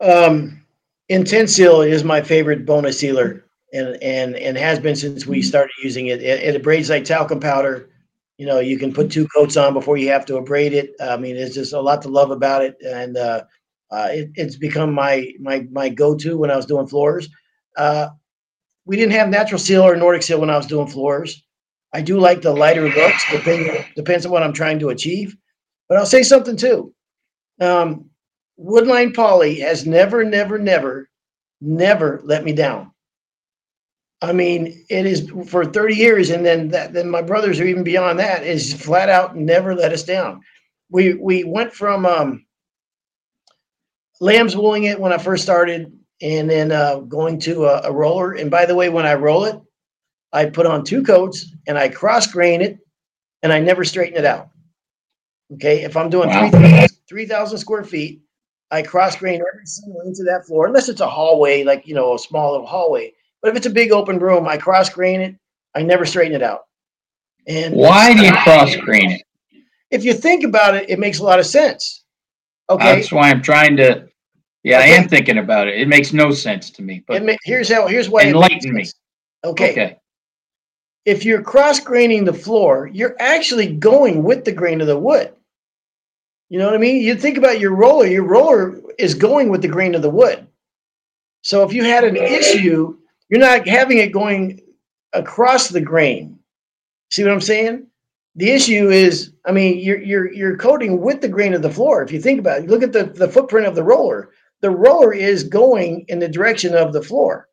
Um, 0.00 0.64
Intense 1.08 1.52
Seal 1.52 1.82
is 1.82 2.04
my 2.04 2.22
favorite 2.22 2.64
bonus 2.64 2.98
sealer 2.98 3.44
and, 3.72 3.96
and, 4.02 4.36
and 4.36 4.56
has 4.56 4.78
been 4.78 4.96
since 4.96 5.26
we 5.26 5.42
started 5.42 5.72
using 5.82 6.06
it. 6.06 6.22
It, 6.22 6.42
it 6.42 6.62
abrades 6.62 6.88
like 6.88 7.04
talcum 7.04 7.40
powder. 7.40 7.90
You 8.38 8.46
know, 8.46 8.60
you 8.60 8.78
can 8.78 8.92
put 8.92 9.10
two 9.10 9.26
coats 9.28 9.56
on 9.56 9.74
before 9.74 9.96
you 9.96 10.08
have 10.08 10.24
to 10.26 10.36
abrade 10.36 10.72
it. 10.72 10.92
I 11.00 11.16
mean, 11.16 11.36
it's 11.36 11.54
just 11.54 11.72
a 11.72 11.80
lot 11.80 12.02
to 12.02 12.08
love 12.08 12.30
about 12.30 12.64
it. 12.64 12.76
And, 12.84 13.16
uh, 13.16 13.44
uh, 13.90 14.08
it, 14.10 14.30
it's 14.34 14.56
become 14.56 14.92
my, 14.92 15.30
my, 15.40 15.66
my 15.70 15.88
go-to 15.88 16.38
when 16.38 16.50
I 16.50 16.56
was 16.56 16.66
doing 16.66 16.86
floors. 16.86 17.28
Uh, 17.76 18.08
we 18.84 18.96
didn't 18.96 19.12
have 19.12 19.28
natural 19.28 19.58
seal 19.58 19.82
or 19.82 19.96
Nordic 19.96 20.22
seal 20.22 20.40
when 20.40 20.50
I 20.50 20.56
was 20.56 20.66
doing 20.66 20.86
floors. 20.86 21.44
I 21.92 22.00
do 22.00 22.18
like 22.20 22.42
the 22.42 22.52
lighter 22.52 22.88
looks, 22.88 23.24
depending, 23.30 23.84
depends 23.96 24.26
on 24.26 24.32
what 24.32 24.42
I'm 24.42 24.52
trying 24.52 24.78
to 24.80 24.90
achieve. 24.90 25.36
But 25.88 25.98
I'll 25.98 26.06
say 26.06 26.22
something 26.22 26.56
too. 26.56 26.94
Um, 27.60 28.10
Woodline 28.58 29.14
Poly 29.14 29.60
has 29.60 29.86
never, 29.86 30.24
never, 30.24 30.58
never, 30.58 31.08
never 31.60 32.20
let 32.24 32.44
me 32.44 32.52
down. 32.52 32.92
I 34.20 34.32
mean, 34.32 34.84
it 34.90 35.06
is 35.06 35.30
for 35.48 35.64
30 35.64 35.94
years, 35.94 36.30
and 36.30 36.44
then 36.44 36.68
that, 36.68 36.92
then 36.92 37.08
my 37.08 37.22
brothers 37.22 37.60
are 37.60 37.64
even 37.66 37.84
beyond 37.84 38.18
that. 38.18 38.42
Is 38.42 38.72
flat 38.74 39.08
out 39.08 39.36
never 39.36 39.74
let 39.74 39.92
us 39.92 40.02
down. 40.02 40.40
We 40.90 41.14
we 41.14 41.44
went 41.44 41.72
from 41.72 42.04
um, 42.04 42.44
lambs 44.20 44.56
wooling 44.56 44.84
it 44.84 44.98
when 45.00 45.12
I 45.12 45.18
first 45.18 45.44
started, 45.44 45.92
and 46.20 46.50
then 46.50 46.72
uh, 46.72 47.00
going 47.00 47.38
to 47.40 47.66
a, 47.66 47.82
a 47.84 47.92
roller. 47.92 48.32
And 48.32 48.50
by 48.50 48.66
the 48.66 48.74
way, 48.74 48.88
when 48.88 49.06
I 49.06 49.14
roll 49.14 49.44
it, 49.44 49.56
I 50.32 50.46
put 50.46 50.66
on 50.66 50.84
two 50.84 51.02
coats 51.02 51.54
and 51.68 51.78
I 51.78 51.88
cross 51.88 52.26
grain 52.26 52.60
it, 52.60 52.78
and 53.42 53.52
I 53.52 53.60
never 53.60 53.84
straighten 53.84 54.18
it 54.18 54.24
out. 54.24 54.48
Okay, 55.54 55.82
if 55.84 55.96
I'm 55.96 56.10
doing 56.10 56.28
Wow. 56.28 56.50
3,000 56.50 56.88
3,000 57.08 57.58
square 57.58 57.84
feet, 57.84 58.20
I 58.70 58.82
cross 58.82 59.16
grain 59.16 59.40
every 59.52 59.64
single 59.64 60.02
inch 60.06 60.18
of 60.18 60.26
that 60.26 60.44
floor, 60.46 60.66
unless 60.66 60.88
it's 60.88 61.00
a 61.00 61.08
hallway, 61.08 61.62
like 61.64 61.86
you 61.86 61.94
know, 61.94 62.14
a 62.14 62.18
small 62.18 62.50
little 62.52 62.66
hallway. 62.66 63.12
But 63.42 63.50
if 63.50 63.56
it's 63.56 63.66
a 63.66 63.70
big 63.70 63.92
open 63.92 64.18
room, 64.18 64.48
I 64.48 64.56
cross 64.56 64.90
grain 64.90 65.20
it. 65.20 65.36
I 65.74 65.82
never 65.82 66.04
straighten 66.04 66.34
it 66.34 66.42
out. 66.42 66.62
And 67.46 67.74
Why 67.74 68.14
do 68.14 68.24
you 68.24 68.32
cross 68.32 68.74
grain 68.76 69.12
it? 69.12 69.22
if 69.90 70.04
you 70.04 70.12
think 70.12 70.44
about 70.44 70.74
it, 70.74 70.90
it 70.90 70.98
makes 70.98 71.18
a 71.18 71.24
lot 71.24 71.38
of 71.38 71.46
sense. 71.46 72.04
Okay, 72.70 72.96
That's 72.96 73.12
why 73.12 73.30
I'm 73.30 73.42
trying 73.42 73.76
to. 73.76 74.06
Yeah, 74.64 74.80
I 74.80 74.86
am 74.86 75.08
thinking 75.08 75.38
about 75.38 75.68
it. 75.68 75.80
It 75.80 75.88
makes 75.88 76.12
no 76.12 76.30
sense 76.30 76.68
to 76.70 76.82
me. 76.82 77.02
But 77.06 77.24
ma- 77.24 77.36
here's 77.44 77.72
how. 77.72 77.86
Here's 77.86 78.10
why. 78.10 78.24
Enlighten 78.24 78.74
me. 78.74 78.84
Okay. 79.44 79.70
okay, 79.70 79.96
if 81.04 81.24
you're 81.24 81.40
cross 81.40 81.80
graining 81.80 82.24
the 82.24 82.34
floor, 82.34 82.90
you're 82.92 83.16
actually 83.18 83.74
going 83.74 84.22
with 84.22 84.44
the 84.44 84.52
grain 84.52 84.80
of 84.82 84.88
the 84.88 84.98
wood. 84.98 85.32
You 86.50 86.58
know 86.58 86.66
what 86.66 86.74
I 86.74 86.78
mean? 86.78 87.02
You 87.02 87.14
think 87.14 87.38
about 87.38 87.60
your 87.60 87.74
roller, 87.74 88.06
your 88.06 88.24
roller 88.24 88.80
is 88.98 89.14
going 89.14 89.48
with 89.48 89.62
the 89.62 89.68
grain 89.68 89.94
of 89.94 90.02
the 90.02 90.10
wood. 90.10 90.46
So 91.42 91.62
if 91.62 91.72
you 91.72 91.84
had 91.84 92.04
an 92.04 92.16
issue, 92.16 92.97
you're 93.28 93.40
not 93.40 93.66
having 93.66 93.98
it 93.98 94.12
going 94.12 94.60
across 95.12 95.68
the 95.68 95.80
grain. 95.80 96.38
See 97.10 97.22
what 97.22 97.32
I'm 97.32 97.40
saying? 97.40 97.86
The 98.36 98.50
issue 98.50 98.90
is, 98.90 99.32
I 99.46 99.52
mean, 99.52 99.78
you're 99.78 100.00
you're 100.00 100.32
you're 100.32 100.56
coating 100.56 101.00
with 101.00 101.20
the 101.20 101.28
grain 101.28 101.54
of 101.54 101.62
the 101.62 101.70
floor. 101.70 102.02
If 102.02 102.12
you 102.12 102.20
think 102.20 102.38
about 102.38 102.60
it, 102.60 102.68
look 102.68 102.82
at 102.82 102.92
the, 102.92 103.04
the 103.04 103.28
footprint 103.28 103.66
of 103.66 103.74
the 103.74 103.82
roller. 103.82 104.30
The 104.60 104.70
roller 104.70 105.12
is 105.12 105.44
going 105.44 106.04
in 106.08 106.18
the 106.18 106.28
direction 106.28 106.74
of 106.74 106.92
the 106.92 107.02
floor 107.02 107.48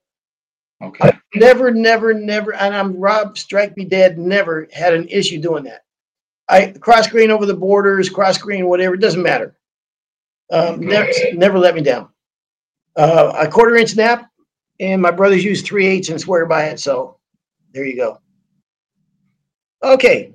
okay. 0.81 1.11
never, 1.35 1.71
never, 1.71 2.13
never, 2.13 2.53
and 2.53 2.75
I'm 2.75 2.97
Rob, 2.97 3.37
strike 3.37 3.75
me 3.77 3.85
dead, 3.85 4.17
never 4.17 4.67
had 4.71 4.93
an 4.93 5.07
issue 5.09 5.39
doing 5.39 5.63
that. 5.65 5.83
I 6.47 6.73
cross 6.79 7.07
grain 7.07 7.31
over 7.31 7.45
the 7.45 7.55
borders, 7.55 8.09
cross 8.09 8.37
grain, 8.37 8.67
whatever, 8.67 8.95
it 8.95 9.01
doesn't 9.01 9.23
matter. 9.23 9.55
Um, 10.51 10.79
never, 10.79 11.09
never 11.33 11.59
let 11.59 11.75
me 11.75 11.81
down. 11.81 12.09
Uh, 12.95 13.33
a 13.39 13.47
quarter 13.47 13.75
inch 13.75 13.95
nap, 13.95 14.29
and 14.79 15.01
my 15.01 15.11
brothers 15.11 15.43
use 15.43 15.61
three 15.61 15.85
eighths 15.87 16.09
and 16.09 16.19
swear 16.19 16.45
by 16.45 16.65
it. 16.65 16.79
So 16.79 17.17
there 17.73 17.85
you 17.85 17.95
go. 17.95 18.19
Okay. 19.83 20.33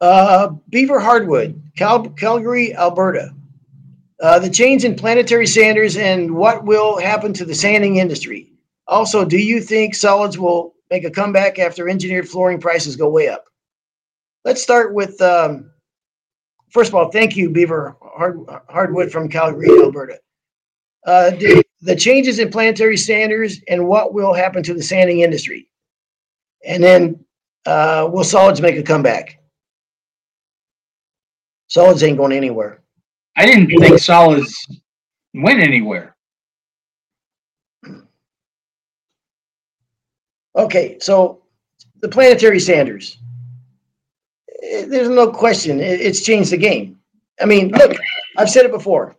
Uh, 0.00 0.48
Beaver 0.68 0.98
Hardwood, 0.98 1.62
Cal- 1.76 2.08
Calgary, 2.10 2.74
Alberta. 2.74 3.34
Uh, 4.20 4.38
the 4.38 4.50
change 4.50 4.84
in 4.84 4.94
planetary 4.94 5.46
sanders 5.46 5.96
and 5.96 6.34
what 6.34 6.64
will 6.64 6.98
happen 6.98 7.32
to 7.32 7.44
the 7.44 7.54
sanding 7.54 7.96
industry. 7.96 8.52
Also, 8.86 9.24
do 9.24 9.38
you 9.38 9.60
think 9.60 9.94
solids 9.94 10.38
will 10.38 10.74
make 10.90 11.04
a 11.04 11.10
comeback 11.10 11.58
after 11.58 11.88
engineered 11.88 12.28
flooring 12.28 12.60
prices 12.60 12.96
go 12.96 13.08
way 13.08 13.28
up? 13.28 13.44
Let's 14.44 14.62
start 14.62 14.92
with, 14.92 15.20
um, 15.22 15.70
first 16.70 16.90
of 16.90 16.94
all, 16.94 17.10
thank 17.10 17.36
you, 17.36 17.48
Beaver 17.50 17.96
Hard, 18.00 18.40
Hardwood 18.68 19.10
from 19.10 19.28
Calgary, 19.28 19.68
Alberta. 19.70 20.18
Uh, 21.06 21.30
the, 21.30 21.61
the 21.82 21.96
changes 21.96 22.38
in 22.38 22.50
planetary 22.50 22.96
sanders 22.96 23.60
and 23.68 23.86
what 23.86 24.14
will 24.14 24.32
happen 24.32 24.62
to 24.62 24.72
the 24.74 24.82
sanding 24.82 25.20
industry. 25.20 25.68
And 26.64 26.82
then, 26.82 27.24
uh, 27.66 28.08
will 28.10 28.24
solids 28.24 28.60
make 28.60 28.76
a 28.76 28.82
comeback? 28.82 29.40
Solids 31.66 32.02
ain't 32.02 32.18
going 32.18 32.32
anywhere. 32.32 32.82
I 33.36 33.46
didn't 33.46 33.66
think 33.68 33.98
solids 33.98 34.54
went 35.34 35.60
anywhere. 35.60 36.14
Okay, 40.54 40.98
so 41.00 41.42
the 42.00 42.08
planetary 42.08 42.60
sanders. 42.60 43.16
eh, 44.62 44.84
There's 44.84 45.08
no 45.08 45.30
question. 45.32 45.80
It's 45.80 46.22
changed 46.22 46.52
the 46.52 46.58
game. 46.58 46.98
I 47.40 47.46
mean, 47.46 47.70
look, 47.70 47.96
I've 48.36 48.50
said 48.50 48.66
it 48.66 48.70
before. 48.70 49.16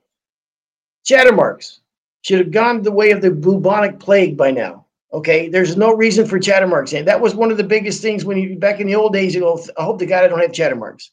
Chattermarks 1.06 1.80
should 2.24 2.40
have 2.40 2.52
gone 2.52 2.82
the 2.82 2.92
way 2.92 3.12
of 3.12 3.22
the 3.22 3.32
bubonic 3.32 4.00
plague 4.00 4.36
by 4.36 4.52
now. 4.52 4.86
Okay, 5.14 5.48
there's 5.48 5.78
no 5.78 5.94
reason 5.94 6.26
for 6.26 6.40
chattermarks. 6.40 6.98
And 6.98 7.08
that 7.08 7.22
was 7.22 7.36
one 7.36 7.52
of 7.52 7.58
the 7.58 7.64
biggest 7.64 8.02
things 8.02 8.26
when 8.26 8.38
you 8.38 8.58
back 8.58 8.80
in 8.80 8.88
the 8.88 8.96
old 8.96 9.14
days. 9.14 9.36
You 9.36 9.42
go, 9.42 9.64
I 9.78 9.84
hope 9.84 10.00
to 10.00 10.08
God 10.08 10.24
I 10.24 10.28
don't 10.28 10.40
have 10.40 10.52
chattermarks. 10.52 11.12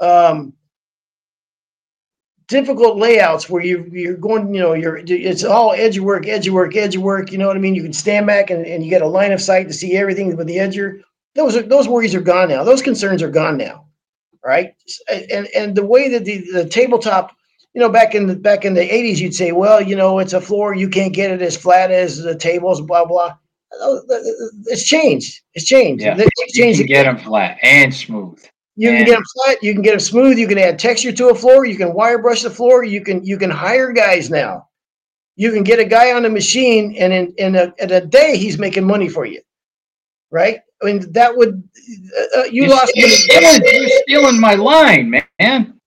Um, 0.00 0.54
difficult 2.48 2.96
layouts 2.96 3.50
where 3.50 3.62
you 3.62 3.86
you're 3.92 4.16
going, 4.16 4.54
you 4.54 4.60
know, 4.60 4.72
you're 4.72 4.96
it's 5.06 5.44
all 5.44 5.72
edge 5.72 5.98
work, 5.98 6.26
edge 6.26 6.48
work, 6.48 6.74
edge 6.74 6.96
work. 6.96 7.30
You 7.30 7.38
know 7.38 7.46
what 7.46 7.56
I 7.56 7.60
mean? 7.60 7.74
You 7.74 7.82
can 7.82 7.92
stand 7.92 8.26
back 8.26 8.50
and, 8.50 8.64
and 8.66 8.82
you 8.82 8.90
get 8.90 9.02
a 9.02 9.06
line 9.06 9.32
of 9.32 9.42
sight 9.42 9.68
to 9.68 9.74
see 9.74 9.96
everything 9.96 10.34
with 10.34 10.46
the 10.46 10.56
edger. 10.56 11.02
Those 11.34 11.56
are 11.56 11.62
those 11.62 11.86
worries 11.86 12.14
are 12.14 12.20
gone 12.20 12.48
now. 12.48 12.64
Those 12.64 12.82
concerns 12.82 13.22
are 13.22 13.30
gone 13.30 13.58
now. 13.58 13.86
Right. 14.42 14.74
And 15.30 15.46
and 15.54 15.76
the 15.76 15.84
way 15.84 16.08
that 16.08 16.24
the, 16.24 16.50
the 16.52 16.64
tabletop, 16.64 17.36
you 17.78 17.84
know, 17.84 17.90
back 17.92 18.16
in 18.16 18.26
the 18.26 18.34
back 18.34 18.64
in 18.64 18.74
the 18.74 18.80
80s, 18.80 19.18
you'd 19.18 19.36
say, 19.36 19.52
well, 19.52 19.80
you 19.80 19.94
know, 19.94 20.18
it's 20.18 20.32
a 20.32 20.40
floor, 20.40 20.74
you 20.74 20.88
can't 20.88 21.12
get 21.14 21.30
it 21.30 21.40
as 21.40 21.56
flat 21.56 21.92
as 21.92 22.18
the 22.20 22.34
tables, 22.34 22.80
blah 22.80 23.04
blah. 23.04 23.36
It's 24.66 24.82
changed. 24.82 25.42
It's 25.54 25.64
changed. 25.64 26.02
Yeah. 26.02 26.16
It's 26.18 26.56
You 26.56 26.64
changed. 26.64 26.78
can 26.80 26.86
get 26.88 27.04
them 27.04 27.18
flat 27.18 27.56
and 27.62 27.94
smooth. 27.94 28.42
You 28.74 28.90
can 28.90 29.04
get 29.04 29.12
them 29.14 29.22
flat. 29.34 29.62
You 29.62 29.72
can 29.74 29.82
get 29.82 29.90
them 29.92 30.00
smooth. 30.00 30.38
You 30.38 30.48
can 30.48 30.58
add 30.58 30.76
texture 30.80 31.12
to 31.12 31.28
a 31.28 31.34
floor. 31.36 31.66
You 31.66 31.76
can 31.76 31.94
wire 31.94 32.18
brush 32.18 32.42
the 32.42 32.50
floor. 32.50 32.82
You 32.82 33.00
can 33.00 33.24
you 33.24 33.38
can 33.38 33.50
hire 33.50 33.92
guys 33.92 34.28
now. 34.28 34.66
You 35.36 35.52
can 35.52 35.62
get 35.62 35.78
a 35.78 35.84
guy 35.84 36.12
on 36.14 36.24
the 36.24 36.30
machine, 36.30 36.96
and 36.98 37.12
in 37.12 37.32
in 37.38 37.54
a, 37.54 37.72
in 37.78 37.92
a 37.92 38.00
day 38.04 38.36
he's 38.36 38.58
making 38.58 38.84
money 38.84 39.08
for 39.08 39.24
you, 39.24 39.40
right? 40.32 40.58
I 40.82 40.86
mean 40.86 41.12
that 41.12 41.36
would 41.36 41.62
uh, 42.18 42.40
uh, 42.40 42.44
you 42.46 42.62
You're 42.64 42.70
lost. 42.70 42.88
stealing, 42.88 43.62
you're 43.64 43.98
stealing 44.02 44.40
my 44.40 44.54
line, 44.54 45.10
man. 45.38 45.77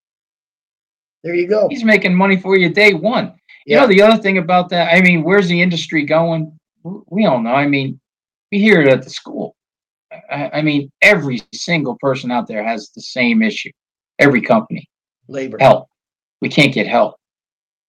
There 1.24 1.36
you 1.36 1.48
go. 1.48 1.68
He's 1.70 1.84
making 1.84 2.16
money 2.16 2.38
for 2.38 2.58
you 2.58 2.70
day 2.70 2.94
one. 2.94 3.36
You 3.66 3.76
know, 3.78 3.88
the 3.88 4.02
other 4.02 4.22
thing 4.22 4.40
about 4.40 4.70
that, 4.70 4.92
I 4.92 5.02
mean, 5.02 5.24
where's 5.24 5.48
the 5.48 5.62
industry 5.62 6.04
going? 6.04 6.58
We 6.84 7.26
all 7.26 7.40
know. 7.40 7.54
I 7.54 7.68
mean, 7.68 8.00
we 8.52 8.60
hear 8.60 8.82
it 8.82 8.88
at 8.88 9.04
the 9.04 9.10
school. 9.10 9.56
I, 10.32 10.50
I 10.56 10.62
mean, 10.62 10.92
every 11.02 11.42
single 11.54 11.96
person 12.02 12.32
out 12.32 12.48
there 12.48 12.64
has 12.64 12.90
the 12.90 13.02
same 13.02 13.44
issue. 13.44 13.72
Every 14.20 14.42
company, 14.42 14.90
Labor. 15.28 15.58
help. 15.60 15.88
We 16.42 16.50
can't 16.50 16.74
get 16.74 16.88
help, 16.88 17.16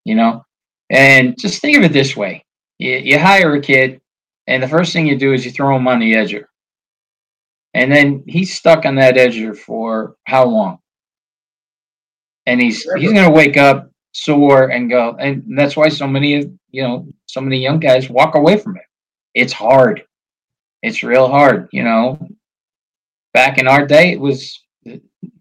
you 0.05 0.15
know? 0.15 0.45
And 0.89 1.37
just 1.39 1.59
think 1.59 1.77
of 1.77 1.83
it 1.83 1.91
this 1.91 2.15
way 2.15 2.45
you, 2.79 2.97
you 2.97 3.19
hire 3.19 3.55
a 3.55 3.61
kid, 3.61 4.01
and 4.47 4.61
the 4.61 4.67
first 4.67 4.93
thing 4.93 5.07
you 5.07 5.17
do 5.17 5.33
is 5.33 5.45
you 5.45 5.51
throw 5.51 5.75
him 5.75 5.87
on 5.87 5.99
the 5.99 6.13
edger. 6.13 6.45
And 7.73 7.91
then 7.91 8.23
he's 8.27 8.53
stuck 8.53 8.85
on 8.85 8.95
that 8.95 9.15
edger 9.15 9.57
for 9.57 10.15
how 10.25 10.45
long? 10.45 10.79
And 12.45 12.61
he's 12.61 12.83
he's 12.97 13.13
gonna 13.13 13.31
wake 13.31 13.57
up 13.57 13.89
sore 14.11 14.69
and 14.69 14.89
go, 14.89 15.15
and 15.19 15.43
that's 15.57 15.75
why 15.75 15.89
so 15.89 16.07
many 16.07 16.35
of 16.35 16.51
you 16.71 16.83
know 16.83 17.07
so 17.25 17.41
many 17.41 17.57
young 17.57 17.79
guys 17.79 18.09
walk 18.09 18.35
away 18.35 18.57
from 18.57 18.77
it. 18.77 18.83
It's 19.33 19.53
hard. 19.53 20.03
It's 20.81 21.03
real 21.03 21.27
hard, 21.27 21.69
you 21.71 21.83
know. 21.83 22.19
Back 23.33 23.57
in 23.57 23.67
our 23.67 23.85
day, 23.85 24.11
it 24.11 24.19
was 24.19 24.61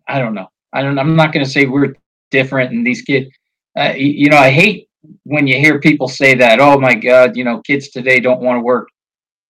I 0.08 0.18
don't 0.18 0.34
know. 0.34 0.48
I 0.72 0.82
don't. 0.82 0.98
I'm 0.98 1.16
not 1.16 1.32
gonna 1.32 1.46
say 1.46 1.66
we're 1.66 1.94
different, 2.30 2.72
and 2.72 2.86
these 2.86 3.02
kids. 3.02 3.30
Uh, 3.78 3.94
you 3.96 4.28
know, 4.28 4.36
I 4.36 4.50
hate 4.50 4.88
when 5.24 5.46
you 5.46 5.56
hear 5.56 5.80
people 5.80 6.08
say 6.08 6.34
that. 6.34 6.60
Oh 6.60 6.78
my 6.78 6.94
God, 6.94 7.36
you 7.36 7.44
know, 7.44 7.60
kids 7.62 7.88
today 7.88 8.20
don't 8.20 8.40
want 8.40 8.58
to 8.58 8.62
work. 8.62 8.88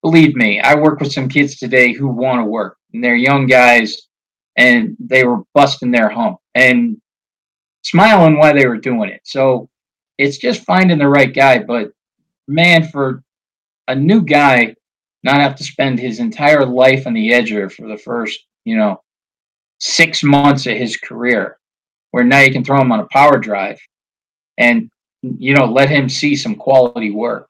Believe 0.02 0.34
me, 0.34 0.60
I 0.60 0.74
work 0.74 1.00
with 1.00 1.12
some 1.12 1.28
kids 1.28 1.58
today 1.58 1.92
who 1.92 2.08
want 2.08 2.40
to 2.40 2.44
work, 2.44 2.76
and 2.92 3.02
they're 3.02 3.14
young 3.14 3.46
guys, 3.46 4.02
and 4.56 4.96
they 4.98 5.24
were 5.24 5.42
busting 5.54 5.90
their 5.90 6.08
hump 6.08 6.38
and 6.54 7.00
smiling 7.82 8.38
while 8.38 8.54
they 8.54 8.66
were 8.66 8.78
doing 8.78 9.10
it. 9.10 9.20
So 9.24 9.68
it's 10.18 10.38
just 10.38 10.64
finding 10.64 10.98
the 10.98 11.08
right 11.08 11.32
guy. 11.32 11.58
But 11.58 11.92
man, 12.48 12.88
for 12.88 13.22
a 13.88 13.94
new 13.94 14.22
guy 14.22 14.74
not 15.24 15.40
have 15.40 15.54
to 15.56 15.64
spend 15.64 15.98
his 15.98 16.18
entire 16.18 16.64
life 16.64 17.06
on 17.06 17.14
the 17.14 17.30
edger 17.30 17.70
for 17.70 17.86
the 17.88 17.96
first, 17.98 18.44
you 18.64 18.76
know, 18.76 19.00
six 19.78 20.22
months 20.22 20.66
of 20.66 20.76
his 20.76 20.96
career, 20.96 21.58
where 22.10 22.24
now 22.24 22.40
you 22.40 22.52
can 22.52 22.64
throw 22.64 22.80
him 22.80 22.92
on 22.92 23.00
a 23.00 23.06
power 23.06 23.38
drive 23.38 23.80
and 24.58 24.90
you 25.22 25.54
know 25.54 25.64
let 25.66 25.88
him 25.88 26.08
see 26.08 26.34
some 26.36 26.54
quality 26.56 27.10
work, 27.10 27.48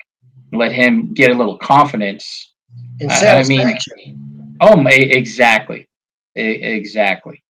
let 0.53 0.73
him 0.73 1.13
get 1.15 1.31
a 1.31 1.35
little 1.35 1.57
confidence. 1.59 2.53
And 3.01 3.11
I- 3.11 3.15
I 3.37 3.49
mean- 3.49 3.61
Oh, 4.61 4.77
exactly, 5.11 5.89
exactly. 6.35 7.43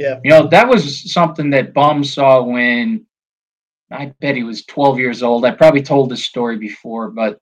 Yeah. 0.00 0.18
You 0.24 0.30
know 0.30 0.46
that 0.46 0.66
was 0.66 1.12
something 1.12 1.50
that 1.50 1.74
Bum 1.74 2.02
saw 2.02 2.42
when 2.42 3.04
I 3.90 4.14
bet 4.20 4.34
he 4.34 4.44
was 4.44 4.64
12 4.64 4.98
years 4.98 5.22
old. 5.22 5.44
I 5.44 5.50
probably 5.50 5.82
told 5.82 6.08
this 6.08 6.24
story 6.24 6.56
before, 6.56 7.10
but 7.10 7.38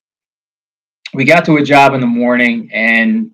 we 1.15 1.25
got 1.25 1.45
to 1.45 1.59
a 1.59 1.63
job 1.63 1.95
in 1.95 2.01
the 2.01 2.07
morning 2.09 2.69
and 2.73 3.31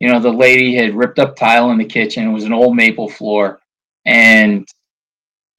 you 0.00 0.08
know 0.12 0.20
the 0.20 0.30
lady 0.30 0.74
had 0.74 0.94
ripped 0.94 1.18
up 1.18 1.34
tile 1.34 1.70
in 1.70 1.78
the 1.78 1.84
kitchen. 1.86 2.28
It 2.28 2.32
was 2.32 2.44
an 2.44 2.52
old 2.52 2.76
maple 2.76 3.08
floor 3.08 3.58
and 4.04 4.68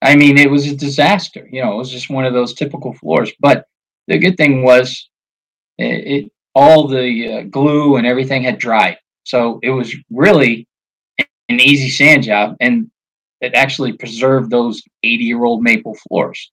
I 0.00 0.14
mean 0.14 0.38
it 0.38 0.48
was 0.48 0.68
a 0.68 0.76
disaster. 0.76 1.48
You 1.50 1.64
know, 1.64 1.72
it 1.72 1.78
was 1.78 1.90
just 1.90 2.10
one 2.10 2.26
of 2.26 2.32
those 2.32 2.54
typical 2.54 2.92
floors. 2.92 3.32
But 3.40 3.66
the 4.06 4.18
good 4.18 4.36
thing 4.36 4.62
was 4.62 5.10
it, 5.78 6.06
it 6.06 6.32
all 6.54 6.86
the 6.86 7.32
uh, 7.32 7.42
glue 7.50 7.96
and 7.96 8.06
everything 8.06 8.44
had 8.44 8.58
dried. 8.58 8.98
So 9.24 9.58
it 9.64 9.70
was 9.70 9.96
really 10.10 10.68
an 11.48 11.58
easy 11.58 11.90
sand 11.90 12.22
job 12.22 12.56
and 12.60 12.88
it 13.40 13.54
actually 13.54 13.92
preserved 13.92 14.50
those 14.50 14.82
80 15.02 15.24
year 15.24 15.44
old 15.44 15.62
maple 15.62 15.94
floors. 16.08 16.50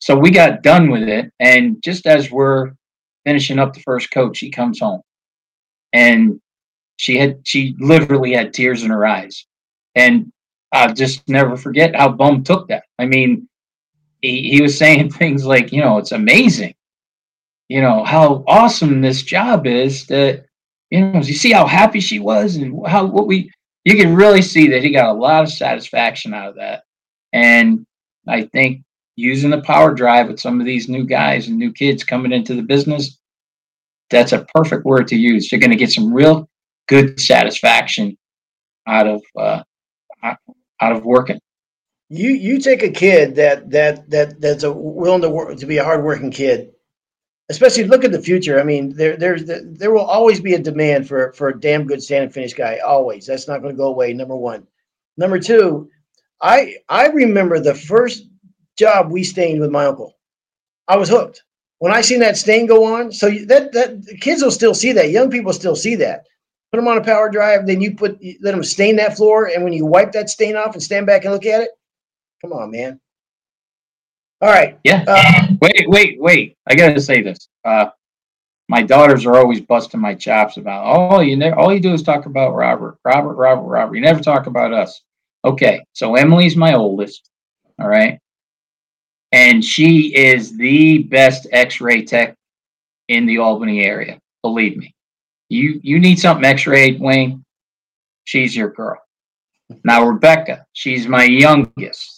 So 0.00 0.16
we 0.16 0.30
got 0.30 0.62
done 0.62 0.90
with 0.90 1.08
it. 1.08 1.32
And 1.40 1.82
just 1.82 2.06
as 2.06 2.30
we're 2.30 2.72
finishing 3.24 3.58
up 3.58 3.72
the 3.72 3.80
first 3.80 4.10
coat, 4.10 4.36
she 4.36 4.50
comes 4.50 4.80
home 4.80 5.00
and 5.92 6.40
she 6.96 7.16
had, 7.16 7.40
she 7.44 7.74
literally 7.78 8.32
had 8.32 8.52
tears 8.52 8.82
in 8.82 8.90
her 8.90 9.06
eyes. 9.06 9.46
And 9.94 10.30
I'll 10.72 10.92
just 10.92 11.28
never 11.28 11.56
forget 11.56 11.94
how 11.96 12.10
Bum 12.10 12.42
took 12.42 12.68
that. 12.68 12.84
I 12.98 13.06
mean, 13.06 13.48
he, 14.20 14.50
he 14.50 14.62
was 14.62 14.76
saying 14.76 15.10
things 15.12 15.44
like, 15.44 15.72
you 15.72 15.80
know, 15.80 15.98
it's 15.98 16.12
amazing, 16.12 16.74
you 17.68 17.80
know, 17.80 18.04
how 18.04 18.44
awesome 18.46 19.00
this 19.00 19.22
job 19.22 19.66
is 19.66 20.06
that, 20.06 20.46
you 20.90 21.00
know, 21.00 21.20
you 21.20 21.34
see 21.34 21.52
how 21.52 21.66
happy 21.66 22.00
she 22.00 22.18
was 22.18 22.56
and 22.56 22.86
how, 22.86 23.04
what 23.06 23.26
we, 23.26 23.50
you 23.84 23.96
can 23.96 24.14
really 24.14 24.42
see 24.42 24.68
that 24.68 24.82
he 24.82 24.90
got 24.90 25.10
a 25.10 25.18
lot 25.18 25.42
of 25.42 25.50
satisfaction 25.50 26.34
out 26.34 26.48
of 26.48 26.56
that. 26.56 26.84
And 27.32 27.86
I 28.26 28.44
think 28.44 28.82
using 29.16 29.50
the 29.50 29.60
power 29.60 29.94
drive 29.94 30.28
with 30.28 30.40
some 30.40 30.60
of 30.60 30.66
these 30.66 30.88
new 30.88 31.04
guys 31.04 31.48
and 31.48 31.58
new 31.58 31.72
kids 31.72 32.04
coming 32.04 32.32
into 32.32 32.54
the 32.54 32.62
business, 32.62 33.18
that's 34.10 34.32
a 34.32 34.46
perfect 34.54 34.84
word 34.84 35.08
to 35.08 35.16
use. 35.16 35.50
You're 35.50 35.60
going 35.60 35.70
to 35.70 35.76
get 35.76 35.92
some 35.92 36.12
real 36.12 36.48
good 36.88 37.20
satisfaction 37.20 38.16
out 38.86 39.06
of 39.06 39.22
uh, 39.38 39.62
out 40.22 40.92
of 40.92 41.04
working. 41.04 41.40
You 42.08 42.30
you 42.30 42.58
take 42.58 42.82
a 42.82 42.90
kid 42.90 43.34
that 43.36 43.70
that 43.70 44.08
that 44.10 44.40
that's 44.40 44.62
a 44.62 44.72
willing 44.72 45.22
to 45.22 45.30
work 45.30 45.56
to 45.58 45.66
be 45.66 45.78
a 45.78 45.84
hardworking 45.84 46.30
kid, 46.30 46.72
especially 47.50 47.84
look 47.84 48.04
at 48.04 48.12
the 48.12 48.20
future. 48.20 48.60
I 48.60 48.64
mean, 48.64 48.94
there 48.94 49.16
there's 49.16 49.44
there 49.44 49.92
will 49.92 50.00
always 50.04 50.40
be 50.40 50.54
a 50.54 50.58
demand 50.58 51.08
for 51.08 51.32
for 51.32 51.48
a 51.48 51.60
damn 51.60 51.86
good 51.86 52.02
stand 52.02 52.24
and 52.24 52.32
finish 52.32 52.54
guy. 52.54 52.78
Always, 52.78 53.26
that's 53.26 53.48
not 53.48 53.60
going 53.60 53.74
to 53.74 53.78
go 53.78 53.88
away. 53.88 54.12
Number 54.12 54.36
one, 54.36 54.66
number 55.16 55.38
two, 55.38 55.90
I 56.40 56.76
I 56.88 57.08
remember 57.08 57.60
the 57.60 57.74
first 57.74 58.28
job 58.78 59.10
we 59.10 59.24
stained 59.24 59.60
with 59.60 59.70
my 59.70 59.86
uncle. 59.86 60.16
I 60.88 60.96
was 60.96 61.08
hooked 61.08 61.42
when 61.78 61.92
I 61.92 62.00
seen 62.00 62.20
that 62.20 62.36
stain 62.36 62.66
go 62.66 62.84
on. 62.84 63.12
So 63.12 63.30
that 63.30 63.72
that 63.72 64.18
kids 64.20 64.42
will 64.42 64.50
still 64.50 64.74
see 64.74 64.92
that. 64.92 65.10
Young 65.10 65.30
people 65.30 65.52
still 65.52 65.76
see 65.76 65.94
that. 65.96 66.26
Put 66.72 66.78
them 66.78 66.88
on 66.88 66.98
a 66.98 67.04
power 67.04 67.30
drive, 67.30 67.66
then 67.66 67.80
you 67.80 67.94
put 67.94 68.18
let 68.40 68.52
them 68.52 68.64
stain 68.64 68.96
that 68.96 69.16
floor, 69.16 69.46
and 69.46 69.62
when 69.62 69.72
you 69.72 69.86
wipe 69.86 70.12
that 70.12 70.28
stain 70.28 70.56
off 70.56 70.74
and 70.74 70.82
stand 70.82 71.06
back 71.06 71.24
and 71.24 71.32
look 71.32 71.46
at 71.46 71.62
it, 71.62 71.70
come 72.40 72.52
on, 72.52 72.70
man. 72.70 73.00
All 74.40 74.50
right. 74.50 74.78
Yeah. 74.84 75.04
Uh, 75.06 75.46
Wait, 75.62 75.88
wait, 75.88 76.20
wait. 76.20 76.56
I 76.66 76.74
got 76.74 76.94
to 76.94 77.00
say 77.00 77.22
this. 77.22 77.48
Uh, 77.64 77.86
my 78.68 78.82
daughters 78.82 79.24
are 79.24 79.36
always 79.36 79.60
busting 79.60 80.00
my 80.00 80.14
chops 80.14 80.56
about, 80.56 80.84
oh, 80.86 81.20
you 81.20 81.36
never, 81.36 81.56
all 81.56 81.72
you 81.72 81.80
do 81.80 81.92
is 81.92 82.02
talk 82.02 82.26
about 82.26 82.54
Robert, 82.54 82.98
Robert, 83.04 83.34
Robert, 83.34 83.62
Robert. 83.62 83.94
You 83.94 84.02
never 84.02 84.20
talk 84.20 84.46
about 84.46 84.72
us. 84.72 85.00
Okay. 85.44 85.84
So 85.92 86.16
Emily's 86.16 86.56
my 86.56 86.74
oldest. 86.74 87.30
All 87.78 87.88
right. 87.88 88.18
And 89.32 89.64
she 89.64 90.14
is 90.14 90.56
the 90.56 90.98
best 91.04 91.46
x-ray 91.50 92.04
tech 92.04 92.36
in 93.08 93.26
the 93.26 93.38
Albany 93.38 93.84
area. 93.84 94.20
Believe 94.42 94.76
me. 94.76 94.94
You, 95.48 95.80
you 95.82 95.98
need 95.98 96.18
something 96.18 96.44
x-rayed, 96.44 97.00
Wayne. 97.00 97.44
She's 98.24 98.54
your 98.54 98.70
girl. 98.70 98.98
Now, 99.82 100.06
Rebecca, 100.06 100.66
she's 100.72 101.06
my 101.08 101.24
youngest. 101.24 102.13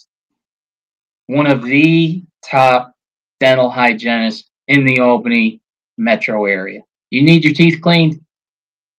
One 1.27 1.47
of 1.47 1.63
the 1.63 2.23
top 2.43 2.93
dental 3.39 3.69
hygienists 3.69 4.49
in 4.67 4.85
the 4.85 4.99
Albany 4.99 5.61
metro 5.97 6.45
area. 6.45 6.81
You 7.11 7.21
need 7.21 7.43
your 7.43 7.53
teeth 7.53 7.81
cleaned, 7.81 8.19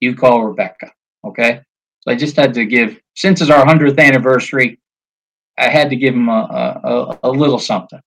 you 0.00 0.14
call 0.14 0.44
Rebecca. 0.44 0.92
Okay. 1.24 1.60
So 2.00 2.10
I 2.12 2.14
just 2.16 2.36
had 2.36 2.54
to 2.54 2.64
give, 2.64 3.00
since 3.16 3.40
it's 3.40 3.50
our 3.50 3.64
100th 3.66 3.98
anniversary, 3.98 4.78
I 5.58 5.68
had 5.68 5.90
to 5.90 5.96
give 5.96 6.14
them 6.14 6.28
a, 6.28 6.80
a, 6.84 7.18
a 7.24 7.30
little 7.30 7.58
something. 7.58 8.00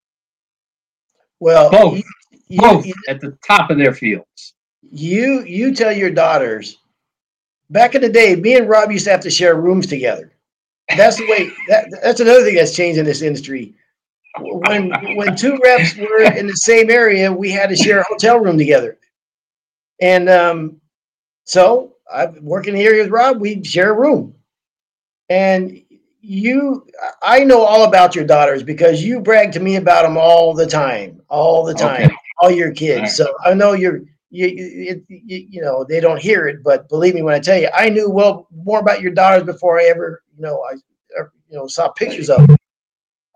Well, 1.39 1.69
Both. 1.69 2.01
you, 2.47 2.61
Both 2.61 2.86
you, 2.86 2.93
at 3.09 3.19
the 3.19 3.38
top 3.45 3.69
of 3.69 3.78
their 3.78 3.93
fields. 3.93 4.53
you 4.82 5.43
you 5.43 5.74
tell 5.74 5.91
your 5.91 6.11
daughters. 6.11 6.78
Back 7.69 7.95
in 7.95 8.01
the 8.01 8.09
day, 8.09 8.36
me 8.36 8.55
and 8.57 8.69
Rob 8.69 8.91
used 8.91 9.05
to 9.05 9.11
have 9.11 9.22
to 9.22 9.30
share 9.30 9.55
rooms 9.55 9.88
together. 9.88 10.34
That's 10.95 11.17
the 11.17 11.26
way. 11.30 11.49
That, 11.69 11.88
that's 12.03 12.19
another 12.19 12.43
thing 12.43 12.55
that's 12.55 12.76
changed 12.76 12.99
in 12.99 13.05
this 13.05 13.22
industry. 13.22 13.74
When 14.40 14.92
when 15.16 15.36
two 15.36 15.60
reps 15.64 15.96
were 15.98 16.22
in 16.22 16.48
the 16.48 16.56
same 16.56 16.90
area, 16.90 17.32
we 17.32 17.52
had 17.52 17.70
to 17.70 17.76
share 17.76 18.00
a 18.00 18.06
hotel 18.06 18.40
room 18.40 18.58
together. 18.58 18.98
And 20.00 20.30
um, 20.30 20.82
so 21.44 21.96
I'm 22.12 22.44
working 22.44 22.76
here 22.76 22.98
with 22.98 23.12
Rob. 23.12 23.40
We 23.40 23.64
share 23.64 23.92
a 23.92 24.00
room, 24.00 24.34
and 25.30 25.82
you, 26.22 26.86
I 27.22 27.44
know 27.44 27.62
all 27.62 27.84
about 27.84 28.16
your 28.16 28.26
daughters 28.26 28.64
because 28.64 29.04
you 29.04 29.20
brag 29.20 29.52
to 29.54 29.60
me 29.60 29.76
about 29.78 30.04
them 30.04 30.18
all 30.18 30.54
the 30.54 30.68
time, 30.68 31.22
all 31.30 31.66
the 31.66 31.74
time, 31.74 32.06
Okay. 32.06 32.16
all 32.42 32.52
your 32.52 32.72
kids. 32.72 33.20
All 33.20 33.26
right. 33.28 33.36
So 33.44 33.52
I 33.52 33.54
know 33.56 33.74
you're, 33.74 34.02
you, 34.30 34.48
you, 34.48 35.06
you, 35.10 35.48
you 35.50 35.62
know, 35.62 35.84
they 35.84 36.00
don't 36.00 36.22
hear 36.22 36.48
it, 36.48 36.64
but 36.64 36.88
believe 36.90 37.16
me 37.16 37.22
when 37.24 37.34
I 37.34 37.40
tell 37.40 37.60
you, 37.60 37.70
I 37.76 37.90
knew 37.90 38.10
well 38.10 38.48
more 38.54 38.80
about 38.80 39.02
your 39.02 39.12
daughters 39.12 39.44
before 39.44 39.80
I 39.80 39.86
ever, 39.86 40.22
you 40.36 40.44
know, 40.44 40.62
I, 40.62 40.76
ever, 41.18 41.34
you 41.50 41.58
know, 41.58 41.68
saw 41.68 41.90
pictures 41.90 42.30
of 42.30 42.46
them. 42.48 42.56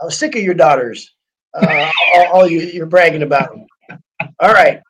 I 0.01 0.05
was 0.05 0.17
sick 0.17 0.35
of 0.35 0.43
your 0.43 0.53
daughters. 0.53 1.11
Uh, 1.53 1.89
all, 2.15 2.27
all 2.33 2.47
you, 2.47 2.61
you're 2.61 2.85
bragging 2.85 3.23
about. 3.23 3.49
All 4.39 4.53
right. 4.53 4.81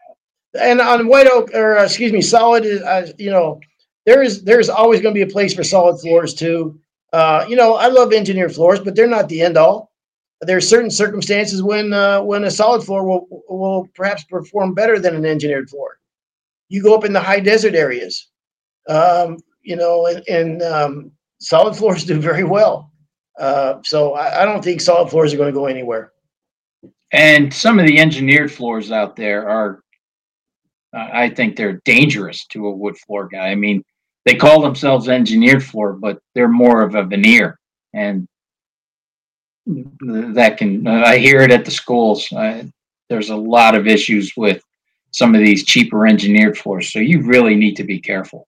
And 0.60 0.82
on 0.82 1.08
White 1.08 1.28
Oak, 1.28 1.54
or 1.54 1.78
uh, 1.78 1.84
excuse 1.84 2.12
me, 2.12 2.22
solid, 2.22 2.66
uh, 2.84 3.08
you 3.18 3.30
know, 3.30 3.60
there 4.06 4.24
is 4.24 4.44
there's 4.44 4.70
always 4.70 5.02
going 5.02 5.14
to 5.14 5.26
be 5.26 5.30
a 5.30 5.32
place 5.32 5.54
for 5.54 5.64
solid 5.64 6.00
floors 6.00 6.34
too. 6.34 6.80
Uh, 7.14 7.46
you 7.48 7.56
know, 7.56 7.76
I 7.76 7.88
love 7.88 8.14
engineered 8.14 8.54
floors, 8.54 8.80
but 8.80 8.96
they're 8.96 9.08
not 9.08 9.30
the 9.30 9.42
end 9.42 9.58
all. 9.58 9.92
There 10.42 10.58
are 10.58 10.62
certain 10.62 10.92
circumstances 10.92 11.64
when 11.64 11.94
uh, 11.94 12.22
when 12.22 12.44
a 12.44 12.52
solid 12.52 12.84
floor 12.84 13.06
will 13.06 13.28
will 13.50 13.88
perhaps 13.96 14.24
perform 14.26 14.74
better 14.74 15.00
than 15.00 15.16
an 15.16 15.26
engineered 15.26 15.70
floor. 15.70 16.00
You 16.70 16.82
go 16.82 16.96
up 16.96 17.06
in 17.06 17.14
the 17.14 17.22
high 17.22 17.40
desert 17.40 17.76
areas, 17.76 18.30
um, 18.88 19.38
you 19.62 19.76
know, 19.76 20.08
and, 20.08 20.28
and 20.28 20.62
um, 20.62 21.12
solid 21.40 21.76
floors 21.76 22.04
do 22.04 22.20
very 22.20 22.44
well. 22.44 22.92
Uh, 23.40 23.80
so 23.84 24.14
I, 24.14 24.42
I 24.42 24.46
don't 24.46 24.64
think 24.64 24.82
solid 24.82 25.10
floors 25.10 25.34
are 25.34 25.38
going 25.38 25.54
to 25.54 25.60
go 25.60 25.66
anywhere. 25.66 26.12
And 27.12 27.54
some 27.54 27.80
of 27.80 27.88
the 27.88 28.00
engineered 28.00 28.52
floors 28.52 28.92
out 28.92 29.16
there 29.16 29.48
are, 29.50 29.82
uh, 30.96 31.10
I 31.14 31.30
think 31.30 31.56
they're 31.56 31.82
dangerous 31.86 32.46
to 32.48 32.68
a 32.68 32.72
wood 32.72 32.98
floor 32.98 33.28
guy. 33.28 33.48
I 33.48 33.56
mean, 33.56 33.84
they 34.26 34.36
call 34.36 34.62
themselves 34.62 35.08
engineered 35.08 35.64
floor, 35.64 35.94
but 35.94 36.20
they're 36.34 36.48
more 36.48 36.82
of 36.82 36.96
a 36.96 37.04
veneer. 37.04 37.60
And 37.94 38.28
that 39.66 40.58
can, 40.58 40.88
uh, 40.88 41.04
I 41.06 41.18
hear 41.18 41.42
it 41.42 41.52
at 41.52 41.66
the 41.66 41.72
schools. 41.72 42.28
There's 43.10 43.30
a 43.30 43.36
lot 43.36 43.76
of 43.76 43.88
issues 43.88 44.34
with 44.36 44.64
some 45.12 45.36
of 45.36 45.42
these 45.42 45.64
cheaper 45.64 46.08
engineered 46.08 46.58
floors. 46.58 46.92
So 46.92 47.00
you 47.00 47.22
really 47.22 47.56
need 47.56 47.76
to 47.76 47.84
be 47.84 48.00
careful. 48.00 48.48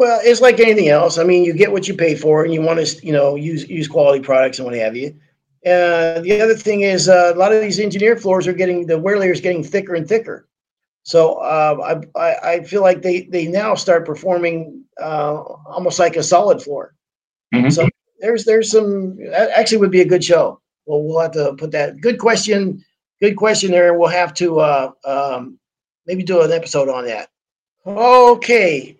Well, 0.00 0.18
it's 0.24 0.40
like 0.40 0.58
anything 0.60 0.88
else. 0.88 1.18
I 1.18 1.24
mean, 1.24 1.44
you 1.44 1.52
get 1.52 1.70
what 1.70 1.86
you 1.86 1.92
pay 1.92 2.14
for, 2.14 2.42
and 2.42 2.54
you 2.54 2.62
want 2.62 2.80
to, 2.80 3.06
you 3.06 3.12
know, 3.12 3.34
use 3.34 3.68
use 3.68 3.86
quality 3.86 4.24
products 4.24 4.58
and 4.58 4.64
what 4.64 4.74
have 4.74 4.96
you. 4.96 5.08
Uh, 5.66 6.20
the 6.22 6.40
other 6.42 6.54
thing 6.54 6.80
is 6.80 7.06
uh, 7.06 7.32
a 7.34 7.38
lot 7.38 7.52
of 7.52 7.60
these 7.60 7.78
engineered 7.78 8.18
floors 8.18 8.46
are 8.46 8.54
getting 8.54 8.86
the 8.86 8.98
wear 8.98 9.18
layer 9.18 9.30
is 9.30 9.42
getting 9.42 9.62
thicker 9.62 9.94
and 9.94 10.08
thicker. 10.08 10.48
So 11.02 11.34
uh, 11.34 12.00
I, 12.16 12.18
I 12.18 12.50
I 12.52 12.64
feel 12.64 12.80
like 12.80 13.02
they 13.02 13.24
they 13.24 13.46
now 13.46 13.74
start 13.74 14.06
performing 14.06 14.82
uh, 14.98 15.34
almost 15.66 15.98
like 15.98 16.16
a 16.16 16.22
solid 16.22 16.62
floor. 16.62 16.94
Mhm. 17.54 17.70
So 17.70 17.86
there's 18.20 18.46
there's 18.46 18.70
some 18.70 19.18
that 19.18 19.50
actually 19.50 19.80
would 19.82 19.90
be 19.90 20.00
a 20.00 20.08
good 20.08 20.24
show. 20.24 20.62
Well, 20.86 21.02
we'll 21.02 21.20
have 21.20 21.32
to 21.32 21.52
put 21.58 21.72
that. 21.72 22.00
Good 22.00 22.18
question. 22.18 22.82
Good 23.20 23.36
question 23.36 23.70
there. 23.70 23.98
We'll 23.98 24.08
have 24.08 24.32
to 24.34 24.60
uh, 24.60 24.92
um, 25.04 25.58
maybe 26.06 26.22
do 26.22 26.40
an 26.40 26.52
episode 26.52 26.88
on 26.88 27.04
that. 27.04 27.28
Okay. 27.86 28.96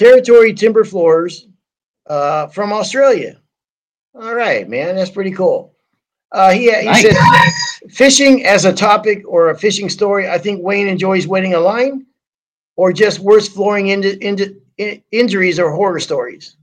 Territory 0.00 0.54
timber 0.54 0.84
floors 0.84 1.46
uh, 2.06 2.46
from 2.46 2.72
Australia. 2.72 3.38
All 4.14 4.34
right, 4.34 4.66
man, 4.66 4.96
that's 4.96 5.10
pretty 5.10 5.30
cool. 5.30 5.74
Uh, 6.32 6.52
he 6.52 6.72
he 6.72 6.86
Nice. 6.86 7.02
said 7.02 7.90
fishing 7.90 8.46
as 8.46 8.64
a 8.64 8.72
topic 8.72 9.22
or 9.28 9.50
a 9.50 9.58
fishing 9.58 9.90
story. 9.90 10.26
I 10.26 10.38
think 10.38 10.62
Wayne 10.62 10.88
enjoys 10.88 11.26
wetting 11.26 11.52
a 11.52 11.60
line, 11.60 12.06
or 12.76 12.94
just 12.94 13.18
worse 13.20 13.46
flooring 13.46 13.88
into, 13.88 14.18
into 14.26 14.62
in, 14.78 15.02
injuries 15.12 15.58
or 15.58 15.70
horror 15.70 16.00
stories. 16.00 16.56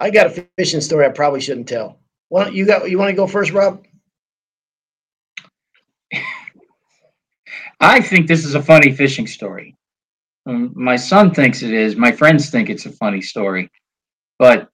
I 0.00 0.10
got 0.10 0.28
a 0.28 0.48
fishing 0.56 0.80
story 0.80 1.04
I 1.04 1.10
probably 1.10 1.42
shouldn't 1.42 1.68
tell. 1.68 1.98
Why 2.30 2.44
don't 2.44 2.54
you 2.54 2.64
got 2.64 2.90
you 2.90 2.98
want 2.98 3.10
to 3.10 3.16
go 3.16 3.26
first, 3.26 3.52
Rob? 3.52 3.84
I 7.78 8.00
think 8.00 8.26
this 8.26 8.46
is 8.46 8.54
a 8.54 8.62
funny 8.62 8.90
fishing 8.90 9.26
story. 9.26 9.77
Um, 10.48 10.72
my 10.74 10.96
son 10.96 11.32
thinks 11.32 11.62
it 11.62 11.72
is. 11.72 11.96
My 11.96 12.10
friends 12.10 12.48
think 12.48 12.70
it's 12.70 12.86
a 12.86 12.92
funny 12.92 13.20
story, 13.20 13.70
but 14.38 14.68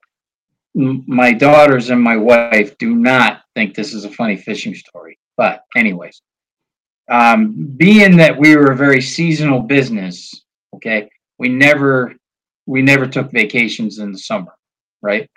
my 0.73 1.33
daughters 1.33 1.89
and 1.89 2.01
my 2.01 2.15
wife 2.15 2.77
do 2.77 2.95
not 2.95 3.41
think 3.55 3.75
this 3.75 3.93
is 3.93 4.05
a 4.05 4.09
funny 4.09 4.37
fishing 4.37 4.73
story. 4.73 5.19
But, 5.35 5.63
anyways, 5.75 6.21
um, 7.11 7.73
being 7.75 8.15
that 8.17 8.37
we 8.37 8.55
were 8.55 8.71
a 8.71 8.77
very 8.77 9.01
seasonal 9.01 9.59
business, 9.59 10.33
okay, 10.75 11.09
we 11.37 11.49
never 11.49 12.15
we 12.67 12.81
never 12.81 13.05
took 13.05 13.31
vacations 13.31 13.99
in 13.99 14.11
the 14.11 14.17
summer, 14.17 14.55
right? 15.01 15.29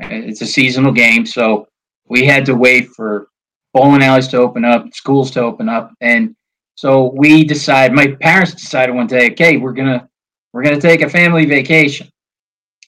It's 0.00 0.40
a 0.40 0.46
seasonal 0.46 0.92
game, 0.92 1.24
so 1.24 1.68
we 2.08 2.24
had 2.24 2.44
to 2.46 2.56
wait 2.56 2.88
for 2.88 3.28
bowling 3.74 4.02
alleys 4.02 4.28
to 4.28 4.38
open 4.38 4.64
up, 4.64 4.92
schools 4.92 5.30
to 5.32 5.40
open 5.40 5.68
up, 5.68 5.92
and 6.00 6.34
so 6.78 7.10
we 7.12 7.42
decide. 7.42 7.92
My 7.92 8.06
parents 8.20 8.54
decided 8.54 8.94
one 8.94 9.08
day, 9.08 9.32
okay, 9.32 9.56
we're 9.56 9.72
gonna 9.72 10.08
we're 10.52 10.62
gonna 10.62 10.80
take 10.80 11.02
a 11.02 11.10
family 11.10 11.44
vacation. 11.44 12.08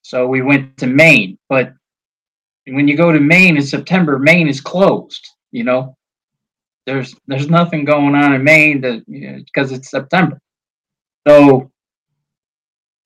So 0.03 0.29
we 0.29 0.43
went 0.43 0.77
to 0.77 0.87
Maine, 0.87 1.37
but 1.49 1.73
when 2.69 2.87
you 2.87 2.97
go 2.97 3.11
to 3.11 3.19
Maine 3.19 3.57
in 3.57 3.65
September, 3.65 4.17
Maine 4.17 4.47
is 4.47 4.61
closed. 4.61 5.27
You 5.51 5.65
know, 5.65 5.97
there's 6.87 7.17
there's 7.27 7.51
nothing 7.51 7.85
going 7.85 8.15
on 8.15 8.33
in 8.33 8.45
Maine 8.45 8.81
that 8.83 9.05
because 9.45 9.73
it's 9.73 9.91
September. 9.91 10.39
So 11.27 11.69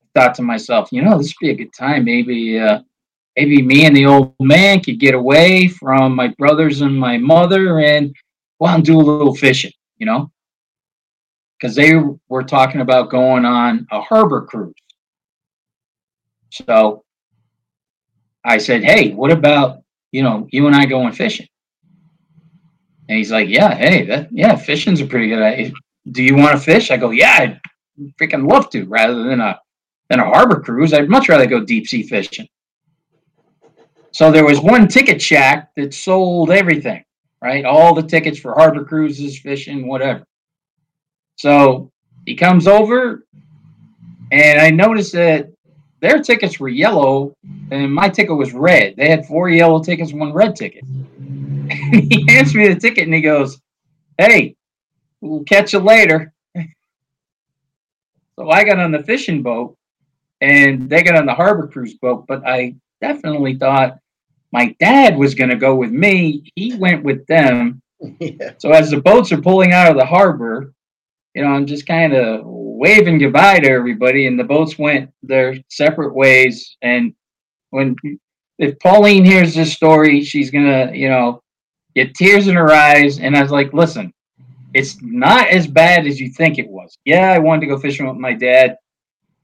I 0.03 0.21
thought 0.21 0.35
to 0.35 0.43
myself, 0.43 0.91
you 0.93 1.01
know, 1.01 1.17
this 1.17 1.29
would 1.29 1.47
be 1.47 1.51
a 1.51 1.57
good 1.57 1.73
time. 1.73 2.05
Maybe 2.05 2.59
uh, 2.59 2.81
maybe 3.39 3.63
me 3.63 3.87
and 3.87 3.97
the 3.97 4.05
old 4.05 4.35
man 4.39 4.81
could 4.81 5.01
get 5.01 5.15
away 5.15 5.67
from 5.67 6.15
my 6.15 6.29
brothers 6.37 6.83
and 6.83 6.95
my 6.95 7.17
mother 7.17 7.81
and 7.81 8.15
go 8.61 8.67
out 8.67 8.75
and 8.75 8.85
do 8.85 9.01
a 9.01 9.01
little 9.01 9.35
fishing. 9.35 9.73
You 9.97 10.05
know, 10.05 10.31
because 11.65 11.77
they 11.77 11.95
were 12.29 12.43
talking 12.43 12.83
about 12.83 13.09
going 13.09 13.47
on 13.47 13.87
a 13.91 13.99
harbor 13.99 14.43
cruise. 14.43 14.75
So 16.51 17.05
I 18.45 18.59
said, 18.59 18.85
"Hey, 18.85 19.13
what 19.13 19.31
about 19.31 19.79
you 20.13 20.23
know 20.23 20.47
you 20.51 20.67
and 20.67 20.77
I 20.77 20.85
going 20.85 21.13
fishing?" 21.13 21.49
And 23.09 23.17
he's 23.17 23.33
like, 23.33 23.49
"Yeah, 23.49 23.75
hey, 23.75 24.05
that 24.05 24.29
yeah, 24.31 24.57
fishing's 24.57 25.01
a 25.01 25.07
pretty 25.07 25.29
good 25.29 25.43
idea. 25.43 25.73
Do 26.13 26.23
you 26.23 26.37
want 26.37 26.53
to 26.53 26.63
fish?" 26.63 26.91
I 26.91 26.99
go, 26.99 27.13
"Yeah, 27.13 27.35
I'd 27.41 27.61
freaking 28.21 28.47
love 28.47 28.69
to. 28.71 28.85
Rather 28.85 29.23
than 29.23 29.41
a 29.41 29.59
than 30.11 30.21
a 30.21 30.27
harbor 30.27 30.61
cruise, 30.61 30.93
I'd 30.93 31.09
much 31.09 31.31
rather 31.31 31.47
go 31.47 31.65
deep 31.65 31.87
sea 31.87 32.03
fishing." 32.03 32.47
So 34.13 34.31
there 34.31 34.45
was 34.45 34.61
one 34.61 34.87
ticket 34.87 35.23
shack 35.23 35.71
that 35.77 35.95
sold 35.95 36.51
everything, 36.51 37.03
right? 37.41 37.65
All 37.65 37.95
the 37.95 38.03
tickets 38.03 38.39
for 38.39 38.53
harbor 38.53 38.85
cruises, 38.85 39.39
fishing, 39.39 39.89
whatever. 39.89 40.27
So 41.37 41.91
he 42.27 42.35
comes 42.35 42.67
over, 42.67 43.25
and 44.33 44.61
I 44.61 44.71
noticed 44.71 45.13
that 45.13 45.51
their 46.01 46.23
tickets 46.23 46.61
were 46.61 46.69
yellow, 46.69 47.35
and 47.71 47.93
my 47.93 48.09
ticket 48.09 48.37
was 48.37 48.53
red. 48.53 48.95
They 48.97 49.09
had 49.09 49.27
four 49.27 49.49
yellow 49.49 49.83
tickets, 49.83 50.13
one 50.13 50.33
red 50.33 50.57
ticket. 50.57 50.85
And 51.67 52.13
he 52.13 52.27
hands 52.29 52.55
me 52.55 52.69
the 52.69 52.79
ticket, 52.79 53.05
and 53.05 53.15
he 53.15 53.23
goes, 53.23 53.59
"Hey, 54.19 54.55
we'll 55.23 55.45
catch 55.45 55.73
you 55.73 55.79
later." 55.79 56.31
so 58.37 58.51
I 58.51 58.65
got 58.65 58.79
on 58.79 58.93
the 58.93 59.03
fishing 59.03 59.43
boat, 59.43 59.75
and 60.43 60.91
they 60.91 61.03
got 61.03 61.17
on 61.17 61.25
the 61.25 61.33
harbor 61.33 61.67
cruise 61.67 61.95
boat. 61.95 62.27
But 62.29 62.47
I 62.47 62.75
definitely 63.01 63.57
thought 63.57 63.99
my 64.53 64.77
dad 64.79 65.17
was 65.17 65.35
going 65.35 65.51
to 65.51 65.57
go 65.57 65.75
with 65.75 65.91
me. 65.91 66.53
He 66.55 66.77
went 66.77 67.03
with 67.03 67.27
them. 67.27 67.83
yeah. 68.21 68.53
So 68.59 68.71
as 68.71 68.91
the 68.91 69.01
boats 69.01 69.33
are 69.33 69.41
pulling 69.41 69.73
out 69.73 69.91
of 69.91 69.97
the 69.97 70.07
harbor, 70.07 70.73
you 71.35 71.43
know, 71.43 71.49
I'm 71.49 71.67
just 71.67 71.87
kind 71.87 72.15
of 72.15 72.43
waving 72.45 73.19
goodbye 73.19 73.61
to 73.61 73.71
everybody, 73.71 74.27
and 74.27 74.39
the 74.39 74.45
boats 74.45 74.79
went 74.79 75.11
their 75.23 75.57
separate 75.69 76.15
ways. 76.15 76.77
And 76.83 77.15
when 77.71 77.97
if 78.59 78.79
Pauline 78.79 79.25
hears 79.25 79.55
this 79.55 79.73
story, 79.73 80.23
she's 80.23 80.51
gonna, 80.51 80.93
you 80.93 81.09
know, 81.09 81.43
get 81.95 82.15
tears 82.15 82.49
in 82.49 82.55
her 82.55 82.73
eyes. 82.73 83.19
And 83.19 83.37
I 83.37 83.43
was 83.43 83.51
like, 83.51 83.73
listen, 83.73 84.13
it's 84.75 85.01
not 85.03 85.49
as 85.49 85.67
bad 85.67 86.07
as 86.07 86.21
you 86.21 86.31
think 86.31 86.59
it 86.59 86.69
was. 86.69 86.97
Yeah, 87.05 87.33
I 87.33 87.39
wanted 87.39 87.63
to 87.63 87.67
go 87.69 87.79
fishing 87.79 88.07
with 88.07 88.17
my 88.17 88.33
dad. 88.33 88.77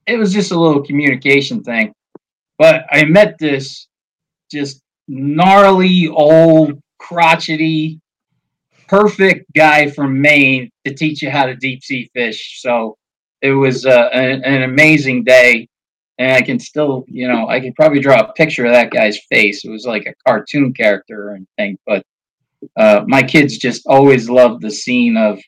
It 0.07 0.17
was 0.17 0.33
just 0.33 0.53
a 0.53 0.59
little 0.59 0.83
communication 0.83 1.63
thing. 1.63 1.93
But 2.59 2.85
I 2.91 3.05
met 3.05 3.37
this 3.39 3.87
just 4.51 4.83
gnarly, 5.09 6.09
old, 6.09 6.81
crotchety, 6.99 8.01
perfect 8.91 9.47
guy 9.55 9.89
from 9.89 10.21
Maine 10.21 10.69
to 10.85 10.93
teach 10.93 11.23
you 11.23 11.31
how 11.31 11.47
to 11.47 11.55
deep 11.55 11.85
sea 11.85 12.11
fish. 12.13 12.61
So 12.61 12.97
it 13.41 13.53
was 13.53 13.87
uh, 13.87 14.09
an, 14.13 14.43
an 14.45 14.63
amazing 14.65 15.23
day. 15.23 15.69
And 16.19 16.33
I 16.33 16.43
can 16.43 16.59
still, 16.59 17.05
you 17.07 17.29
know, 17.29 17.49
I 17.49 17.61
could 17.61 17.75
probably 17.77 18.01
draw 18.01 18.21
a 18.21 18.33
picture 18.33 18.67
of 18.67 18.73
that 18.73 18.91
guy's 18.91 19.19
face. 19.31 19.65
It 19.65 19.71
was 19.71 19.87
like 19.87 20.07
a 20.07 20.15
cartoon 20.27 20.75
character 20.75 21.31
and 21.31 21.47
thing. 21.57 21.79
But 21.87 22.03
uh, 22.77 23.05
my 23.07 23.23
kids 23.23 23.59
just 23.59 23.87
always 23.87 24.29
loved 24.29 24.61
the 24.61 24.71
scene 24.71 25.17
of 25.17 25.41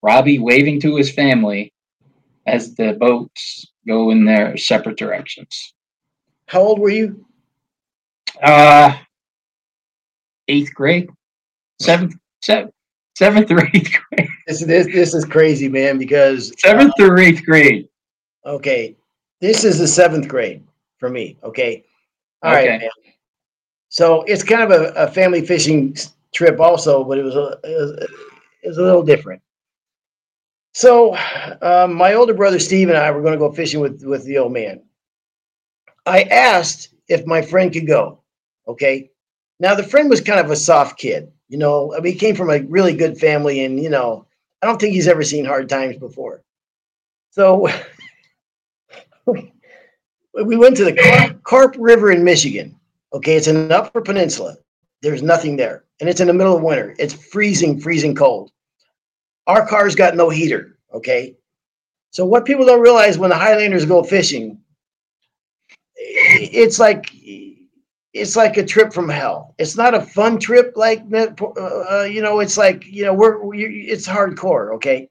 Robbie 0.00 0.38
waving 0.38 0.80
to 0.82 0.96
his 0.96 1.12
family 1.12 1.72
as 2.46 2.74
the 2.76 2.94
boats 2.94 3.66
go 3.86 4.10
in 4.10 4.24
their 4.24 4.56
separate 4.56 4.96
directions. 4.96 5.74
How 6.46 6.60
old 6.60 6.78
were 6.78 6.88
you? 6.88 7.26
Uh, 8.42 8.96
eighth 10.48 10.72
grade, 10.72 11.10
seventh, 11.80 12.14
seventh, 12.42 12.72
seventh 13.16 13.50
or 13.50 13.66
eighth 13.74 13.90
grade, 14.10 14.28
This 14.46 14.64
this 14.64 14.86
this 14.86 15.14
is 15.14 15.24
crazy, 15.24 15.68
man. 15.68 15.98
Because 15.98 16.52
seventh 16.60 16.94
or 17.00 17.18
eighth 17.18 17.44
grade. 17.44 17.88
okay, 18.44 18.96
this 19.40 19.64
is 19.64 19.78
the 19.78 19.86
seventh 19.88 20.28
grade 20.28 20.62
for 20.98 21.08
me. 21.10 21.38
Okay, 21.42 21.84
all 22.42 22.52
right, 22.52 22.64
Okay. 22.68 22.78
man. 22.78 22.90
So 23.88 24.22
it's 24.22 24.42
kind 24.44 24.62
of 24.62 24.70
a, 24.70 24.92
a 24.94 25.08
family 25.08 25.44
fishing 25.44 25.96
trip, 26.32 26.60
also, 26.60 27.02
but 27.04 27.18
it 27.18 27.22
was 27.24 27.34
a 27.36 27.58
it 27.64 27.76
was, 27.80 28.08
it 28.62 28.68
was 28.68 28.78
a 28.78 28.82
little 28.82 29.02
different. 29.02 29.42
So, 30.72 31.16
um, 31.62 31.94
my 31.94 32.14
older 32.14 32.32
brother 32.34 32.60
Steve 32.60 32.88
and 32.88 32.96
I 32.96 33.10
were 33.10 33.20
going 33.22 33.32
to 33.32 33.38
go 33.38 33.50
fishing 33.52 33.80
with 33.80 34.02
with 34.04 34.24
the 34.24 34.38
old 34.38 34.52
man. 34.52 34.82
I 36.06 36.22
asked 36.24 36.94
if 37.08 37.26
my 37.26 37.42
friend 37.42 37.72
could 37.72 37.86
go. 37.88 38.20
Okay, 38.68 39.10
now 39.58 39.74
the 39.74 39.82
friend 39.82 40.08
was 40.08 40.20
kind 40.20 40.38
of 40.38 40.50
a 40.52 40.56
soft 40.56 40.96
kid. 40.98 41.32
You 41.50 41.58
know, 41.58 41.92
I 41.94 42.00
mean, 42.00 42.12
he 42.12 42.18
came 42.18 42.36
from 42.36 42.48
a 42.48 42.60
really 42.60 42.94
good 42.94 43.18
family, 43.18 43.64
and 43.64 43.82
you 43.82 43.90
know, 43.90 44.24
I 44.62 44.66
don't 44.66 44.80
think 44.80 44.94
he's 44.94 45.08
ever 45.08 45.24
seen 45.24 45.44
hard 45.44 45.68
times 45.68 45.96
before. 45.96 46.42
So 47.30 47.68
we 49.26 50.56
went 50.56 50.76
to 50.76 50.84
the 50.84 50.94
Carp, 50.94 51.42
Carp 51.42 51.74
River 51.76 52.12
in 52.12 52.22
Michigan. 52.22 52.78
Okay, 53.12 53.36
it's 53.36 53.48
an 53.48 53.72
Upper 53.72 54.00
Peninsula. 54.00 54.58
There's 55.02 55.24
nothing 55.24 55.56
there, 55.56 55.86
and 55.98 56.08
it's 56.08 56.20
in 56.20 56.28
the 56.28 56.32
middle 56.32 56.56
of 56.56 56.62
winter. 56.62 56.94
It's 57.00 57.14
freezing, 57.14 57.80
freezing 57.80 58.14
cold. 58.14 58.52
Our 59.48 59.66
car's 59.66 59.96
got 59.96 60.14
no 60.14 60.30
heater. 60.30 60.78
Okay, 60.94 61.34
so 62.10 62.24
what 62.24 62.44
people 62.44 62.64
don't 62.64 62.80
realize 62.80 63.18
when 63.18 63.30
the 63.30 63.36
Highlanders 63.36 63.86
go 63.86 64.04
fishing, 64.04 64.56
it's 65.96 66.78
like 66.78 67.12
it's 68.12 68.36
like 68.36 68.56
a 68.56 68.64
trip 68.64 68.92
from 68.92 69.08
hell. 69.08 69.54
It's 69.58 69.76
not 69.76 69.94
a 69.94 70.00
fun 70.00 70.38
trip 70.38 70.72
like 70.76 71.02
uh, 71.14 71.26
uh, 71.38 72.08
you 72.10 72.22
know. 72.22 72.40
It's 72.40 72.56
like 72.58 72.86
you 72.86 73.04
know 73.04 73.14
we're, 73.14 73.42
we 73.44 73.64
it's 73.88 74.06
hardcore. 74.08 74.74
Okay, 74.74 75.08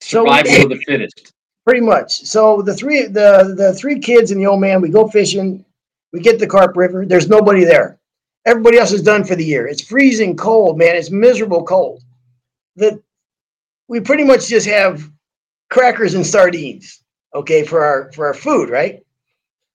So 0.00 0.24
Survival 0.24 0.62
of 0.64 0.68
the 0.70 0.76
fittest. 0.86 1.32
pretty 1.64 1.80
much. 1.80 2.12
So 2.24 2.62
the 2.62 2.74
three 2.74 3.04
the 3.06 3.54
the 3.56 3.74
three 3.74 3.98
kids 3.98 4.30
and 4.30 4.40
the 4.40 4.46
old 4.46 4.60
man, 4.60 4.80
we 4.80 4.88
go 4.88 5.08
fishing. 5.08 5.64
We 6.12 6.20
get 6.20 6.38
the 6.38 6.46
Carp 6.46 6.76
River. 6.76 7.04
There's 7.06 7.28
nobody 7.28 7.64
there. 7.64 7.98
Everybody 8.46 8.78
else 8.78 8.92
is 8.92 9.02
done 9.02 9.24
for 9.24 9.34
the 9.34 9.44
year. 9.44 9.66
It's 9.66 9.82
freezing 9.82 10.36
cold, 10.36 10.78
man. 10.78 10.94
It's 10.96 11.10
miserable 11.10 11.64
cold. 11.64 12.02
The 12.76 13.02
we 13.88 14.00
pretty 14.00 14.24
much 14.24 14.48
just 14.48 14.66
have 14.68 15.10
crackers 15.70 16.14
and 16.14 16.24
sardines, 16.26 17.02
okay, 17.34 17.64
for 17.64 17.84
our 17.84 18.12
for 18.12 18.26
our 18.28 18.34
food, 18.34 18.70
right? 18.70 19.02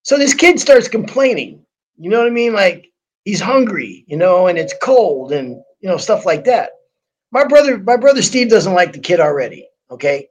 So 0.03 0.17
this 0.17 0.33
kid 0.33 0.59
starts 0.59 0.87
complaining. 0.87 1.57
You 2.01 2.09
know 2.09 2.19
what 2.19 2.27
I 2.27 2.31
mean? 2.31 2.53
Like 2.53 2.91
he's 3.25 3.41
hungry, 3.41 4.03
you 4.07 4.17
know, 4.17 4.47
and 4.47 4.57
it's 4.57 4.73
cold 4.81 5.31
and 5.31 5.61
you 5.79 5.89
know 5.89 5.97
stuff 5.97 6.25
like 6.25 6.43
that. 6.45 6.71
My 7.31 7.45
brother, 7.45 7.77
my 7.77 7.97
brother 7.97 8.21
Steve 8.21 8.49
doesn't 8.49 8.73
like 8.73 8.93
the 8.93 8.99
kid 8.99 9.19
already. 9.19 9.67
Okay, 9.89 10.29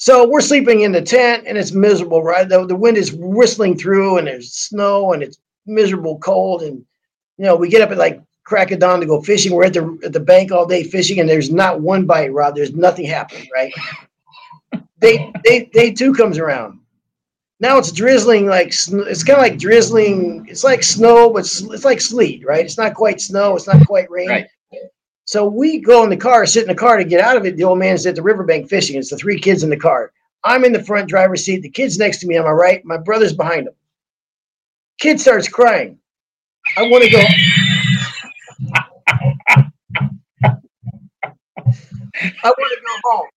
so 0.00 0.26
we're 0.26 0.40
sleeping 0.40 0.80
in 0.80 0.92
the 0.92 1.02
tent 1.02 1.44
and 1.46 1.58
it's 1.58 1.72
miserable, 1.72 2.22
right? 2.22 2.48
The, 2.48 2.64
the 2.64 2.74
wind 2.74 2.96
is 2.96 3.12
whistling 3.12 3.76
through 3.76 4.16
and 4.16 4.26
there's 4.26 4.50
snow 4.50 5.12
and 5.12 5.22
it's 5.22 5.38
miserable 5.66 6.18
cold. 6.20 6.62
And, 6.62 6.78
you 7.36 7.44
know, 7.44 7.54
we 7.54 7.68
get 7.68 7.82
up 7.82 7.90
at 7.90 7.98
like 7.98 8.18
crack 8.44 8.70
of 8.70 8.78
dawn 8.78 9.00
to 9.00 9.06
go 9.06 9.20
fishing. 9.20 9.52
We're 9.52 9.66
at 9.66 9.74
the, 9.74 9.98
at 10.02 10.14
the 10.14 10.20
bank 10.20 10.52
all 10.52 10.64
day 10.64 10.84
fishing 10.84 11.20
and 11.20 11.28
there's 11.28 11.50
not 11.50 11.82
one 11.82 12.06
bite, 12.06 12.32
Rob. 12.32 12.54
There's 12.54 12.74
nothing 12.74 13.04
happening, 13.04 13.46
right? 13.54 13.74
day, 15.00 15.30
day, 15.44 15.68
day 15.70 15.92
two 15.92 16.14
comes 16.14 16.38
around. 16.38 16.79
Now 17.60 17.76
it's 17.76 17.92
drizzling 17.92 18.46
like, 18.46 18.68
it's 18.68 18.88
kind 19.24 19.36
of 19.38 19.42
like 19.42 19.58
drizzling. 19.58 20.46
It's 20.48 20.64
like 20.64 20.82
snow, 20.82 21.30
but 21.30 21.40
s- 21.40 21.62
it's 21.62 21.84
like 21.84 22.00
sleet, 22.00 22.44
right? 22.46 22.64
It's 22.64 22.78
not 22.78 22.94
quite 22.94 23.20
snow. 23.20 23.54
It's 23.54 23.66
not 23.66 23.86
quite 23.86 24.10
rain. 24.10 24.28
Right. 24.30 24.46
So 25.26 25.46
we 25.46 25.78
go 25.78 26.02
in 26.02 26.10
the 26.10 26.16
car, 26.16 26.44
sit 26.46 26.62
in 26.62 26.68
the 26.68 26.74
car 26.74 26.96
to 26.96 27.04
get 27.04 27.20
out 27.20 27.36
of 27.36 27.44
it. 27.46 27.56
The 27.56 27.62
old 27.64 27.78
man's 27.78 28.04
at 28.06 28.16
the 28.16 28.22
riverbank 28.22 28.68
fishing. 28.68 28.96
It's 28.96 29.10
the 29.10 29.16
three 29.16 29.38
kids 29.38 29.62
in 29.62 29.70
the 29.70 29.76
car. 29.76 30.12
I'm 30.42 30.64
in 30.64 30.72
the 30.72 30.82
front 30.82 31.08
driver's 31.08 31.44
seat. 31.44 31.60
The 31.62 31.68
kid's 31.68 31.98
next 31.98 32.18
to 32.20 32.26
me 32.26 32.36
on 32.38 32.44
my 32.46 32.50
right. 32.50 32.84
My 32.84 32.96
brother's 32.96 33.34
behind 33.34 33.68
him. 33.68 33.74
Kid 34.98 35.20
starts 35.20 35.46
crying. 35.48 35.98
I 36.76 36.82
want 36.88 37.04
to 37.04 37.10
go. 37.10 37.22
I 42.42 42.48
want 42.48 42.72
to 42.74 42.80
go 42.82 42.94
home. 43.04 43.28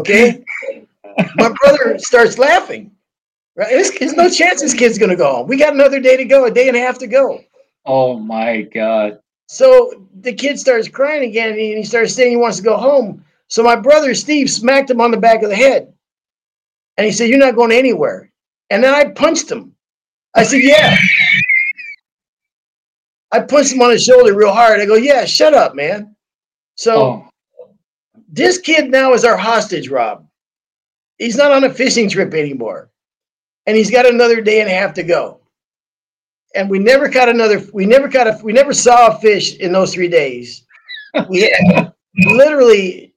Okay. 0.00 0.44
My 1.36 1.52
brother 1.62 1.98
starts 1.98 2.38
laughing. 2.38 2.92
Right? 3.56 3.70
There's, 3.70 3.90
there's 3.90 4.14
no 4.14 4.30
chance 4.30 4.60
this 4.60 4.74
kid's 4.74 4.98
going 4.98 5.10
to 5.10 5.16
go 5.16 5.34
home. 5.34 5.48
We 5.48 5.56
got 5.56 5.74
another 5.74 6.00
day 6.00 6.16
to 6.16 6.24
go, 6.24 6.44
a 6.44 6.50
day 6.50 6.68
and 6.68 6.76
a 6.76 6.80
half 6.80 6.98
to 6.98 7.08
go. 7.08 7.40
Oh 7.84 8.18
my 8.18 8.62
God. 8.62 9.18
So 9.48 10.06
the 10.20 10.32
kid 10.32 10.60
starts 10.60 10.88
crying 10.88 11.28
again 11.28 11.50
and 11.50 11.58
he, 11.58 11.82
starts 11.82 12.14
saying 12.14 12.30
he 12.30 12.36
wants 12.36 12.58
to 12.58 12.62
go 12.62 12.76
home. 12.76 13.24
So 13.48 13.64
my 13.64 13.74
brother 13.74 14.14
Steve 14.14 14.50
smacked 14.50 14.90
him 14.90 15.00
on 15.00 15.10
the 15.10 15.16
back 15.16 15.42
of 15.42 15.48
the 15.48 15.56
head. 15.56 15.92
And 16.98 17.04
he 17.06 17.12
said, 17.12 17.30
You're 17.30 17.38
not 17.38 17.56
going 17.56 17.72
anywhere. 17.72 18.30
And 18.70 18.84
then 18.84 18.94
I 18.94 19.10
punched 19.10 19.50
him. 19.50 19.74
I 20.34 20.42
said, 20.44 20.60
Yeah. 20.62 20.96
I 23.32 23.40
punched 23.40 23.72
him 23.72 23.82
on 23.82 23.90
his 23.90 24.04
shoulder 24.04 24.34
real 24.34 24.52
hard. 24.52 24.80
I 24.80 24.86
go, 24.86 24.96
Yeah, 24.96 25.24
shut 25.24 25.54
up, 25.54 25.74
man. 25.74 26.14
So 26.76 27.00
Oh, 27.00 27.28
this 28.28 28.58
kid 28.58 28.90
now 28.90 29.14
is 29.14 29.24
our 29.24 29.36
hostage, 29.36 29.88
Rob. 29.88 30.27
He's 31.18 31.36
not 31.36 31.52
on 31.52 31.64
a 31.64 31.72
fishing 31.72 32.08
trip 32.08 32.34
anymore. 32.34 32.90
And 33.66 33.76
he's 33.76 33.90
got 33.90 34.06
another 34.06 34.40
day 34.40 34.60
and 34.60 34.70
a 34.70 34.72
half 34.72 34.94
to 34.94 35.02
go. 35.02 35.40
And 36.54 36.70
we 36.70 36.78
never 36.78 37.10
caught 37.10 37.28
another, 37.28 37.62
we 37.72 37.84
never 37.84 38.08
caught 38.08 38.26
a, 38.26 38.40
we 38.42 38.52
never 38.52 38.72
saw 38.72 39.08
a 39.08 39.20
fish 39.20 39.56
in 39.56 39.72
those 39.72 39.92
three 39.92 40.08
days. 40.08 40.64
We 41.28 41.42
had 41.42 41.92
literally 42.16 43.14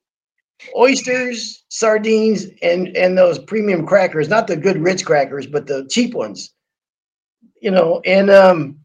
oysters, 0.76 1.64
sardines, 1.70 2.48
and 2.62 2.96
and 2.96 3.18
those 3.18 3.40
premium 3.40 3.86
crackers, 3.86 4.30
not 4.30 4.48
the 4.48 4.56
good 4.56 4.78
Ritz 4.78 5.04
crackers, 5.04 5.48
but 5.48 5.68
the 5.68 5.88
cheap 5.90 6.14
ones. 6.14 6.54
You 7.62 7.72
know, 7.72 8.02
and 8.06 8.30
um 8.30 8.80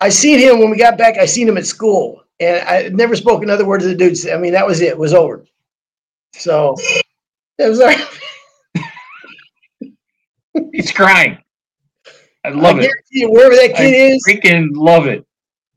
I 0.00 0.08
seen 0.08 0.38
him 0.38 0.58
when 0.58 0.70
we 0.70 0.76
got 0.76 0.98
back, 0.98 1.18
I 1.18 1.26
seen 1.26 1.48
him 1.48 1.58
at 1.58 1.66
school. 1.66 2.22
And 2.40 2.66
I 2.68 2.88
never 2.90 3.16
spoke 3.16 3.42
another 3.42 3.66
word 3.66 3.80
to 3.80 3.88
the 3.88 3.94
dudes. 3.96 4.28
I 4.28 4.36
mean, 4.36 4.52
that 4.52 4.66
was 4.66 4.80
it, 4.80 4.88
it 4.88 4.98
was 4.98 5.12
over. 5.12 5.44
So 6.34 6.76
was 7.58 7.80
our 7.80 7.92
he's 10.72 10.92
crying. 10.92 11.38
I 12.44 12.48
I 12.48 12.50
love 12.50 12.78
it. 12.78 12.90
you, 13.10 13.30
wherever 13.30 13.54
that 13.54 13.64
I 13.74 13.76
kid 13.76 14.12
is, 14.12 14.24
freaking 14.28 14.68
love 14.72 15.06
it. 15.06 15.26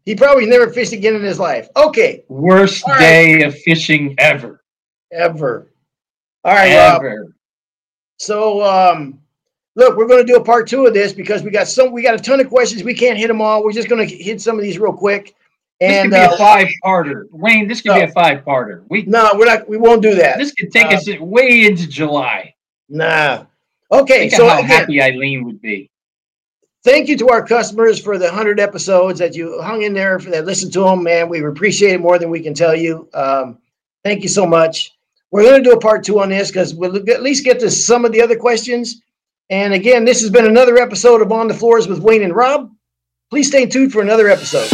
he 0.05 0.15
probably 0.15 0.45
never 0.45 0.69
fished 0.69 0.93
again 0.93 1.15
in 1.15 1.23
his 1.23 1.39
life. 1.39 1.69
Okay, 1.75 2.23
Worst 2.29 2.83
All 2.85 2.91
right. 2.93 2.99
day 2.99 3.41
of 3.43 3.57
fishing 3.59 4.15
ever. 4.19 4.63
ever. 5.11 5.71
All 6.43 6.53
right. 6.53 6.71
Ever. 6.71 7.35
So 8.17 8.63
um 8.63 9.19
look, 9.75 9.95
we're 9.97 10.07
going 10.07 10.25
to 10.25 10.31
do 10.31 10.37
a 10.37 10.43
part 10.43 10.67
two 10.67 10.85
of 10.85 10.93
this 10.93 11.13
because 11.13 11.43
we 11.43 11.49
got 11.51 11.67
some 11.67 11.91
we 11.91 12.01
got 12.03 12.15
a 12.15 12.19
ton 12.19 12.39
of 12.39 12.49
questions. 12.49 12.83
We 12.83 12.93
can't 12.93 13.17
hit 13.17 13.27
them 13.27 13.41
all. 13.41 13.63
We're 13.63 13.71
just 13.73 13.89
going 13.89 14.07
to 14.07 14.15
hit 14.15 14.41
some 14.41 14.55
of 14.57 14.61
these 14.63 14.77
real 14.79 14.93
quick. 14.93 15.35
This 15.81 16.01
could 16.03 16.11
be 16.11 16.15
uh, 16.17 16.33
a 16.33 16.37
five-parter. 16.37 17.23
Wayne, 17.31 17.67
this 17.67 17.81
could 17.81 17.95
be 17.95 18.01
a 18.01 18.07
five-parter. 18.11 18.83
We 18.89 19.01
no, 19.03 19.31
we're 19.35 19.45
not 19.45 19.67
we 19.67 19.77
won't 19.77 20.01
do 20.01 20.13
that. 20.15 20.37
this 20.37 20.53
could 20.53 20.71
take 20.71 20.85
Uh, 20.87 20.95
us 20.95 21.07
way 21.19 21.65
into 21.65 21.87
July. 21.87 22.53
Nah. 22.87 23.45
Okay, 23.91 24.29
Think 24.29 24.33
so 24.33 24.47
how 24.47 24.59
again, 24.59 24.67
happy 24.69 25.01
Eileen 25.01 25.43
would 25.43 25.59
be. 25.61 25.89
thank 26.83 27.09
you 27.09 27.17
to 27.17 27.27
our 27.29 27.45
customers 27.45 27.99
for 28.01 28.17
the 28.17 28.25
100 28.25 28.59
episodes 28.59 29.19
that 29.19 29.35
you 29.35 29.61
hung 29.61 29.81
in 29.81 29.93
there 29.93 30.17
for 30.19 30.29
that 30.29 30.45
listened 30.45 30.71
to 30.73 30.81
them, 30.83 31.03
man. 31.03 31.27
We 31.27 31.43
appreciate 31.43 31.93
it 31.95 31.99
more 31.99 32.17
than 32.19 32.29
we 32.29 32.39
can 32.41 32.53
tell 32.53 32.75
you. 32.75 33.09
Um, 33.13 33.57
thank 34.03 34.23
you 34.23 34.29
so 34.29 34.45
much. 34.45 34.93
We're 35.31 35.43
going 35.43 35.63
to 35.63 35.69
do 35.69 35.75
a 35.75 35.79
part 35.79 36.03
two 36.03 36.19
on 36.21 36.29
this 36.29 36.49
because 36.51 36.73
we'll 36.75 36.95
at 37.09 37.21
least 37.23 37.43
get 37.43 37.59
to 37.61 37.71
some 37.71 38.05
of 38.05 38.11
the 38.11 38.21
other 38.21 38.35
questions. 38.37 39.01
And 39.49 39.73
again, 39.73 40.05
this 40.05 40.21
has 40.21 40.29
been 40.29 40.45
another 40.45 40.77
episode 40.77 41.21
of 41.21 41.31
On 41.31 41.47
the 41.47 41.53
Floors 41.53 41.87
with 41.87 41.99
Wayne 41.99 42.23
and 42.23 42.35
Rob. 42.35 42.71
Please 43.29 43.47
stay 43.47 43.65
tuned 43.65 43.91
for 43.91 44.01
another 44.01 44.27
episode. 44.27 44.69